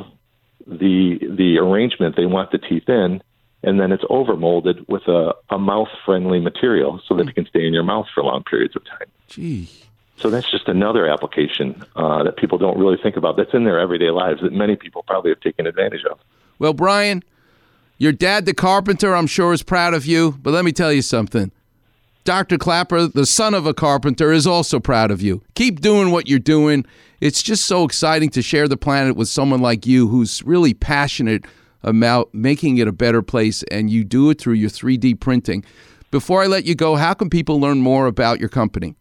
the 0.70 1.18
the 1.36 1.58
arrangement 1.58 2.16
they 2.16 2.26
want 2.26 2.52
the 2.52 2.58
teeth 2.58 2.88
in, 2.88 3.22
and 3.62 3.80
then 3.80 3.92
it's 3.92 4.04
overmolded 4.04 4.88
with 4.88 5.02
a, 5.08 5.34
a 5.50 5.58
mouth 5.58 5.88
friendly 6.04 6.40
material 6.40 7.00
so 7.06 7.16
that 7.16 7.28
it 7.28 7.34
can 7.34 7.46
stay 7.46 7.66
in 7.66 7.72
your 7.72 7.82
mouth 7.82 8.06
for 8.14 8.22
long 8.22 8.42
periods 8.44 8.76
of 8.76 8.84
time. 8.84 9.08
Gee. 9.28 9.68
So 10.16 10.28
that's 10.28 10.50
just 10.50 10.68
another 10.68 11.08
application 11.08 11.82
uh, 11.96 12.22
that 12.24 12.36
people 12.36 12.58
don't 12.58 12.78
really 12.78 12.98
think 13.02 13.16
about. 13.16 13.36
That's 13.36 13.54
in 13.54 13.64
their 13.64 13.80
everyday 13.80 14.10
lives 14.10 14.42
that 14.42 14.52
many 14.52 14.76
people 14.76 15.02
probably 15.06 15.30
have 15.30 15.40
taken 15.40 15.66
advantage 15.66 16.04
of. 16.10 16.18
Well, 16.58 16.74
Brian, 16.74 17.24
your 17.96 18.12
dad, 18.12 18.44
the 18.44 18.52
carpenter, 18.52 19.16
I'm 19.16 19.26
sure 19.26 19.54
is 19.54 19.62
proud 19.62 19.94
of 19.94 20.04
you. 20.04 20.32
But 20.42 20.52
let 20.52 20.64
me 20.66 20.72
tell 20.72 20.92
you 20.92 21.00
something. 21.00 21.52
Dr. 22.24 22.58
Klapper, 22.58 23.06
the 23.06 23.24
son 23.24 23.54
of 23.54 23.64
a 23.66 23.72
carpenter, 23.72 24.30
is 24.32 24.46
also 24.46 24.78
proud 24.78 25.10
of 25.10 25.22
you. 25.22 25.42
Keep 25.54 25.80
doing 25.80 26.10
what 26.10 26.28
you're 26.28 26.38
doing. 26.38 26.84
It's 27.20 27.42
just 27.42 27.64
so 27.66 27.84
exciting 27.84 28.28
to 28.30 28.42
share 28.42 28.68
the 28.68 28.76
planet 28.76 29.16
with 29.16 29.28
someone 29.28 29.60
like 29.60 29.86
you 29.86 30.08
who's 30.08 30.42
really 30.42 30.74
passionate 30.74 31.44
about 31.82 32.28
making 32.34 32.76
it 32.76 32.86
a 32.86 32.92
better 32.92 33.22
place, 33.22 33.62
and 33.70 33.88
you 33.90 34.04
do 34.04 34.28
it 34.30 34.38
through 34.38 34.52
your 34.54 34.68
3D 34.68 35.18
printing. 35.18 35.64
Before 36.10 36.42
I 36.42 36.46
let 36.46 36.66
you 36.66 36.74
go, 36.74 36.96
how 36.96 37.14
can 37.14 37.30
people 37.30 37.58
learn 37.60 37.78
more 37.78 38.06
about 38.06 38.38
your 38.38 38.50
company? 38.50 38.96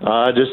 Uh, 0.00 0.30
just 0.32 0.52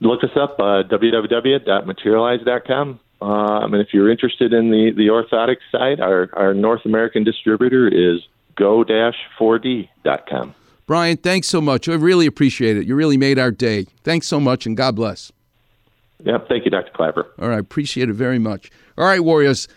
look 0.00 0.22
us 0.22 0.30
up, 0.36 0.60
uh, 0.60 0.84
www.materialise.com. 0.84 3.00
Um, 3.20 3.74
and 3.74 3.82
if 3.82 3.88
you're 3.92 4.08
interested 4.10 4.52
in 4.52 4.70
the, 4.70 4.92
the 4.96 5.08
orthotic 5.08 5.56
side, 5.72 5.98
our, 6.00 6.30
our 6.34 6.54
North 6.54 6.84
American 6.84 7.24
distributor 7.24 7.88
is 7.88 8.20
go-4d.com. 8.58 10.54
Brian, 10.86 11.16
thanks 11.18 11.48
so 11.48 11.60
much. 11.60 11.88
I 11.88 11.94
really 11.94 12.26
appreciate 12.26 12.76
it. 12.76 12.86
You 12.86 12.94
really 12.94 13.16
made 13.18 13.38
our 13.38 13.50
day. 13.50 13.86
Thanks 14.04 14.26
so 14.26 14.40
much, 14.40 14.64
and 14.66 14.76
God 14.76 14.96
bless. 14.96 15.30
Yep. 16.24 16.48
Thank 16.48 16.64
you, 16.64 16.70
Dr. 16.70 16.90
Klapper. 16.94 17.26
All 17.38 17.48
right. 17.48 17.60
Appreciate 17.60 18.08
it 18.08 18.14
very 18.14 18.38
much. 18.38 18.70
All 18.96 19.04
right, 19.04 19.20
Warriors. 19.20 19.68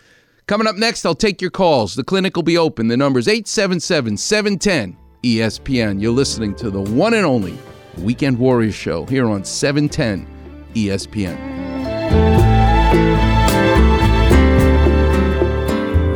Coming 0.46 0.66
up 0.66 0.76
next, 0.76 1.06
I'll 1.06 1.14
take 1.14 1.40
your 1.40 1.50
calls. 1.50 1.94
The 1.94 2.02
clinic 2.02 2.34
will 2.34 2.42
be 2.42 2.58
open. 2.58 2.88
The 2.88 2.96
number 2.96 3.18
is 3.18 3.28
877 3.28 4.16
710 4.16 4.96
ESPN. 5.22 6.02
You're 6.02 6.12
listening 6.12 6.54
to 6.56 6.70
the 6.70 6.80
one 6.80 7.14
and 7.14 7.24
only 7.24 7.56
Weekend 7.98 8.38
Warriors 8.38 8.74
Show 8.74 9.04
here 9.06 9.28
on 9.28 9.42
E 9.42 9.44
710 9.44 10.26
ESPN. 10.74 11.38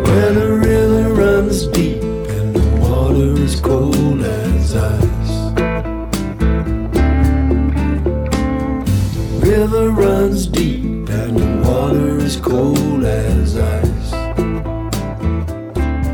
When 0.02 0.36
a 0.36 0.56
river 0.56 1.14
runs 1.14 1.66
deep 1.68 1.95
cold 3.66 4.22
as 4.22 4.76
ice. 4.76 5.34
River 9.44 9.90
runs 9.90 10.46
deep 10.46 10.84
and 11.08 11.36
the 11.36 11.68
water 11.68 12.18
is 12.18 12.36
cold 12.36 13.02
as 13.04 13.56
ice. 13.56 13.86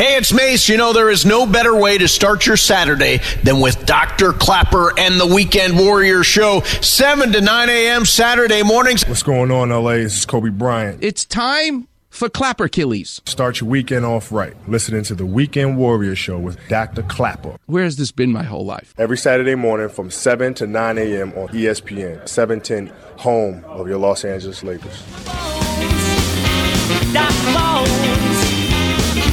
Hey, 0.00 0.16
it's 0.16 0.32
Mace. 0.32 0.66
You 0.66 0.78
know, 0.78 0.94
there 0.94 1.10
is 1.10 1.26
no 1.26 1.44
better 1.44 1.76
way 1.76 1.98
to 1.98 2.08
start 2.08 2.46
your 2.46 2.56
Saturday 2.56 3.20
than 3.42 3.60
with 3.60 3.84
Dr. 3.84 4.32
Klapper 4.32 4.98
and 4.98 5.20
the 5.20 5.26
Weekend 5.26 5.78
Warrior 5.78 6.22
Show, 6.22 6.60
7 6.62 7.32
to 7.32 7.42
9 7.42 7.68
a.m. 7.68 8.06
Saturday 8.06 8.62
mornings. 8.62 9.06
What's 9.06 9.22
going 9.22 9.50
on, 9.50 9.68
LA? 9.68 9.96
This 9.96 10.16
is 10.16 10.24
Kobe 10.24 10.48
Bryant. 10.48 11.04
It's 11.04 11.26
time 11.26 11.86
for 12.08 12.30
Klapper 12.30 12.64
Achilles. 12.64 13.20
Start 13.26 13.60
your 13.60 13.68
weekend 13.68 14.06
off 14.06 14.32
right. 14.32 14.54
Listening 14.66 15.02
to 15.02 15.14
the 15.14 15.26
Weekend 15.26 15.76
Warrior 15.76 16.14
Show 16.14 16.38
with 16.38 16.58
Dr. 16.68 17.02
Klapper. 17.02 17.58
Where 17.66 17.84
has 17.84 17.96
this 17.96 18.10
been 18.10 18.32
my 18.32 18.44
whole 18.44 18.64
life? 18.64 18.94
Every 18.96 19.18
Saturday 19.18 19.54
morning 19.54 19.90
from 19.90 20.10
7 20.10 20.54
to 20.54 20.66
9 20.66 20.96
a.m. 20.96 21.34
on 21.34 21.48
ESPN, 21.48 22.26
710, 22.26 22.86
home 23.18 23.66
of 23.66 23.86
your 23.86 23.98
Los 23.98 24.24
Angeles 24.24 24.62
Lakers. 24.62 25.04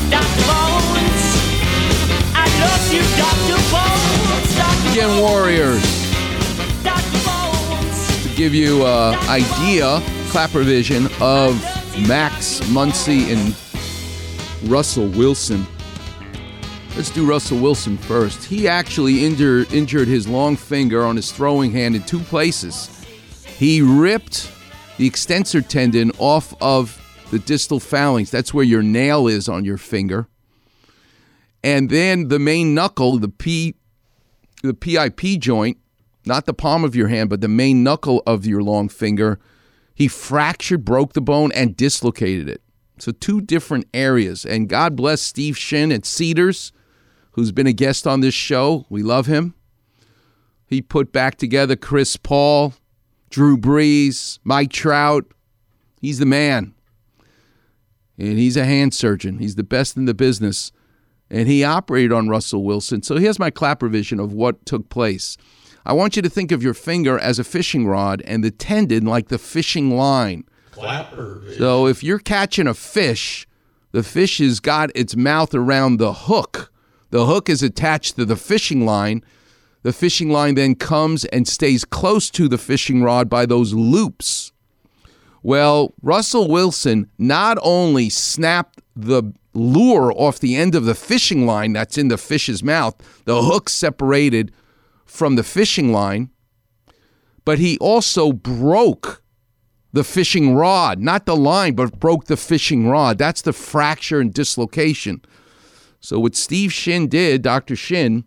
Dr. 0.09 0.43
Bones. 0.47 1.23
I 2.33 2.45
love 2.59 2.93
you, 2.93 3.03
Dr. 3.17 3.59
Bones. 3.71 4.55
Dr. 4.55 4.89
Weekend 4.89 5.21
Warriors. 5.21 5.83
Dr. 6.83 7.19
Bones. 7.25 8.23
To 8.23 8.29
give 8.35 8.53
you 8.55 8.85
an 8.85 9.15
idea, 9.29 10.01
Klapper 10.29 10.63
vision 10.63 11.07
of 11.21 11.61
Max 12.07 12.59
Muncy 12.61 13.33
and 13.33 13.55
Russell 14.69 15.07
Wilson. 15.07 15.65
Let's 16.95 17.11
do 17.11 17.25
Russell 17.25 17.59
Wilson 17.59 17.97
first. 17.97 18.43
He 18.43 18.67
actually 18.67 19.25
injured 19.25 19.71
injured 19.71 20.07
his 20.07 20.27
long 20.27 20.55
finger 20.55 21.03
on 21.05 21.15
his 21.15 21.31
throwing 21.31 21.71
hand 21.71 21.95
in 21.95 22.03
two 22.03 22.19
places. 22.19 22.89
He 23.45 23.81
ripped 23.81 24.51
the 24.97 25.05
extensor 25.05 25.61
tendon 25.61 26.11
off 26.17 26.53
of 26.61 26.99
the 27.31 27.39
distal 27.39 27.79
phalanx. 27.79 28.29
That's 28.29 28.53
where 28.53 28.65
your 28.65 28.83
nail 28.83 29.27
is 29.27 29.49
on 29.49 29.65
your 29.65 29.77
finger. 29.77 30.27
And 31.63 31.89
then 31.89 32.29
the 32.29 32.39
main 32.39 32.73
knuckle, 32.73 33.17
the 33.17 33.29
P 33.29 33.75
the 34.63 34.73
PIP 34.73 35.39
joint, 35.39 35.77
not 36.25 36.45
the 36.45 36.53
palm 36.53 36.83
of 36.83 36.95
your 36.95 37.07
hand, 37.07 37.29
but 37.29 37.41
the 37.41 37.47
main 37.47 37.83
knuckle 37.83 38.23
of 38.25 38.45
your 38.45 38.61
long 38.61 38.89
finger, 38.89 39.39
he 39.93 40.07
fractured, 40.07 40.83
broke 40.83 41.13
the 41.13 41.21
bone, 41.21 41.51
and 41.53 41.77
dislocated 41.77 42.49
it. 42.49 42.61
So, 42.99 43.11
two 43.11 43.41
different 43.41 43.87
areas. 43.93 44.45
And 44.45 44.67
God 44.67 44.95
bless 44.95 45.21
Steve 45.21 45.57
Shin 45.57 45.91
at 45.91 46.05
Cedars, 46.05 46.71
who's 47.31 47.51
been 47.51 47.67
a 47.67 47.73
guest 47.73 48.07
on 48.07 48.21
this 48.21 48.33
show. 48.33 48.85
We 48.89 49.03
love 49.03 49.27
him. 49.27 49.53
He 50.65 50.81
put 50.81 51.11
back 51.13 51.35
together 51.37 51.75
Chris 51.75 52.17
Paul, 52.17 52.73
Drew 53.29 53.57
Brees, 53.57 54.39
Mike 54.43 54.71
Trout. 54.71 55.25
He's 56.01 56.19
the 56.19 56.25
man. 56.25 56.73
And 58.17 58.37
he's 58.37 58.57
a 58.57 58.65
hand 58.65 58.93
surgeon. 58.93 59.39
He's 59.39 59.55
the 59.55 59.63
best 59.63 59.95
in 59.97 60.05
the 60.05 60.13
business. 60.13 60.71
And 61.29 61.47
he 61.47 61.63
operated 61.63 62.11
on 62.11 62.29
Russell 62.29 62.63
Wilson. 62.63 63.03
So 63.03 63.17
here's 63.17 63.39
my 63.39 63.49
Klapper 63.49 63.89
vision 63.89 64.19
of 64.19 64.33
what 64.33 64.65
took 64.65 64.89
place. 64.89 65.37
I 65.85 65.93
want 65.93 66.15
you 66.15 66.21
to 66.21 66.29
think 66.29 66.51
of 66.51 66.63
your 66.63 66.73
finger 66.73 67.17
as 67.17 67.39
a 67.39 67.43
fishing 67.43 67.87
rod 67.87 68.21
and 68.25 68.43
the 68.43 68.51
tendon 68.51 69.05
like 69.05 69.29
the 69.29 69.37
fishing 69.37 69.95
line. 69.95 70.43
Klapper. 70.71 71.43
So 71.57 71.87
if 71.87 72.03
you're 72.03 72.19
catching 72.19 72.67
a 72.67 72.73
fish, 72.73 73.47
the 73.91 74.03
fish 74.03 74.39
has 74.39 74.59
got 74.59 74.91
its 74.95 75.15
mouth 75.15 75.55
around 75.55 75.97
the 75.97 76.13
hook. 76.13 76.71
The 77.09 77.25
hook 77.25 77.49
is 77.49 77.63
attached 77.63 78.15
to 78.17 78.25
the 78.25 78.35
fishing 78.35 78.85
line. 78.85 79.23
The 79.83 79.93
fishing 79.93 80.29
line 80.29 80.55
then 80.55 80.75
comes 80.75 81.23
and 81.25 81.47
stays 81.47 81.85
close 81.85 82.29
to 82.31 82.49
the 82.49 82.57
fishing 82.57 83.01
rod 83.01 83.29
by 83.29 83.45
those 83.45 83.73
loops. 83.73 84.46
Well, 85.47 85.93
Russell 86.01 86.49
Wilson 86.49 87.09
not 87.17 87.57
only 87.61 88.09
snapped 88.09 88.81
the 88.97 89.31
lure 89.53 90.11
off 90.13 90.39
the 90.39 90.57
end 90.57 90.75
of 90.75 90.83
the 90.83 90.93
fishing 90.93 91.45
line 91.45 91.71
that's 91.71 91.97
in 91.97 92.09
the 92.09 92.17
fish's 92.17 92.61
mouth, 92.61 92.95
the 93.23 93.41
hook 93.43 93.69
separated 93.69 94.51
from 95.05 95.37
the 95.37 95.45
fishing 95.45 95.93
line, 95.93 96.31
but 97.45 97.59
he 97.59 97.77
also 97.77 98.33
broke 98.33 99.23
the 99.93 100.03
fishing 100.03 100.53
rod, 100.53 100.99
not 100.99 101.25
the 101.25 101.37
line, 101.37 101.75
but 101.75 101.97
broke 101.97 102.25
the 102.25 102.35
fishing 102.35 102.89
rod. 102.89 103.17
That's 103.17 103.41
the 103.41 103.53
fracture 103.53 104.19
and 104.19 104.33
dislocation. 104.33 105.21
So, 106.01 106.19
what 106.19 106.35
Steve 106.35 106.73
Shin 106.73 107.07
did, 107.07 107.41
Dr. 107.41 107.77
Shin, 107.77 108.25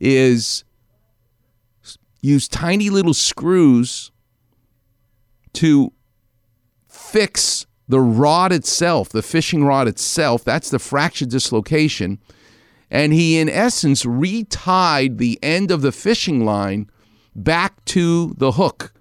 is 0.00 0.64
use 2.22 2.48
tiny 2.48 2.88
little 2.88 3.12
screws 3.12 4.10
to 5.52 5.92
fix 7.10 7.66
the 7.88 8.00
rod 8.00 8.52
itself, 8.52 9.08
the 9.08 9.22
fishing 9.22 9.64
rod 9.64 9.88
itself. 9.88 10.44
That's 10.44 10.70
the 10.70 10.78
fracture 10.78 11.26
dislocation. 11.26 12.18
And 12.90 13.12
he, 13.12 13.38
in 13.38 13.48
essence, 13.48 14.04
retied 14.04 15.18
the 15.18 15.38
end 15.42 15.70
of 15.70 15.82
the 15.82 15.92
fishing 15.92 16.44
line 16.44 16.90
back 17.34 17.84
to 17.86 18.34
the 18.38 18.52
hook 18.52 18.92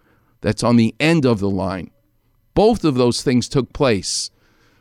that's 0.41 0.64
on 0.64 0.76
the 0.76 0.95
end 0.99 1.26
of 1.26 1.39
the 1.39 1.49
line. 1.49 1.91
Both 2.53 2.84
of 2.84 2.95
those 2.95 3.22
things 3.22 3.47
took 3.47 3.74
place. 3.74 4.32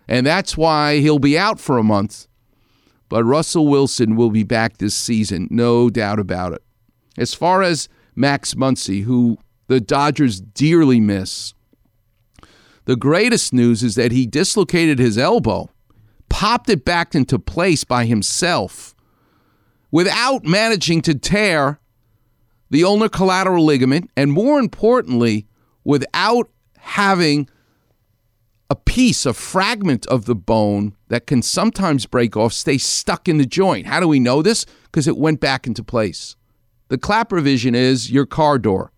And 0.06 0.26
that's 0.26 0.56
why 0.56 1.00
he'll 1.00 1.18
be 1.18 1.38
out 1.38 1.60
for 1.60 1.76
a 1.76 1.82
month. 1.82 2.26
But 3.08 3.24
Russell 3.24 3.66
Wilson 3.66 4.16
will 4.16 4.30
be 4.30 4.42
back 4.42 4.78
this 4.78 4.94
season, 4.94 5.48
no 5.50 5.90
doubt 5.90 6.18
about 6.18 6.52
it. 6.52 6.62
As 7.16 7.34
far 7.34 7.62
as 7.62 7.88
Max 8.14 8.54
Muncy, 8.54 9.04
who 9.04 9.38
the 9.66 9.80
Dodgers 9.80 10.40
dearly 10.40 11.00
miss, 11.00 11.54
the 12.88 12.96
greatest 12.96 13.52
news 13.52 13.82
is 13.82 13.96
that 13.96 14.12
he 14.12 14.24
dislocated 14.24 14.98
his 14.98 15.18
elbow, 15.18 15.68
popped 16.30 16.70
it 16.70 16.86
back 16.86 17.14
into 17.14 17.38
place 17.38 17.84
by 17.84 18.06
himself 18.06 18.94
without 19.90 20.46
managing 20.46 21.02
to 21.02 21.14
tear 21.14 21.80
the 22.70 22.82
ulnar 22.82 23.10
collateral 23.10 23.62
ligament, 23.62 24.10
and 24.16 24.32
more 24.32 24.58
importantly, 24.58 25.46
without 25.84 26.48
having 26.78 27.46
a 28.70 28.74
piece, 28.74 29.26
a 29.26 29.34
fragment 29.34 30.06
of 30.06 30.24
the 30.24 30.34
bone 30.34 30.96
that 31.08 31.26
can 31.26 31.42
sometimes 31.42 32.06
break 32.06 32.38
off, 32.38 32.54
stay 32.54 32.78
stuck 32.78 33.28
in 33.28 33.36
the 33.36 33.44
joint. 33.44 33.86
How 33.86 34.00
do 34.00 34.08
we 34.08 34.18
know 34.18 34.40
this? 34.40 34.64
Because 34.84 35.06
it 35.06 35.18
went 35.18 35.40
back 35.40 35.66
into 35.66 35.84
place. 35.84 36.36
The 36.88 36.96
Klapper 36.96 37.42
vision 37.42 37.74
is 37.74 38.10
your 38.10 38.24
car 38.24 38.58
door. 38.58 38.92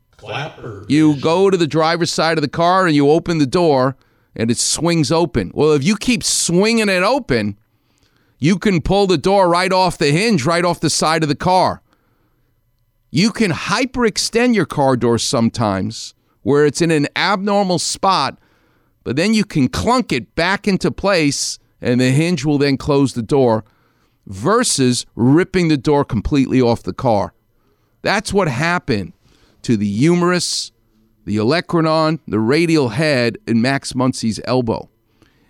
You 0.88 1.16
go 1.20 1.50
to 1.50 1.56
the 1.56 1.66
driver's 1.66 2.12
side 2.12 2.38
of 2.38 2.42
the 2.42 2.48
car 2.48 2.86
and 2.86 2.94
you 2.94 3.10
open 3.10 3.38
the 3.38 3.46
door 3.46 3.96
and 4.34 4.50
it 4.50 4.58
swings 4.58 5.10
open. 5.10 5.50
Well, 5.54 5.72
if 5.72 5.82
you 5.84 5.96
keep 5.96 6.22
swinging 6.22 6.88
it 6.88 7.02
open, 7.02 7.58
you 8.38 8.58
can 8.58 8.80
pull 8.80 9.06
the 9.06 9.18
door 9.18 9.48
right 9.48 9.72
off 9.72 9.98
the 9.98 10.10
hinge, 10.10 10.44
right 10.44 10.64
off 10.64 10.80
the 10.80 10.90
side 10.90 11.22
of 11.22 11.28
the 11.28 11.34
car. 11.34 11.82
You 13.10 13.32
can 13.32 13.50
hyperextend 13.50 14.54
your 14.54 14.66
car 14.66 14.96
door 14.96 15.18
sometimes 15.18 16.14
where 16.42 16.64
it's 16.64 16.80
in 16.80 16.90
an 16.90 17.08
abnormal 17.16 17.78
spot, 17.78 18.38
but 19.04 19.16
then 19.16 19.34
you 19.34 19.44
can 19.44 19.68
clunk 19.68 20.12
it 20.12 20.34
back 20.34 20.66
into 20.66 20.90
place 20.90 21.58
and 21.80 22.00
the 22.00 22.10
hinge 22.10 22.44
will 22.44 22.58
then 22.58 22.76
close 22.76 23.14
the 23.14 23.22
door 23.22 23.64
versus 24.26 25.06
ripping 25.16 25.68
the 25.68 25.76
door 25.76 26.04
completely 26.04 26.60
off 26.60 26.82
the 26.82 26.92
car. 26.92 27.34
That's 28.02 28.32
what 28.32 28.48
happened 28.48 29.12
to 29.62 29.76
the 29.76 29.86
humerus, 29.86 30.72
the 31.24 31.36
olecranon, 31.36 32.20
the 32.26 32.40
radial 32.40 32.90
head, 32.90 33.38
and 33.46 33.62
Max 33.62 33.92
Muncy's 33.92 34.40
elbow. 34.44 34.88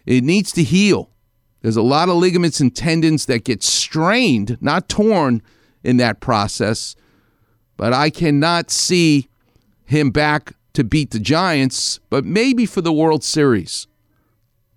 It 0.06 0.24
needs 0.24 0.52
to 0.52 0.62
heal. 0.62 1.10
There's 1.62 1.76
a 1.76 1.82
lot 1.82 2.08
of 2.08 2.16
ligaments 2.16 2.60
and 2.60 2.74
tendons 2.74 3.26
that 3.26 3.44
get 3.44 3.62
strained, 3.62 4.56
not 4.60 4.88
torn, 4.88 5.42
in 5.82 5.96
that 5.98 6.20
process. 6.20 6.96
But 7.76 7.92
I 7.92 8.10
cannot 8.10 8.70
see 8.70 9.28
him 9.84 10.10
back 10.10 10.52
to 10.74 10.84
beat 10.84 11.10
the 11.10 11.18
Giants, 11.18 11.98
but 12.10 12.24
maybe 12.24 12.66
for 12.66 12.80
the 12.80 12.92
World 12.92 13.24
Series. 13.24 13.86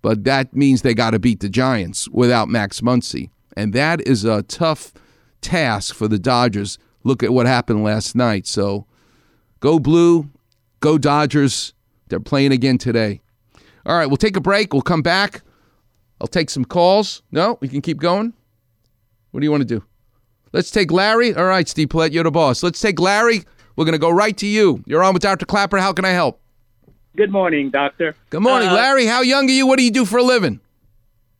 But 0.02 0.24
that 0.24 0.54
means 0.54 0.82
they 0.82 0.94
got 0.94 1.10
to 1.10 1.18
beat 1.18 1.40
the 1.40 1.48
Giants 1.48 2.08
without 2.08 2.48
Max 2.48 2.80
Muncy. 2.80 3.30
And 3.56 3.72
that 3.72 4.06
is 4.06 4.24
a 4.24 4.42
tough 4.42 4.92
task 5.40 5.94
for 5.94 6.08
the 6.08 6.18
Dodgers. 6.18 6.78
Look 7.04 7.22
at 7.22 7.32
what 7.32 7.46
happened 7.46 7.84
last 7.84 8.14
night. 8.14 8.46
So 8.46 8.86
go 9.64 9.78
blue, 9.78 10.28
go 10.80 10.98
Dodgers. 10.98 11.72
They're 12.08 12.20
playing 12.20 12.52
again 12.52 12.76
today. 12.76 13.22
All 13.86 13.96
right, 13.96 14.04
we'll 14.06 14.18
take 14.18 14.36
a 14.36 14.40
break. 14.40 14.74
We'll 14.74 14.82
come 14.82 15.00
back. 15.00 15.40
I'll 16.20 16.26
take 16.26 16.50
some 16.50 16.66
calls. 16.66 17.22
No, 17.32 17.56
we 17.62 17.68
can 17.68 17.80
keep 17.80 17.96
going. 17.98 18.34
What 19.30 19.40
do 19.40 19.44
you 19.46 19.50
want 19.50 19.62
to 19.62 19.78
do? 19.80 19.82
Let's 20.52 20.70
take 20.70 20.92
Larry. 20.92 21.34
All 21.34 21.46
right, 21.46 21.66
Steve 21.66 21.88
Paulette, 21.88 22.12
you're 22.12 22.24
the 22.24 22.30
boss. 22.30 22.62
Let's 22.62 22.78
take 22.78 23.00
Larry 23.00 23.42
We're 23.74 23.86
going 23.86 23.94
to 23.94 23.98
go 23.98 24.10
right 24.10 24.36
to 24.36 24.46
you. 24.46 24.84
You're 24.86 25.02
on 25.02 25.14
with 25.14 25.22
Dr. 25.22 25.46
Klapper. 25.46 25.78
How 25.78 25.94
can 25.94 26.04
I 26.04 26.10
help? 26.10 26.40
Good 27.16 27.32
morning, 27.32 27.70
doctor. 27.70 28.14
Good 28.28 28.42
morning, 28.42 28.68
Uh, 28.68 28.74
Larry. 28.74 29.06
How 29.06 29.22
young 29.22 29.46
are 29.48 29.52
you? 29.52 29.66
What 29.66 29.78
do 29.78 29.84
you 29.84 29.90
do 29.90 30.04
for 30.04 30.18
a 30.18 30.22
living? 30.22 30.60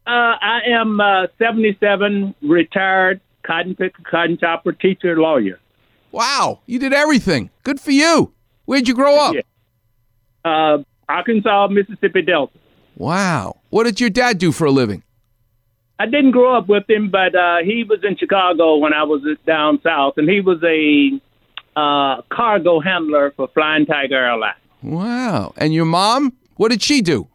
Uh, 0.06 0.10
I 0.40 0.60
am 0.70 0.98
uh, 0.98 1.26
77, 1.38 2.34
retired 2.42 3.20
cotton 3.46 3.76
picker, 3.76 4.02
cotton 4.10 4.38
chopper, 4.38 4.72
teacher, 4.72 5.16
lawyer. 5.20 5.60
Wow, 6.14 6.60
you 6.66 6.78
did 6.78 6.92
everything. 6.92 7.50
Good 7.64 7.80
for 7.80 7.90
you. 7.90 8.32
Where'd 8.66 8.86
you 8.86 8.94
grow 8.94 9.18
up? 9.18 9.34
Uh, 10.44 10.78
Arkansas, 11.08 11.66
Mississippi 11.72 12.22
Delta. 12.22 12.56
Wow. 12.96 13.56
What 13.70 13.82
did 13.82 14.00
your 14.00 14.10
dad 14.10 14.38
do 14.38 14.52
for 14.52 14.64
a 14.66 14.70
living? 14.70 15.02
I 15.98 16.06
didn't 16.06 16.30
grow 16.30 16.56
up 16.56 16.68
with 16.68 16.88
him, 16.88 17.10
but 17.10 17.34
uh, 17.34 17.56
he 17.64 17.82
was 17.82 17.98
in 18.04 18.16
Chicago 18.16 18.76
when 18.76 18.92
I 18.92 19.02
was 19.02 19.22
down 19.44 19.80
south, 19.82 20.14
and 20.16 20.30
he 20.30 20.40
was 20.40 20.62
a 20.62 21.20
uh, 21.76 22.22
cargo 22.30 22.78
handler 22.78 23.32
for 23.34 23.48
Flying 23.48 23.84
Tiger 23.84 24.14
Airlines. 24.14 24.58
Wow. 24.84 25.52
And 25.56 25.74
your 25.74 25.84
mom? 25.84 26.32
What 26.54 26.68
did 26.68 26.80
she 26.80 27.02
do? 27.02 27.26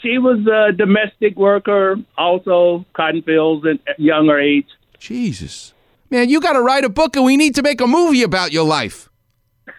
She 0.00 0.16
was 0.16 0.46
a 0.46 0.72
domestic 0.72 1.36
worker, 1.36 1.96
also 2.16 2.86
cotton 2.94 3.20
fields 3.20 3.66
at 3.66 3.98
a 3.98 4.00
younger 4.00 4.38
age. 4.38 4.68
Jesus. 4.98 5.74
Man, 6.10 6.28
you 6.28 6.40
got 6.40 6.54
to 6.54 6.60
write 6.62 6.84
a 6.84 6.88
book 6.88 7.16
and 7.16 7.24
we 7.24 7.36
need 7.36 7.54
to 7.54 7.62
make 7.62 7.80
a 7.80 7.86
movie 7.86 8.22
about 8.22 8.52
your 8.52 8.64
life. 8.64 9.08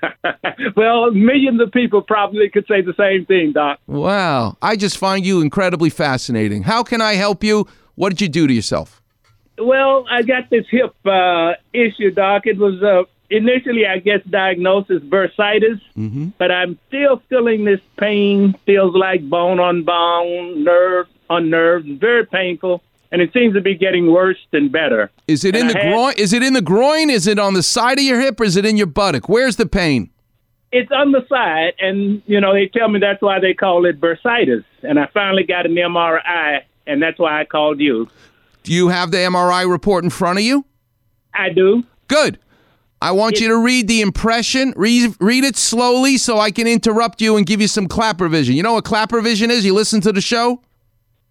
well, 0.76 1.12
millions 1.12 1.60
of 1.62 1.72
people 1.72 2.02
probably 2.02 2.50
could 2.50 2.66
say 2.68 2.82
the 2.82 2.94
same 2.98 3.26
thing, 3.26 3.52
Doc. 3.52 3.80
Wow. 3.88 4.58
I 4.62 4.76
just 4.76 4.98
find 4.98 5.26
you 5.26 5.42
incredibly 5.42 5.90
fascinating. 5.90 6.64
How 6.64 6.84
can 6.84 7.02
I 7.02 7.14
help 7.14 7.44
you? 7.44 7.68
What 7.96 8.10
did 8.10 8.22
you 8.22 8.30
do 8.30 8.48
to 8.48 8.54
yourself? 8.54 9.02
Well, 9.58 10.06
I 10.10 10.22
got 10.24 10.50
this 10.50 10.66
hip 10.72 10.96
uh, 11.06 11.54
issue, 11.74 12.12
Doc. 12.12 12.44
It 12.48 12.58
was 12.58 12.82
uh, 12.82 13.04
initially, 13.30 13.86
I 13.86 14.00
guess, 14.00 14.22
diagnosed 14.30 14.90
as 14.90 15.02
bursitis, 15.02 15.82
Mm-hmm. 15.98 16.30
but 16.38 16.52
I'm 16.52 16.80
still 16.88 17.22
feeling 17.30 17.66
this 17.66 17.82
pain. 18.00 18.56
Feels 18.66 18.96
like 18.96 19.30
bone 19.30 19.60
on 19.60 19.84
bone, 19.84 20.64
nerve 20.64 21.08
on 21.30 21.50
nerve. 21.50 21.84
Very 21.86 22.26
painful, 22.26 22.82
and 23.12 23.22
it 23.22 23.32
seems 23.34 23.54
to 23.56 23.62
be 23.62 23.76
getting 23.76 24.12
worse 24.12 24.38
than 24.52 24.70
better. 24.70 25.12
Is 25.28 25.44
it 25.46 25.56
in 25.56 25.62
And 25.68 25.70
the 25.72 25.80
had- 25.80 25.92
groin? 25.94 26.14
Is 26.18 26.34
it 26.34 26.44
in 26.44 26.54
the 26.54 26.62
groin? 26.62 27.10
Is 27.10 27.28
it 27.28 27.40
on 27.40 27.54
the 27.54 27.64
side 27.64 27.98
of 28.00 28.04
your 28.06 28.20
hip 28.20 28.40
or 28.40 28.44
is 28.46 28.56
it 28.56 28.66
in 28.66 28.78
your 28.78 28.88
buttock? 28.88 29.28
Where's 29.30 29.56
the 29.58 29.66
pain? 29.66 30.10
It's 30.74 30.90
on 30.92 31.12
the 31.12 31.26
side, 31.28 31.74
and 31.82 32.22
you 32.28 32.40
know 32.40 32.54
they 32.54 32.68
tell 32.68 32.88
me 32.88 33.00
that's 33.00 33.22
why 33.22 33.42
they 33.42 33.54
call 33.54 33.86
it 33.86 34.00
bursitis. 34.00 34.64
And 34.84 34.98
I 34.98 35.08
finally 35.14 35.44
got 35.44 35.66
an 35.66 35.76
MRI, 35.76 36.62
and 36.88 37.02
that's 37.02 37.20
why 37.20 37.42
I 37.42 37.44
called 37.46 37.82
you. 37.82 38.08
Do 38.64 38.72
you 38.74 38.88
have 38.88 39.12
the 39.12 39.18
MRI 39.18 39.70
report 39.70 40.06
in 40.06 40.10
front 40.10 40.40
of 40.40 40.46
you? 40.46 40.64
I 41.34 41.50
do. 41.50 41.84
Good. 42.08 42.40
I 43.02 43.12
want 43.12 43.40
you 43.42 43.48
to 43.50 43.58
read 43.58 43.88
the 43.88 44.00
impression. 44.02 44.74
Read, 44.78 45.16
read 45.20 45.44
it 45.44 45.58
slowly 45.58 46.18
so 46.18 46.38
I 46.40 46.52
can 46.52 46.68
interrupt 46.68 47.20
you 47.20 47.36
and 47.36 47.46
give 47.48 47.60
you 47.60 47.68
some 47.68 47.88
Klapper 47.88 48.30
vision. 48.30 48.56
You 48.56 48.62
know 48.64 48.74
what 48.74 48.86
Klapper 48.86 49.20
vision 49.22 49.50
is? 49.50 49.66
You 49.66 49.74
listen 49.74 50.02
to 50.02 50.12
the 50.14 50.22
show? 50.22 50.62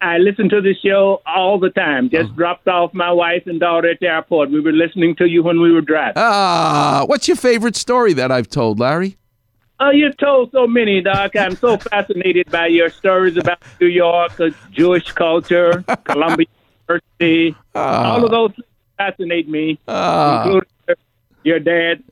I 0.03 0.19
listen 0.19 0.49
to 0.49 0.61
the 0.63 0.75
show 0.75 1.21
all 1.27 1.59
the 1.59 1.71
time. 1.71 2.09
Just 2.09 2.35
dropped 2.35 2.67
off 2.69 2.95
my 2.95 3.13
wife 3.13 3.43
and 3.47 3.61
daughter 3.61 3.91
at 3.91 4.01
the 4.01 4.07
airport. 4.07 4.51
We 4.51 4.61
were 4.61 4.73
listening 4.73 5.15
to 5.17 5.27
you 5.29 5.43
when 5.43 5.61
we 5.61 5.73
were 5.73 5.83
driving. 5.83 6.15
Ah, 6.17 7.05
what's 7.07 7.29
your 7.29 7.37
favorite 7.37 7.77
story 7.77 8.13
that 8.15 8.31
I've 8.33 8.49
told, 8.49 8.79
Larry? 8.79 9.19
Oh, 9.79 9.91
you've 9.91 10.17
told 10.17 10.53
so 10.53 10.67
many, 10.67 11.01
Doc. 11.03 11.37
I'm 11.37 11.55
so 11.57 11.77
fascinated 11.91 12.51
by 12.51 12.67
your 12.69 12.89
stories 12.91 13.37
about 13.37 13.59
New 13.81 13.89
York, 13.89 14.33
Jewish 14.71 15.11
culture, 15.13 15.85
Columbia 16.05 16.47
University. 16.89 17.57
All 17.75 18.25
of 18.25 18.31
those 18.31 18.53
things 18.55 18.67
fascinate 18.97 19.49
me, 19.49 19.79
Ah. 19.89 20.45
including 20.45 20.69
your, 21.45 21.59
dad. 21.61 22.03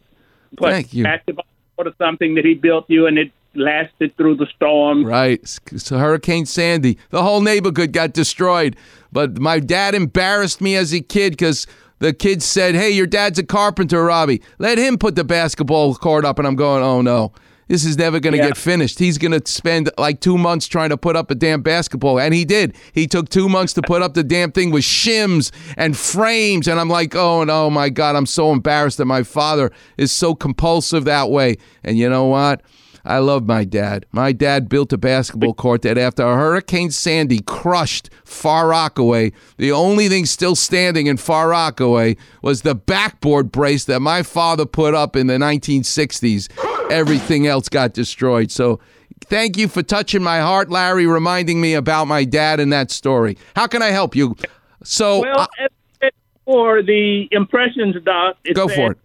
Thank 0.60 0.92
you. 0.94 1.04
Basketball 1.04 1.44
or 1.76 1.92
something 1.98 2.34
that 2.34 2.44
he 2.44 2.54
built 2.54 2.86
you, 2.88 3.06
and 3.06 3.18
it 3.18 3.30
lasted 3.54 4.16
through 4.16 4.36
the 4.36 4.46
storm. 4.54 5.04
Right. 5.04 5.40
So 5.76 5.98
Hurricane 5.98 6.46
Sandy, 6.46 6.98
the 7.10 7.22
whole 7.22 7.40
neighborhood 7.40 7.92
got 7.92 8.12
destroyed. 8.12 8.76
But 9.12 9.38
my 9.38 9.58
dad 9.60 9.94
embarrassed 9.94 10.60
me 10.60 10.76
as 10.76 10.92
a 10.92 11.00
kid 11.00 11.32
because 11.32 11.66
the 11.98 12.12
kids 12.12 12.44
said, 12.44 12.74
"Hey, 12.74 12.90
your 12.90 13.06
dad's 13.06 13.38
a 13.38 13.42
carpenter, 13.42 14.04
Robbie. 14.04 14.42
Let 14.58 14.78
him 14.78 14.98
put 14.98 15.16
the 15.16 15.24
basketball 15.24 15.94
court 15.94 16.24
up." 16.24 16.38
And 16.38 16.46
I'm 16.46 16.56
going, 16.56 16.82
"Oh 16.82 17.00
no." 17.02 17.32
This 17.66 17.84
is 17.84 17.98
never 17.98 18.18
going 18.18 18.32
to 18.32 18.38
Yeah. 18.38 18.46
get 18.48 18.56
finished. 18.56 18.98
He's 18.98 19.18
going 19.18 19.38
to 19.38 19.42
spend 19.44 19.90
like 19.98 20.20
two 20.20 20.38
months 20.38 20.66
trying 20.68 20.88
to 20.88 20.96
put 20.96 21.16
up 21.16 21.30
a 21.30 21.34
damn 21.34 21.60
basketball. 21.60 22.18
And 22.18 22.32
he 22.32 22.46
did. 22.46 22.74
He 22.94 23.06
took 23.06 23.28
two 23.28 23.46
months 23.46 23.74
to 23.74 23.82
put 23.82 24.00
up 24.00 24.14
the 24.14 24.24
damn 24.24 24.52
thing 24.52 24.70
with 24.70 24.84
shims 24.84 25.50
and 25.76 25.94
frames. 25.94 26.66
And 26.66 26.80
I'm 26.80 26.88
like, 26.88 27.14
oh, 27.14 27.42
and 27.42 27.50
oh 27.50 27.68
my 27.68 27.90
God, 27.90 28.16
I'm 28.16 28.24
so 28.24 28.52
embarrassed 28.52 28.96
that 28.96 29.04
my 29.04 29.22
father 29.22 29.70
is 29.98 30.10
so 30.10 30.34
compulsive 30.34 31.04
that 31.04 31.28
way. 31.28 31.58
And 31.84 31.98
you 31.98 32.08
know 32.08 32.24
what? 32.24 32.62
I 33.04 33.18
love 33.18 33.46
my 33.46 33.64
dad. 33.64 34.06
My 34.12 34.32
dad 34.32 34.68
built 34.68 34.92
a 34.92 34.98
basketball 34.98 35.54
court 35.54 35.82
that 35.82 35.98
after 35.98 36.22
Hurricane 36.22 36.90
Sandy 36.90 37.40
crushed 37.40 38.10
Far 38.24 38.68
Rockaway, 38.68 39.32
the 39.56 39.72
only 39.72 40.08
thing 40.08 40.26
still 40.26 40.54
standing 40.54 41.06
in 41.06 41.16
Far 41.16 41.48
Rockaway 41.48 42.16
was 42.42 42.62
the 42.62 42.74
backboard 42.74 43.52
brace 43.52 43.84
that 43.86 44.00
my 44.00 44.22
father 44.22 44.66
put 44.66 44.94
up 44.94 45.16
in 45.16 45.26
the 45.26 45.38
1960s. 45.38 46.48
Everything 46.90 47.46
else 47.46 47.68
got 47.68 47.92
destroyed. 47.92 48.50
So 48.50 48.80
thank 49.26 49.56
you 49.56 49.68
for 49.68 49.82
touching 49.82 50.22
my 50.22 50.40
heart, 50.40 50.70
Larry, 50.70 51.06
reminding 51.06 51.60
me 51.60 51.74
about 51.74 52.06
my 52.06 52.24
dad 52.24 52.60
and 52.60 52.72
that 52.72 52.90
story. 52.90 53.36
How 53.56 53.66
can 53.66 53.82
I 53.82 53.88
help 53.88 54.14
you? 54.14 54.36
So 54.84 55.20
Well, 55.20 55.48
as 55.58 56.10
for 56.44 56.82
the 56.82 57.28
impressions, 57.30 57.96
Doc, 58.04 58.36
go 58.54 58.68
for 58.68 58.92
it. 58.92 58.98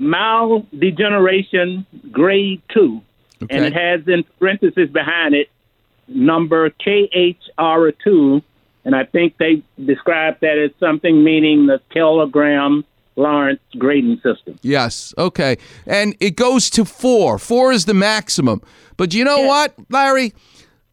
Maldegeneration 0.00 1.84
grade 2.10 2.62
two, 2.72 3.02
and 3.40 3.64
it 3.64 3.72
has 3.72 4.06
in 4.08 4.24
parentheses 4.38 4.90
behind 4.90 5.34
it 5.34 5.50
number 6.08 6.70
KHR2, 6.70 8.42
and 8.84 8.96
I 8.96 9.04
think 9.04 9.36
they 9.38 9.62
described 9.84 10.40
that 10.40 10.58
as 10.58 10.70
something 10.80 11.22
meaning 11.22 11.66
the 11.66 11.80
Kellgren 11.94 12.84
Lawrence 13.16 13.60
grading 13.78 14.16
system. 14.22 14.58
Yes. 14.62 15.14
Okay. 15.18 15.58
And 15.86 16.16
it 16.20 16.36
goes 16.36 16.70
to 16.70 16.84
four. 16.84 17.38
Four 17.38 17.72
is 17.72 17.84
the 17.84 17.94
maximum. 17.94 18.62
But 18.96 19.14
you 19.14 19.24
know 19.24 19.40
what, 19.42 19.74
Larry? 19.90 20.32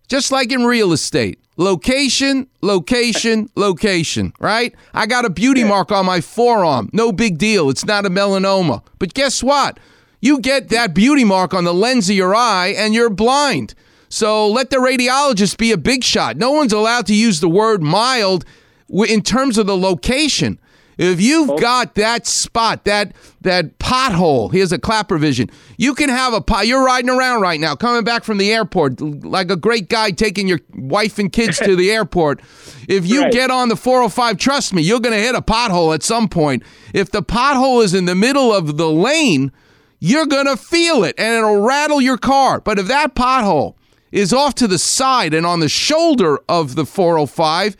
Just 0.07 0.31
like 0.31 0.51
in 0.51 0.63
real 0.63 0.93
estate, 0.93 1.39
location, 1.57 2.47
location, 2.61 3.49
location, 3.55 4.33
right? 4.39 4.73
I 4.93 5.05
got 5.05 5.25
a 5.25 5.29
beauty 5.29 5.63
mark 5.63 5.91
on 5.91 6.05
my 6.05 6.21
forearm. 6.21 6.89
No 6.93 7.11
big 7.11 7.37
deal. 7.37 7.69
It's 7.69 7.85
not 7.85 8.05
a 8.05 8.09
melanoma. 8.09 8.83
But 8.99 9.13
guess 9.13 9.43
what? 9.43 9.79
You 10.21 10.39
get 10.39 10.69
that 10.69 10.93
beauty 10.93 11.23
mark 11.23 11.53
on 11.53 11.63
the 11.65 11.73
lens 11.73 12.09
of 12.09 12.15
your 12.15 12.33
eye 12.33 12.67
and 12.67 12.93
you're 12.93 13.09
blind. 13.09 13.73
So 14.09 14.47
let 14.47 14.69
the 14.69 14.77
radiologist 14.77 15.57
be 15.57 15.71
a 15.71 15.77
big 15.77 16.03
shot. 16.03 16.37
No 16.37 16.51
one's 16.51 16.73
allowed 16.73 17.05
to 17.07 17.13
use 17.13 17.39
the 17.39 17.49
word 17.49 17.83
mild 17.83 18.45
in 18.89 19.21
terms 19.21 19.57
of 19.57 19.67
the 19.67 19.77
location. 19.77 20.59
If 20.97 21.21
you've 21.21 21.49
oh. 21.51 21.57
got 21.57 21.95
that 21.95 22.25
spot, 22.25 22.85
that 22.85 23.13
that 23.41 23.77
pothole, 23.79 24.51
here's 24.51 24.71
a 24.71 24.79
Klapper 24.79 25.17
vision. 25.17 25.49
You 25.77 25.93
can 25.93 26.09
have 26.09 26.33
a 26.33 26.41
pot. 26.41 26.65
You're 26.67 26.83
riding 26.83 27.09
around 27.09 27.41
right 27.41 27.59
now, 27.59 27.75
coming 27.75 28.03
back 28.03 28.23
from 28.23 28.39
the 28.39 28.51
airport, 28.51 28.99
like 28.99 29.51
a 29.51 29.55
great 29.55 29.89
guy 29.89 30.11
taking 30.11 30.47
your 30.47 30.59
wife 30.75 31.19
and 31.19 31.31
kids 31.31 31.59
to 31.59 31.75
the 31.75 31.91
airport. 31.97 32.41
If 32.87 33.05
you 33.05 33.21
Right. 33.23 33.31
get 33.31 33.51
on 33.51 33.69
the 33.69 33.75
405, 33.75 34.37
trust 34.37 34.73
me, 34.73 34.81
you're 34.81 34.99
going 34.99 35.13
to 35.15 35.21
hit 35.21 35.35
a 35.35 35.41
pothole 35.41 35.93
at 35.93 36.03
some 36.03 36.27
point. 36.27 36.63
If 36.93 37.11
the 37.11 37.21
pothole 37.21 37.83
is 37.83 37.93
in 37.93 38.05
the 38.05 38.15
middle 38.15 38.53
of 38.53 38.77
the 38.77 38.89
lane, 38.89 39.51
you're 39.99 40.25
going 40.25 40.45
to 40.47 40.57
feel 40.57 41.03
it 41.03 41.15
and 41.17 41.33
it'll 41.35 41.61
rattle 41.61 42.01
your 42.01 42.17
car. 42.17 42.59
But 42.59 42.79
if 42.79 42.87
that 42.87 43.15
pothole 43.15 43.75
is 44.11 44.33
off 44.33 44.55
to 44.55 44.67
the 44.67 44.77
side 44.77 45.33
and 45.33 45.45
on 45.45 45.59
the 45.59 45.69
shoulder 45.69 46.39
of 46.49 46.75
the 46.75 46.85
405, 46.85 47.75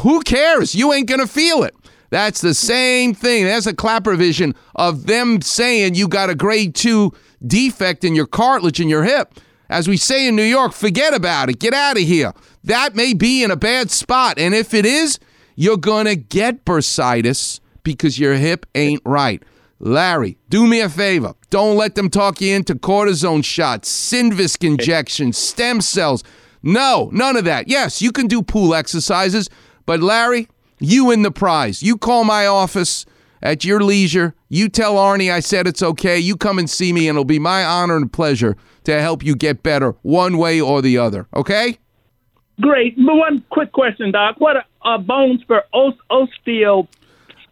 who 0.00 0.20
cares? 0.22 0.74
You 0.74 0.92
ain't 0.92 1.08
going 1.08 1.20
to 1.20 1.26
feel 1.26 1.62
it. 1.62 1.74
That's 2.10 2.40
the 2.40 2.54
same 2.54 3.14
thing. 3.14 3.44
That's 3.44 3.66
a 3.66 3.74
Klapper 3.74 4.16
vision 4.16 4.54
of 4.74 5.06
them 5.06 5.42
saying 5.42 5.94
you 5.94 6.08
got 6.08 6.30
a 6.30 6.34
grade 6.34 6.74
two 6.74 7.12
defect 7.46 8.04
in 8.04 8.14
your 8.14 8.26
cartilage 8.26 8.80
in 8.80 8.88
your 8.88 9.04
hip. 9.04 9.34
As 9.68 9.86
we 9.86 9.98
say 9.98 10.26
in 10.26 10.34
New 10.34 10.42
York, 10.42 10.72
forget 10.72 11.14
about 11.14 11.50
it. 11.50 11.58
Get 11.58 11.74
out 11.74 11.98
of 11.98 12.02
here. 12.02 12.32
That 12.64 12.94
may 12.96 13.12
be 13.12 13.42
in 13.42 13.50
a 13.50 13.56
bad 13.56 13.90
spot. 13.90 14.38
And 14.38 14.54
if 14.54 14.72
it 14.72 14.86
is, 14.86 15.18
you're 15.56 15.76
going 15.76 16.06
to 16.06 16.16
get 16.16 16.64
bursitis 16.64 17.60
because 17.82 18.18
your 18.18 18.34
hip 18.34 18.64
ain't 18.74 19.02
right. 19.04 19.42
Larry, 19.78 20.38
do 20.48 20.66
me 20.66 20.80
a 20.80 20.88
favor. 20.88 21.34
Don't 21.50 21.76
let 21.76 21.94
them 21.94 22.10
talk 22.10 22.40
you 22.40 22.54
into 22.54 22.74
cortisone 22.74 23.44
shots, 23.44 23.90
Synvisc 23.90 24.66
injections, 24.66 25.38
stem 25.38 25.80
cells. 25.80 26.24
No, 26.62 27.10
none 27.12 27.36
of 27.36 27.44
that. 27.44 27.68
Yes, 27.68 28.02
you 28.02 28.10
can 28.10 28.26
do 28.26 28.42
pool 28.42 28.74
exercises, 28.74 29.48
but 29.86 30.00
Larry, 30.00 30.48
you 30.80 31.06
win 31.06 31.22
the 31.22 31.30
prize. 31.30 31.82
You 31.82 31.96
call 31.96 32.24
my 32.24 32.46
office 32.46 33.06
at 33.42 33.64
your 33.64 33.80
leisure. 33.82 34.34
You 34.48 34.68
tell 34.68 34.94
Arnie 34.96 35.32
I 35.32 35.40
said 35.40 35.66
it's 35.66 35.82
okay. 35.82 36.18
You 36.18 36.36
come 36.36 36.58
and 36.58 36.68
see 36.68 36.92
me, 36.92 37.08
and 37.08 37.16
it'll 37.16 37.24
be 37.24 37.38
my 37.38 37.64
honor 37.64 37.96
and 37.96 38.12
pleasure 38.12 38.56
to 38.84 39.00
help 39.00 39.24
you 39.24 39.34
get 39.36 39.62
better 39.62 39.92
one 40.02 40.38
way 40.38 40.60
or 40.60 40.80
the 40.82 40.98
other. 40.98 41.26
Okay? 41.34 41.78
Great. 42.60 42.96
But 42.96 43.14
one 43.14 43.44
quick 43.50 43.72
question, 43.72 44.10
Doc. 44.10 44.36
What 44.38 44.56
are, 44.56 44.64
are 44.82 44.98
bones 44.98 45.42
for 45.46 45.62
os- 45.72 45.94
osteo? 46.10 46.88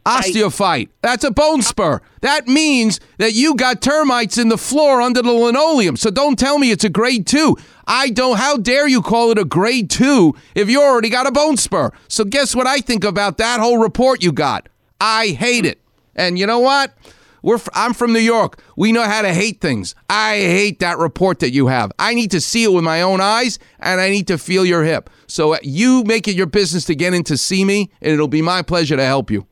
Osteophyte. 0.06 0.88
That's 1.02 1.24
a 1.24 1.30
bone 1.30 1.62
spur. 1.62 2.00
That 2.20 2.46
means 2.46 3.00
that 3.18 3.32
you 3.32 3.54
got 3.54 3.82
termites 3.82 4.38
in 4.38 4.48
the 4.48 4.58
floor 4.58 5.00
under 5.00 5.20
the 5.20 5.32
linoleum. 5.32 5.96
So 5.96 6.10
don't 6.10 6.38
tell 6.38 6.58
me 6.58 6.70
it's 6.70 6.84
a 6.84 6.88
grade 6.88 7.26
two. 7.26 7.56
I 7.86 8.10
don't. 8.10 8.38
How 8.38 8.56
dare 8.56 8.86
you 8.86 9.02
call 9.02 9.30
it 9.32 9.38
a 9.38 9.44
grade 9.44 9.90
two 9.90 10.34
if 10.54 10.70
you 10.70 10.80
already 10.80 11.08
got 11.08 11.26
a 11.26 11.32
bone 11.32 11.56
spur? 11.56 11.90
So 12.08 12.24
guess 12.24 12.54
what 12.54 12.66
I 12.66 12.78
think 12.78 13.04
about 13.04 13.38
that 13.38 13.60
whole 13.60 13.78
report 13.78 14.22
you 14.22 14.32
got? 14.32 14.68
I 15.00 15.28
hate 15.28 15.66
it. 15.66 15.80
And 16.14 16.38
you 16.38 16.46
know 16.46 16.60
what? 16.60 16.94
We're 17.42 17.60
I'm 17.74 17.94
from 17.94 18.12
New 18.12 18.18
York. 18.18 18.60
We 18.76 18.90
know 18.90 19.04
how 19.04 19.22
to 19.22 19.32
hate 19.32 19.60
things. 19.60 19.94
I 20.10 20.36
hate 20.36 20.80
that 20.80 20.98
report 20.98 21.38
that 21.40 21.52
you 21.52 21.68
have. 21.68 21.92
I 21.98 22.14
need 22.14 22.32
to 22.32 22.40
see 22.40 22.64
it 22.64 22.72
with 22.72 22.82
my 22.82 23.02
own 23.02 23.20
eyes, 23.20 23.60
and 23.78 24.00
I 24.00 24.10
need 24.10 24.26
to 24.28 24.38
feel 24.38 24.64
your 24.64 24.82
hip. 24.82 25.10
So 25.28 25.54
uh, 25.54 25.58
you 25.62 26.02
make 26.04 26.26
it 26.26 26.34
your 26.34 26.46
business 26.46 26.84
to 26.86 26.96
get 26.96 27.14
in 27.14 27.22
to 27.24 27.36
see 27.36 27.64
me, 27.64 27.92
and 28.00 28.12
it'll 28.12 28.26
be 28.26 28.42
my 28.42 28.62
pleasure 28.62 28.96
to 28.96 29.04
help 29.04 29.30
you. 29.30 29.46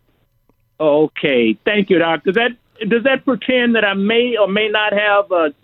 Okay, 0.85 1.57
thank 1.65 1.91
you, 1.91 1.99
Doc. 1.99 2.25
Does 2.25 2.35
that 2.35 2.51
does 2.89 3.05
that 3.05 3.25
pretend 3.25 3.75
that 3.77 3.85
I 3.85 3.95
may 3.95 4.37
or 4.37 4.49
may 4.49 4.69
not 4.69 4.93
have 4.93 5.31
a, 5.31 5.55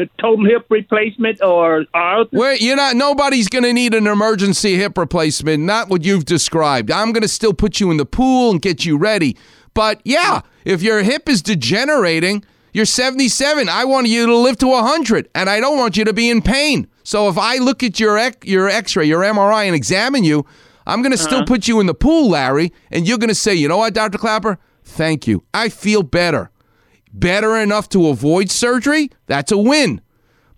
a 0.00 0.06
total 0.20 0.44
hip 0.44 0.66
replacement 0.68 1.42
or 1.42 1.84
arth- 1.94 2.28
Where 2.30 2.54
you're 2.54 2.76
not. 2.76 2.94
Nobody's 2.96 3.48
going 3.48 3.64
to 3.64 3.72
need 3.72 3.94
an 3.94 4.06
emergency 4.06 4.76
hip 4.76 4.96
replacement. 4.96 5.62
Not 5.64 5.88
what 5.88 6.04
you've 6.04 6.24
described. 6.24 6.90
I'm 6.90 7.12
going 7.12 7.22
to 7.22 7.28
still 7.28 7.54
put 7.54 7.80
you 7.80 7.90
in 7.90 7.96
the 7.96 8.06
pool 8.06 8.50
and 8.50 8.60
get 8.60 8.84
you 8.84 8.96
ready. 8.96 9.36
But 9.74 10.00
yeah, 10.04 10.42
if 10.64 10.82
your 10.82 11.02
hip 11.02 11.28
is 11.28 11.42
degenerating, 11.42 12.44
you're 12.72 12.84
77. 12.84 13.68
I 13.68 13.84
want 13.84 14.06
you 14.08 14.26
to 14.26 14.36
live 14.36 14.58
to 14.58 14.66
100, 14.66 15.28
and 15.34 15.50
I 15.50 15.60
don't 15.60 15.78
want 15.78 15.96
you 15.96 16.04
to 16.04 16.12
be 16.12 16.30
in 16.30 16.42
pain. 16.42 16.86
So 17.02 17.28
if 17.28 17.36
I 17.36 17.56
look 17.56 17.82
at 17.82 17.98
your 17.98 18.18
your 18.44 18.68
X-ray, 18.68 19.06
your 19.06 19.22
MRI, 19.22 19.66
and 19.66 19.74
examine 19.74 20.24
you, 20.24 20.46
I'm 20.86 21.02
going 21.02 21.12
to 21.12 21.18
still 21.18 21.38
Uh-huh. 21.38 21.46
put 21.46 21.68
you 21.68 21.80
in 21.80 21.86
the 21.86 21.94
pool, 21.94 22.30
Larry, 22.30 22.72
and 22.90 23.06
you're 23.06 23.18
going 23.18 23.28
to 23.28 23.34
say, 23.34 23.54
you 23.54 23.68
know 23.68 23.78
what, 23.78 23.94
Dr. 23.94 24.18
Klapper? 24.18 24.58
Thank 24.84 25.26
you. 25.26 25.44
I 25.54 25.68
feel 25.68 26.02
better. 26.02 26.50
Better 27.12 27.56
enough 27.56 27.88
to 27.90 28.08
avoid 28.08 28.50
surgery? 28.50 29.10
That's 29.26 29.52
a 29.52 29.58
win. 29.58 30.00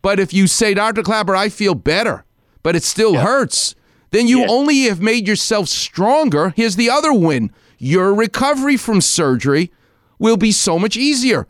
But 0.03 0.21
if 0.21 0.33
you 0.33 0.47
say, 0.47 0.75
Dr. 0.75 1.03
Klapper, 1.03 1.35
I 1.35 1.49
feel 1.49 1.75
better, 1.75 2.25
but 2.63 2.77
it 2.77 2.83
still 2.85 3.15
hurts, 3.17 3.75
then 4.11 4.29
you 4.29 4.47
only 4.47 4.83
have 4.85 5.01
made 5.01 5.27
yourself 5.27 5.69
stronger. 5.69 6.53
Here's 6.57 6.77
the 6.77 6.91
other 6.91 7.13
win 7.13 7.51
your 7.79 8.15
recovery 8.15 8.77
from 8.77 9.01
surgery 9.01 9.73
will 10.19 10.37
be 10.37 10.53
so 10.53 10.79
much 10.79 10.97
easier. 10.97 11.47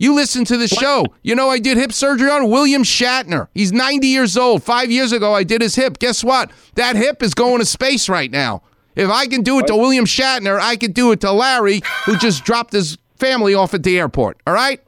You 0.00 0.14
listen 0.14 0.46
to 0.46 0.56
the 0.56 0.66
show. 0.66 1.04
You 1.22 1.34
know, 1.34 1.50
I 1.50 1.58
did 1.58 1.76
hip 1.76 1.92
surgery 1.92 2.30
on 2.30 2.48
William 2.48 2.82
Shatner. 2.82 3.48
He's 3.52 3.70
90 3.70 4.06
years 4.06 4.34
old. 4.34 4.62
Five 4.62 4.90
years 4.90 5.12
ago, 5.12 5.34
I 5.34 5.44
did 5.44 5.60
his 5.60 5.74
hip. 5.74 5.98
Guess 5.98 6.24
what? 6.24 6.50
That 6.74 6.96
hip 6.96 7.22
is 7.22 7.34
going 7.34 7.58
to 7.58 7.66
space 7.66 8.08
right 8.08 8.30
now. 8.30 8.62
If 8.96 9.10
I 9.10 9.26
can 9.26 9.42
do 9.42 9.58
it 9.58 9.66
to 9.66 9.76
William 9.76 10.06
Shatner, 10.06 10.58
I 10.58 10.76
can 10.76 10.92
do 10.92 11.12
it 11.12 11.20
to 11.20 11.30
Larry, 11.30 11.82
who 12.06 12.16
just 12.16 12.44
dropped 12.44 12.72
his 12.72 12.96
family 13.16 13.52
off 13.52 13.74
at 13.74 13.82
the 13.82 13.98
airport. 13.98 14.40
All 14.46 14.54
right? 14.54 14.82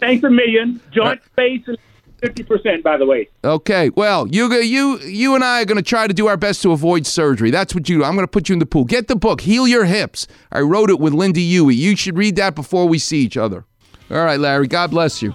Thanks 0.00 0.24
a 0.24 0.30
million. 0.30 0.80
Joint 0.92 1.22
space 1.24 1.62
is 1.68 1.76
fifty 2.18 2.42
percent, 2.42 2.82
by 2.82 2.96
the 2.96 3.04
way. 3.04 3.28
Okay. 3.44 3.90
Well, 3.90 4.26
you 4.28 4.50
you 4.60 4.98
you 5.00 5.34
and 5.34 5.44
I 5.44 5.60
are 5.60 5.64
going 5.66 5.76
to 5.76 5.82
try 5.82 6.06
to 6.06 6.14
do 6.14 6.26
our 6.26 6.38
best 6.38 6.62
to 6.62 6.72
avoid 6.72 7.06
surgery. 7.06 7.50
That's 7.50 7.74
what 7.74 7.86
you. 7.88 7.98
do. 7.98 8.04
I'm 8.04 8.14
going 8.14 8.24
to 8.26 8.30
put 8.30 8.48
you 8.48 8.54
in 8.54 8.60
the 8.60 8.66
pool. 8.66 8.84
Get 8.84 9.08
the 9.08 9.14
book, 9.14 9.42
Heal 9.42 9.68
Your 9.68 9.84
Hips. 9.84 10.26
I 10.50 10.60
wrote 10.60 10.88
it 10.88 10.98
with 10.98 11.12
Lynda 11.12 11.36
Huey. 11.36 11.74
You 11.74 11.94
should 11.96 12.16
read 12.16 12.34
that 12.36 12.54
before 12.54 12.88
we 12.88 12.98
see 12.98 13.18
each 13.18 13.36
other. 13.36 13.66
All 14.12 14.24
right, 14.24 14.38
Larry. 14.38 14.66
God 14.66 14.90
bless 14.90 15.22
you. 15.22 15.34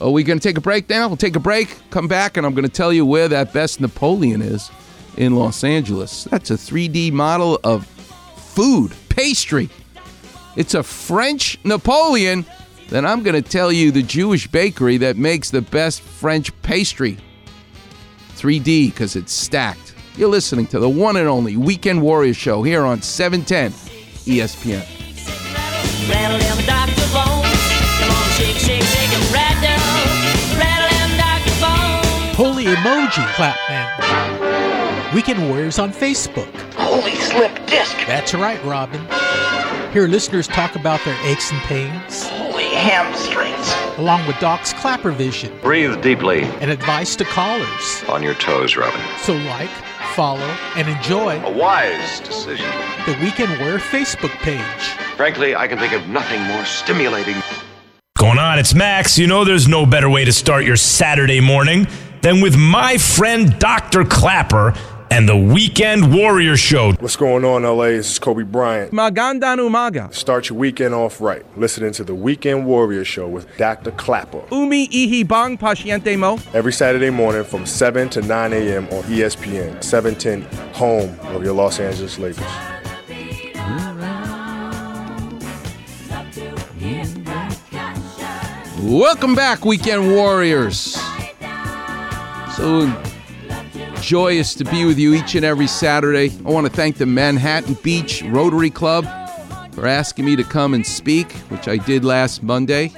Are 0.00 0.10
we 0.10 0.22
going 0.22 0.38
to 0.38 0.42
take 0.42 0.56
a 0.56 0.62
break 0.62 0.88
now? 0.88 1.08
We'll 1.08 1.18
take 1.18 1.36
a 1.36 1.40
break. 1.40 1.76
Come 1.90 2.08
back, 2.08 2.38
and 2.38 2.46
I'm 2.46 2.54
going 2.54 2.64
to 2.64 2.70
tell 2.70 2.92
you 2.92 3.04
where 3.04 3.28
that 3.28 3.52
best 3.52 3.80
Napoleon 3.80 4.40
is 4.40 4.70
in 5.18 5.34
Los 5.34 5.62
Angeles. 5.62 6.24
That's 6.24 6.50
a 6.50 6.54
3D 6.54 7.12
model 7.12 7.60
of 7.64 7.86
food, 7.86 8.94
pastry. 9.10 9.68
It's 10.56 10.74
a 10.74 10.82
French 10.82 11.58
Napoleon. 11.64 12.46
Then 12.88 13.04
I'm 13.04 13.22
going 13.22 13.40
to 13.40 13.46
tell 13.46 13.70
you 13.70 13.90
the 13.90 14.02
Jewish 14.02 14.48
bakery 14.48 14.96
that 14.98 15.18
makes 15.18 15.50
the 15.50 15.60
best 15.60 16.00
French 16.00 16.50
pastry. 16.62 17.18
3D 18.36 18.86
because 18.90 19.16
it's 19.16 19.32
stacked. 19.32 19.94
You're 20.16 20.30
listening 20.30 20.66
to 20.68 20.78
the 20.78 20.88
one 20.88 21.16
and 21.16 21.28
only 21.28 21.56
Weekend 21.56 22.00
Warrior 22.00 22.34
Show 22.34 22.62
here 22.62 22.84
on 22.84 22.98
E 22.98 23.02
710 23.02 23.72
ESPN. 24.24 24.86
Shake, 28.38 28.56
shake, 28.56 28.82
shake 28.82 29.12
and 29.12 29.32
rattle. 29.32 30.58
Rattle 30.58 30.88
them 30.98 31.10
Dr. 31.18 31.54
Bones. 31.60 32.36
Holy 32.36 32.64
emoji 32.64 33.26
clap 33.34 33.58
now. 33.68 35.10
Weekend 35.14 35.48
Warriors 35.48 35.78
on 35.78 35.92
Facebook. 35.92 36.48
Holy 36.74 37.14
slip 37.16 37.52
disc. 37.66 37.96
That's 38.06 38.34
right, 38.34 38.62
Robin. 38.64 39.00
Hear 39.92 40.06
listeners 40.06 40.46
talk 40.46 40.76
about 40.76 41.02
their 41.04 41.16
aches 41.26 41.50
and 41.50 41.60
pains, 41.62 42.28
Holy 42.28 42.64
hamstrings. 42.64 43.74
along 43.98 44.26
with 44.26 44.38
Doc's 44.38 44.72
Klapper 44.74 45.10
Vision 45.10 45.50
Breathe 45.62 46.00
deeply. 46.02 46.42
and 46.60 46.70
advice 46.70 47.16
to 47.16 47.24
callers. 47.24 48.04
On 48.08 48.22
your 48.22 48.34
toes, 48.34 48.76
Robin. 48.76 49.00
So 49.22 49.32
like, 49.32 49.70
follow, 50.14 50.46
and 50.76 50.88
enjoy 50.88 51.40
A 51.42 51.50
wise 51.50 52.20
decision. 52.20 52.66
the 53.06 53.16
Weekend 53.22 53.58
Warrior 53.60 53.78
Facebook 53.78 54.30
page. 54.42 54.62
Frankly, 55.16 55.56
I 55.56 55.66
can 55.66 55.78
think 55.78 55.94
of 55.94 56.06
nothing 56.08 56.40
more 56.42 56.64
stimulating. 56.66 57.36
Going 58.18 58.38
on, 58.40 58.58
it's 58.58 58.74
Max. 58.74 59.16
You 59.16 59.28
know 59.28 59.44
there's 59.44 59.68
no 59.68 59.86
better 59.86 60.10
way 60.10 60.24
to 60.24 60.32
start 60.32 60.64
your 60.64 60.74
Saturday 60.74 61.40
morning 61.40 61.86
than 62.20 62.40
with 62.40 62.56
my 62.56 62.98
friend 62.98 63.56
Dr. 63.60 64.04
Klapper 64.04 64.74
and 65.08 65.28
the 65.28 65.36
Weekend 65.36 66.12
Warrior 66.12 66.56
Show. 66.56 66.94
What's 66.94 67.14
going 67.14 67.44
on, 67.44 67.62
LA? 67.62 67.90
This 67.90 68.10
is 68.10 68.18
Kobe 68.18 68.42
Bryant. 68.42 68.90
Magandang 68.90 69.60
umaga. 69.60 70.12
Start 70.12 70.48
your 70.48 70.58
weekend 70.58 70.94
off 70.94 71.20
right. 71.20 71.44
Listening 71.56 71.92
to 71.92 72.02
the 72.02 72.12
Weekend 72.12 72.66
Warrior 72.66 73.04
Show 73.04 73.28
with 73.28 73.46
Dr. 73.56 73.92
Klapper. 73.92 74.42
Umi 74.50 74.88
ihi 74.88 75.22
bang 75.22 75.56
pasyente 75.56 76.18
mo. 76.18 76.40
Every 76.52 76.72
Saturday 76.72 77.10
morning 77.10 77.44
from 77.44 77.66
7 77.66 78.08
to 78.10 78.20
9 78.20 78.52
a.m. 78.52 78.86
on 78.86 79.04
ESPN, 79.04 79.80
710, 79.80 80.42
home 80.74 81.16
of 81.36 81.44
your 81.44 81.54
Los 81.54 81.78
Angeles 81.78 82.18
Lakers. 82.18 82.77
Welcome 88.80 89.34
back, 89.34 89.64
Weekend 89.64 90.12
Warriors. 90.12 90.96
So 92.56 93.02
joyous 94.00 94.54
to 94.54 94.64
be 94.64 94.84
with 94.84 95.00
you 95.00 95.14
each 95.14 95.34
and 95.34 95.44
every 95.44 95.66
Saturday. 95.66 96.30
I 96.46 96.50
want 96.50 96.66
to 96.68 96.72
thank 96.72 96.96
the 96.96 97.04
Manhattan 97.04 97.74
Beach 97.82 98.22
Rotary 98.22 98.70
Club 98.70 99.04
for 99.72 99.88
asking 99.88 100.26
me 100.26 100.36
to 100.36 100.44
come 100.44 100.74
and 100.74 100.86
speak, 100.86 101.32
which 101.50 101.66
I 101.66 101.78
did 101.78 102.04
last 102.04 102.44
Monday. 102.44 102.92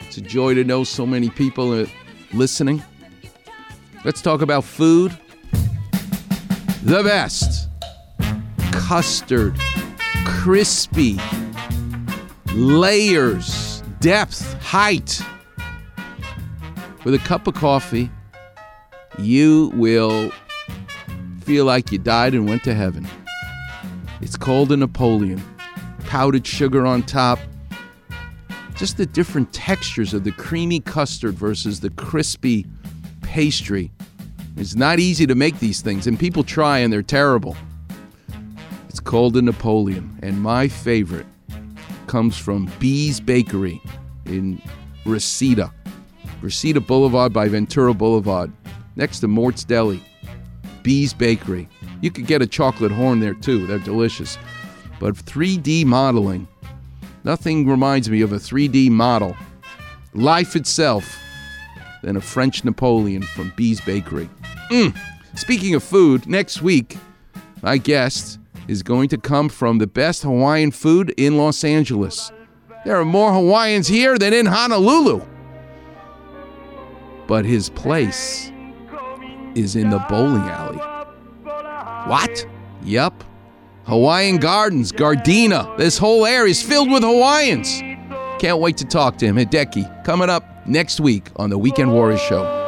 It's 0.00 0.18
a 0.18 0.20
joy 0.20 0.52
to 0.52 0.64
know 0.64 0.84
so 0.84 1.06
many 1.06 1.30
people 1.30 1.74
are 1.74 1.86
listening. 2.34 2.82
Let's 4.04 4.20
talk 4.20 4.42
about 4.42 4.64
food. 4.64 5.16
The 6.82 7.02
best 7.02 7.70
custard, 8.70 9.58
crispy, 10.26 11.18
layers, 12.52 13.67
depth, 14.00 14.54
height. 14.62 15.20
With 17.04 17.14
a 17.14 17.18
cup 17.18 17.46
of 17.46 17.54
coffee, 17.54 18.10
you 19.18 19.72
will 19.74 20.30
feel 21.42 21.64
like 21.64 21.90
you 21.90 21.98
died 21.98 22.34
and 22.34 22.48
went 22.48 22.64
to 22.64 22.74
heaven. 22.74 23.06
It's 24.20 24.36
called 24.36 24.72
a 24.72 24.76
Napoleon. 24.76 25.42
Powdered 26.00 26.46
sugar 26.46 26.86
on 26.86 27.02
top. 27.02 27.38
Just 28.76 28.96
the 28.96 29.06
different 29.06 29.52
textures 29.52 30.14
of 30.14 30.24
the 30.24 30.32
creamy 30.32 30.80
custard 30.80 31.34
versus 31.34 31.80
the 31.80 31.90
crispy 31.90 32.66
pastry. 33.22 33.90
It's 34.56 34.74
not 34.74 34.98
easy 34.98 35.26
to 35.26 35.34
make 35.34 35.58
these 35.58 35.80
things, 35.80 36.06
and 36.06 36.18
people 36.18 36.44
try 36.44 36.78
and 36.78 36.92
they're 36.92 37.02
terrible. 37.02 37.56
It's 38.88 39.00
called 39.00 39.36
a 39.36 39.42
Napoleon, 39.42 40.18
and 40.22 40.40
my 40.40 40.68
favorite 40.68 41.26
comes 42.08 42.36
from 42.36 42.70
Bea's 42.80 43.20
Bakery 43.20 43.80
in 44.26 44.60
Reseda. 45.04 45.72
Reseda 46.40 46.80
Boulevard 46.80 47.32
by 47.32 47.48
Ventura 47.48 47.94
Boulevard, 47.94 48.50
next 48.96 49.20
to 49.20 49.28
Mort's 49.28 49.62
Deli. 49.62 50.02
Bea's 50.82 51.12
Bakery. 51.12 51.68
You 52.00 52.10
could 52.10 52.26
get 52.26 52.42
a 52.42 52.46
chocolate 52.46 52.92
horn 52.92 53.20
there 53.20 53.34
too, 53.34 53.66
they're 53.66 53.78
delicious. 53.78 54.38
But 54.98 55.14
3D 55.14 55.84
modeling, 55.84 56.48
nothing 57.24 57.68
reminds 57.68 58.10
me 58.10 58.22
of 58.22 58.32
a 58.32 58.36
3D 58.36 58.90
model, 58.90 59.36
life 60.14 60.56
itself, 60.56 61.18
than 62.02 62.16
a 62.16 62.20
French 62.20 62.64
Napoleon 62.64 63.22
from 63.22 63.52
Bea's 63.56 63.80
Bakery. 63.80 64.28
Mm. 64.70 64.96
Speaking 65.34 65.74
of 65.74 65.82
food, 65.82 66.26
next 66.26 66.62
week, 66.62 66.96
my 67.62 67.76
guest 67.76 68.38
is 68.68 68.82
going 68.82 69.08
to 69.08 69.18
come 69.18 69.48
from 69.48 69.78
the 69.78 69.86
best 69.86 70.22
Hawaiian 70.22 70.70
food 70.70 71.12
in 71.16 71.36
Los 71.36 71.64
Angeles. 71.64 72.30
There 72.84 72.96
are 72.96 73.04
more 73.04 73.32
Hawaiians 73.32 73.88
here 73.88 74.18
than 74.18 74.32
in 74.32 74.46
Honolulu. 74.46 75.22
But 77.26 77.44
his 77.44 77.70
place 77.70 78.52
is 79.54 79.74
in 79.74 79.90
the 79.90 79.98
bowling 80.08 80.42
alley. 80.42 80.78
What? 82.08 82.46
Yup. 82.84 83.24
Hawaiian 83.84 84.36
Gardens, 84.36 84.92
Gardena. 84.92 85.76
This 85.78 85.98
whole 85.98 86.26
area 86.26 86.50
is 86.50 86.62
filled 86.62 86.90
with 86.90 87.02
Hawaiians. 87.02 87.80
Can't 88.38 88.60
wait 88.60 88.76
to 88.76 88.84
talk 88.84 89.16
to 89.18 89.26
him. 89.26 89.36
Hideki, 89.36 90.04
coming 90.04 90.30
up 90.30 90.66
next 90.66 91.00
week 91.00 91.28
on 91.36 91.50
the 91.50 91.58
Weekend 91.58 91.92
Warriors 91.92 92.20
Show. 92.20 92.67